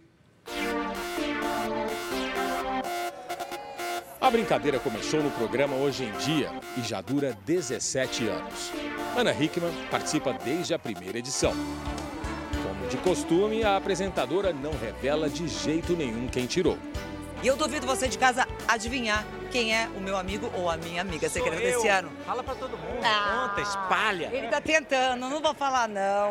A 4.20 4.30
brincadeira 4.30 4.78
começou 4.78 5.22
no 5.22 5.30
programa 5.30 5.74
Hoje 5.76 6.04
em 6.04 6.12
Dia 6.18 6.50
e 6.76 6.82
já 6.82 7.00
dura 7.00 7.38
17 7.46 8.28
anos. 8.28 8.70
Ana 9.16 9.32
Hickman 9.32 9.72
participa 9.90 10.34
desde 10.34 10.74
a 10.74 10.78
primeira 10.78 11.18
edição. 11.18 11.54
De 12.91 12.97
costume, 12.99 13.62
a 13.62 13.76
apresentadora 13.76 14.53
não 14.53 14.72
revela 14.72 15.29
de 15.29 15.47
jeito 15.47 15.95
nenhum 15.95 16.26
quem 16.29 16.47
tirou. 16.47 16.79
E 17.43 17.47
eu 17.47 17.57
duvido 17.57 17.87
você 17.87 18.09
de 18.09 18.18
casa 18.18 18.47
adivinhar 18.66 19.24
quem 19.51 19.74
é 19.74 19.89
o 19.97 20.01
meu 20.01 20.16
amigo 20.16 20.51
ou 20.55 20.70
a 20.70 20.76
minha 20.76 21.03
amiga 21.03 21.29
secreta 21.29 21.57
desse 21.57 21.87
ano. 21.87 22.11
Fala 22.24 22.43
pra 22.43 22.55
todo 22.55 22.70
mundo, 22.70 23.01
ah, 23.05 23.49
conta, 23.55 23.61
espalha. 23.61 24.31
Ele 24.33 24.49
tá 24.49 24.61
tentando, 24.61 25.29
não 25.29 25.41
vou 25.41 25.55
falar 25.55 25.89
não. 25.89 26.31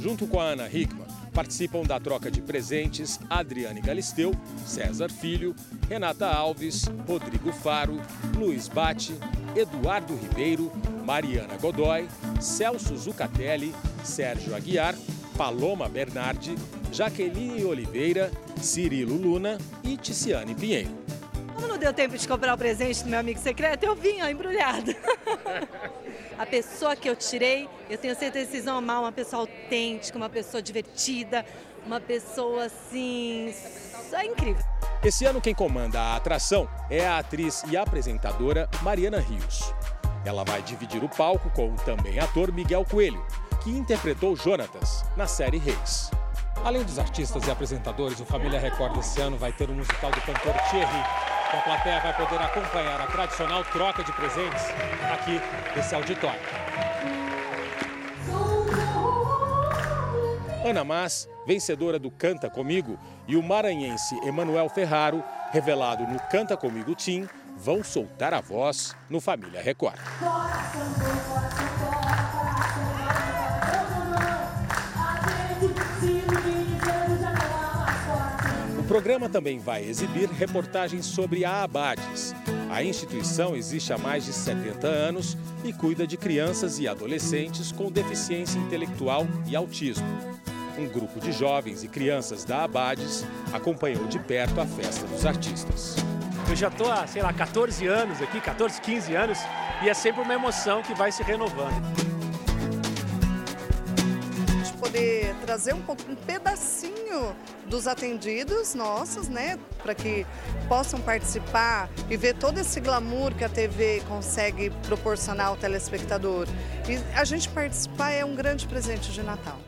Junto 0.00 0.26
com 0.26 0.40
a 0.40 0.44
Ana 0.44 0.68
Hickman, 0.68 1.06
participam 1.32 1.82
da 1.82 1.98
troca 2.00 2.30
de 2.30 2.40
presentes 2.40 3.20
Adriane 3.28 3.80
Galisteu, 3.80 4.32
César 4.64 5.10
Filho, 5.10 5.54
Renata 5.88 6.26
Alves, 6.26 6.86
Rodrigo 7.06 7.52
Faro, 7.52 8.00
Luiz 8.36 8.68
Bate, 8.68 9.14
Eduardo 9.54 10.16
Ribeiro, 10.16 10.72
Mariana 11.04 11.56
Godoy, 11.60 12.08
Celso 12.40 12.96
Zucatelli, 12.96 13.74
Sérgio 14.02 14.54
Aguiar, 14.54 14.94
Paloma 15.36 15.88
Bernardi, 15.88 16.56
Jaqueline 16.92 17.64
Oliveira, 17.64 18.30
Cirilo 18.60 19.16
Luna 19.16 19.58
e 19.82 19.96
Ticiane 19.96 20.54
Pinheiro. 20.54 20.90
Como 21.54 21.66
não 21.66 21.78
deu 21.78 21.92
tempo 21.92 22.16
de 22.16 22.26
comprar 22.26 22.54
o 22.54 22.58
presente 22.58 23.02
do 23.04 23.10
meu 23.10 23.20
amigo 23.20 23.38
secreto, 23.38 23.84
eu 23.84 23.94
vim 23.94 24.20
ó, 24.20 24.28
embrulhada. 24.28 24.96
a 26.38 26.46
pessoa 26.46 26.96
que 26.96 27.08
eu 27.08 27.16
tirei, 27.16 27.68
eu 27.88 27.98
tenho 27.98 28.14
certeza 28.16 28.46
que 28.46 28.52
vocês 28.52 28.64
vão 28.64 28.76
amar 28.76 29.00
uma 29.00 29.12
pessoa 29.12 29.42
autêntica, 29.42 30.16
uma 30.16 30.28
pessoa 30.28 30.62
divertida, 30.62 31.44
uma 31.86 32.00
pessoa 32.00 32.64
assim. 32.64 33.54
É 34.12 34.26
incrível. 34.26 34.62
Esse 35.04 35.24
ano 35.24 35.40
quem 35.40 35.54
comanda 35.54 36.00
a 36.00 36.16
atração 36.16 36.68
é 36.88 37.06
a 37.06 37.18
atriz 37.18 37.62
e 37.68 37.76
apresentadora 37.76 38.68
Mariana 38.82 39.18
Rios. 39.18 39.72
Ela 40.24 40.44
vai 40.44 40.62
dividir 40.62 41.02
o 41.02 41.08
palco 41.08 41.50
com 41.50 41.70
o 41.70 41.76
também 41.76 42.18
ator 42.18 42.52
Miguel 42.52 42.84
Coelho, 42.84 43.24
que 43.62 43.70
interpretou 43.70 44.36
Jonatas 44.36 45.04
na 45.16 45.26
série 45.26 45.58
Reis. 45.58 46.10
Além 46.64 46.84
dos 46.84 46.98
artistas 46.98 47.46
e 47.46 47.50
apresentadores, 47.50 48.20
o 48.20 48.24
Família 48.24 48.60
Record 48.60 48.96
esse 48.98 49.20
ano 49.20 49.36
vai 49.36 49.52
ter 49.52 49.68
o 49.68 49.72
um 49.72 49.76
musical 49.76 50.10
do 50.12 50.20
cantor 50.20 50.54
Thierry, 50.70 51.04
a 51.52 51.60
plateia 51.62 52.00
vai 52.00 52.16
poder 52.16 52.40
acompanhar 52.40 53.00
a 53.00 53.06
tradicional 53.08 53.64
troca 53.64 54.04
de 54.04 54.12
presentes 54.12 54.62
aqui 55.12 55.40
nesse 55.76 55.94
auditório. 55.94 56.40
Ana 60.64 60.84
Mas, 60.84 61.28
vencedora 61.44 61.98
do 61.98 62.10
Canta 62.10 62.48
Comigo, 62.48 62.96
e 63.26 63.36
o 63.36 63.42
maranhense 63.42 64.14
Emanuel 64.24 64.68
Ferraro, 64.68 65.22
revelado 65.50 66.06
no 66.06 66.18
Canta 66.30 66.56
Comigo 66.56 66.94
Team, 66.94 67.28
vão 67.62 67.84
soltar 67.84 68.34
a 68.34 68.40
voz 68.40 68.96
no 69.08 69.20
Família 69.20 69.62
Record. 69.62 70.00
O 78.78 78.82
programa 78.82 79.28
também 79.28 79.60
vai 79.60 79.84
exibir 79.84 80.28
reportagens 80.28 81.06
sobre 81.06 81.44
a 81.44 81.62
Abades. 81.62 82.34
A 82.68 82.82
instituição 82.82 83.54
existe 83.54 83.92
há 83.92 83.98
mais 83.98 84.24
de 84.24 84.32
70 84.32 84.88
anos 84.88 85.38
e 85.64 85.72
cuida 85.72 86.04
de 86.04 86.16
crianças 86.16 86.80
e 86.80 86.88
adolescentes 86.88 87.70
com 87.70 87.92
deficiência 87.92 88.58
intelectual 88.58 89.24
e 89.46 89.54
autismo. 89.54 90.06
Um 90.76 90.88
grupo 90.88 91.20
de 91.20 91.30
jovens 91.30 91.84
e 91.84 91.88
crianças 91.88 92.44
da 92.44 92.64
Abades 92.64 93.24
acompanhou 93.52 94.08
de 94.08 94.18
perto 94.18 94.60
a 94.60 94.66
festa 94.66 95.06
dos 95.06 95.24
artistas. 95.24 95.96
Eu 96.52 96.56
já 96.56 96.68
estou 96.68 96.92
há, 96.92 97.06
sei 97.06 97.22
lá, 97.22 97.32
14 97.32 97.86
anos 97.86 98.20
aqui, 98.20 98.38
14, 98.38 98.78
15 98.82 99.14
anos, 99.14 99.38
e 99.82 99.88
é 99.88 99.94
sempre 99.94 100.20
uma 100.20 100.34
emoção 100.34 100.82
que 100.82 100.92
vai 100.92 101.10
se 101.10 101.22
renovando. 101.22 101.80
De 104.62 104.72
poder 104.74 105.34
trazer 105.46 105.74
um, 105.74 105.80
pouco, 105.80 106.02
um 106.10 106.14
pedacinho 106.14 107.34
dos 107.64 107.86
atendidos 107.86 108.74
nossos, 108.74 109.30
né, 109.30 109.58
para 109.82 109.94
que 109.94 110.26
possam 110.68 111.00
participar 111.00 111.88
e 112.10 112.18
ver 112.18 112.34
todo 112.34 112.58
esse 112.58 112.80
glamour 112.80 113.34
que 113.34 113.44
a 113.44 113.48
TV 113.48 114.02
consegue 114.06 114.68
proporcionar 114.86 115.46
ao 115.46 115.56
telespectador. 115.56 116.46
E 116.86 117.18
a 117.18 117.24
gente 117.24 117.48
participar 117.48 118.10
é 118.10 118.26
um 118.26 118.34
grande 118.34 118.68
presente 118.68 119.10
de 119.10 119.22
Natal. 119.22 119.58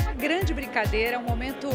Uma 0.00 0.14
grande 0.14 0.52
brincadeira, 0.52 1.16
um 1.16 1.22
momento 1.22 1.68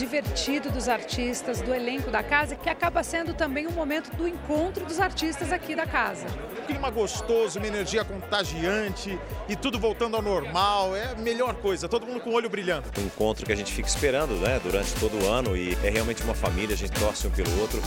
divertido 0.00 0.70
dos 0.70 0.88
artistas, 0.88 1.60
do 1.60 1.74
elenco 1.74 2.10
da 2.10 2.22
casa, 2.22 2.56
que 2.56 2.70
acaba 2.70 3.02
sendo 3.02 3.34
também 3.34 3.66
um 3.66 3.72
momento 3.72 4.10
do 4.16 4.26
encontro 4.26 4.86
dos 4.86 4.98
artistas 4.98 5.52
aqui 5.52 5.76
da 5.76 5.86
casa. 5.86 6.26
Clima 6.66 6.88
gostoso, 6.88 7.58
uma 7.58 7.68
energia 7.68 8.02
contagiante 8.02 9.18
e 9.46 9.54
tudo 9.54 9.78
voltando 9.78 10.16
ao 10.16 10.22
normal, 10.22 10.96
é 10.96 11.10
a 11.10 11.14
melhor 11.16 11.54
coisa, 11.56 11.86
todo 11.86 12.06
mundo 12.06 12.20
com 12.20 12.30
o 12.30 12.32
olho 12.32 12.48
brilhando. 12.48 12.88
Um 12.98 13.02
encontro 13.02 13.44
que 13.44 13.52
a 13.52 13.56
gente 13.56 13.72
fica 13.74 13.88
esperando 13.88 14.36
né, 14.36 14.58
durante 14.62 14.94
todo 14.94 15.22
o 15.22 15.28
ano 15.28 15.54
e 15.54 15.76
é 15.84 15.90
realmente 15.90 16.22
uma 16.22 16.34
família, 16.34 16.74
a 16.74 16.78
gente 16.78 16.98
torce 16.98 17.26
um 17.26 17.30
pelo 17.30 17.60
outro. 17.60 17.82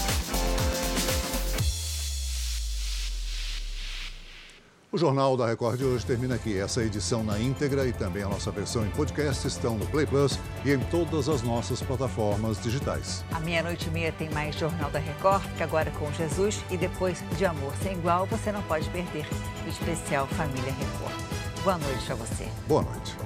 O 4.93 4.97
Jornal 4.97 5.35
da 5.35 5.47
Record 5.47 5.79
de 5.79 5.85
hoje 5.85 6.05
termina 6.05 6.35
aqui. 6.35 6.55
Essa 6.55 6.83
edição 6.83 7.23
na 7.23 7.39
íntegra 7.39 7.87
e 7.87 7.91
também 7.91 8.21
a 8.21 8.29
nossa 8.29 8.51
versão 8.51 8.85
em 8.85 8.91
podcast 8.91 9.47
estão 9.47 9.75
no 9.75 9.87
Play 9.87 10.05
Plus 10.05 10.37
e 10.63 10.71
em 10.71 10.79
todas 10.79 11.27
as 11.27 11.41
nossas 11.41 11.81
plataformas 11.81 12.61
digitais. 12.61 13.25
À 13.31 13.39
meia-noite 13.39 13.87
e 13.87 13.89
meia 13.89 14.11
tem 14.11 14.29
mais 14.29 14.55
Jornal 14.55 14.91
da 14.91 14.99
Record, 14.99 15.41
que 15.57 15.63
agora 15.63 15.89
com 15.89 16.13
Jesus 16.13 16.63
e 16.69 16.77
depois 16.77 17.23
de 17.35 17.43
Amor 17.43 17.73
Sem 17.81 17.93
Igual, 17.93 18.27
você 18.27 18.51
não 18.51 18.61
pode 18.61 18.87
perder 18.91 19.25
o 19.65 19.67
especial 19.67 20.27
Família 20.27 20.71
Record. 20.71 21.63
Boa 21.63 21.77
noite 21.79 22.11
a 22.11 22.15
você. 22.15 22.47
Boa 22.67 22.83
noite. 22.83 23.17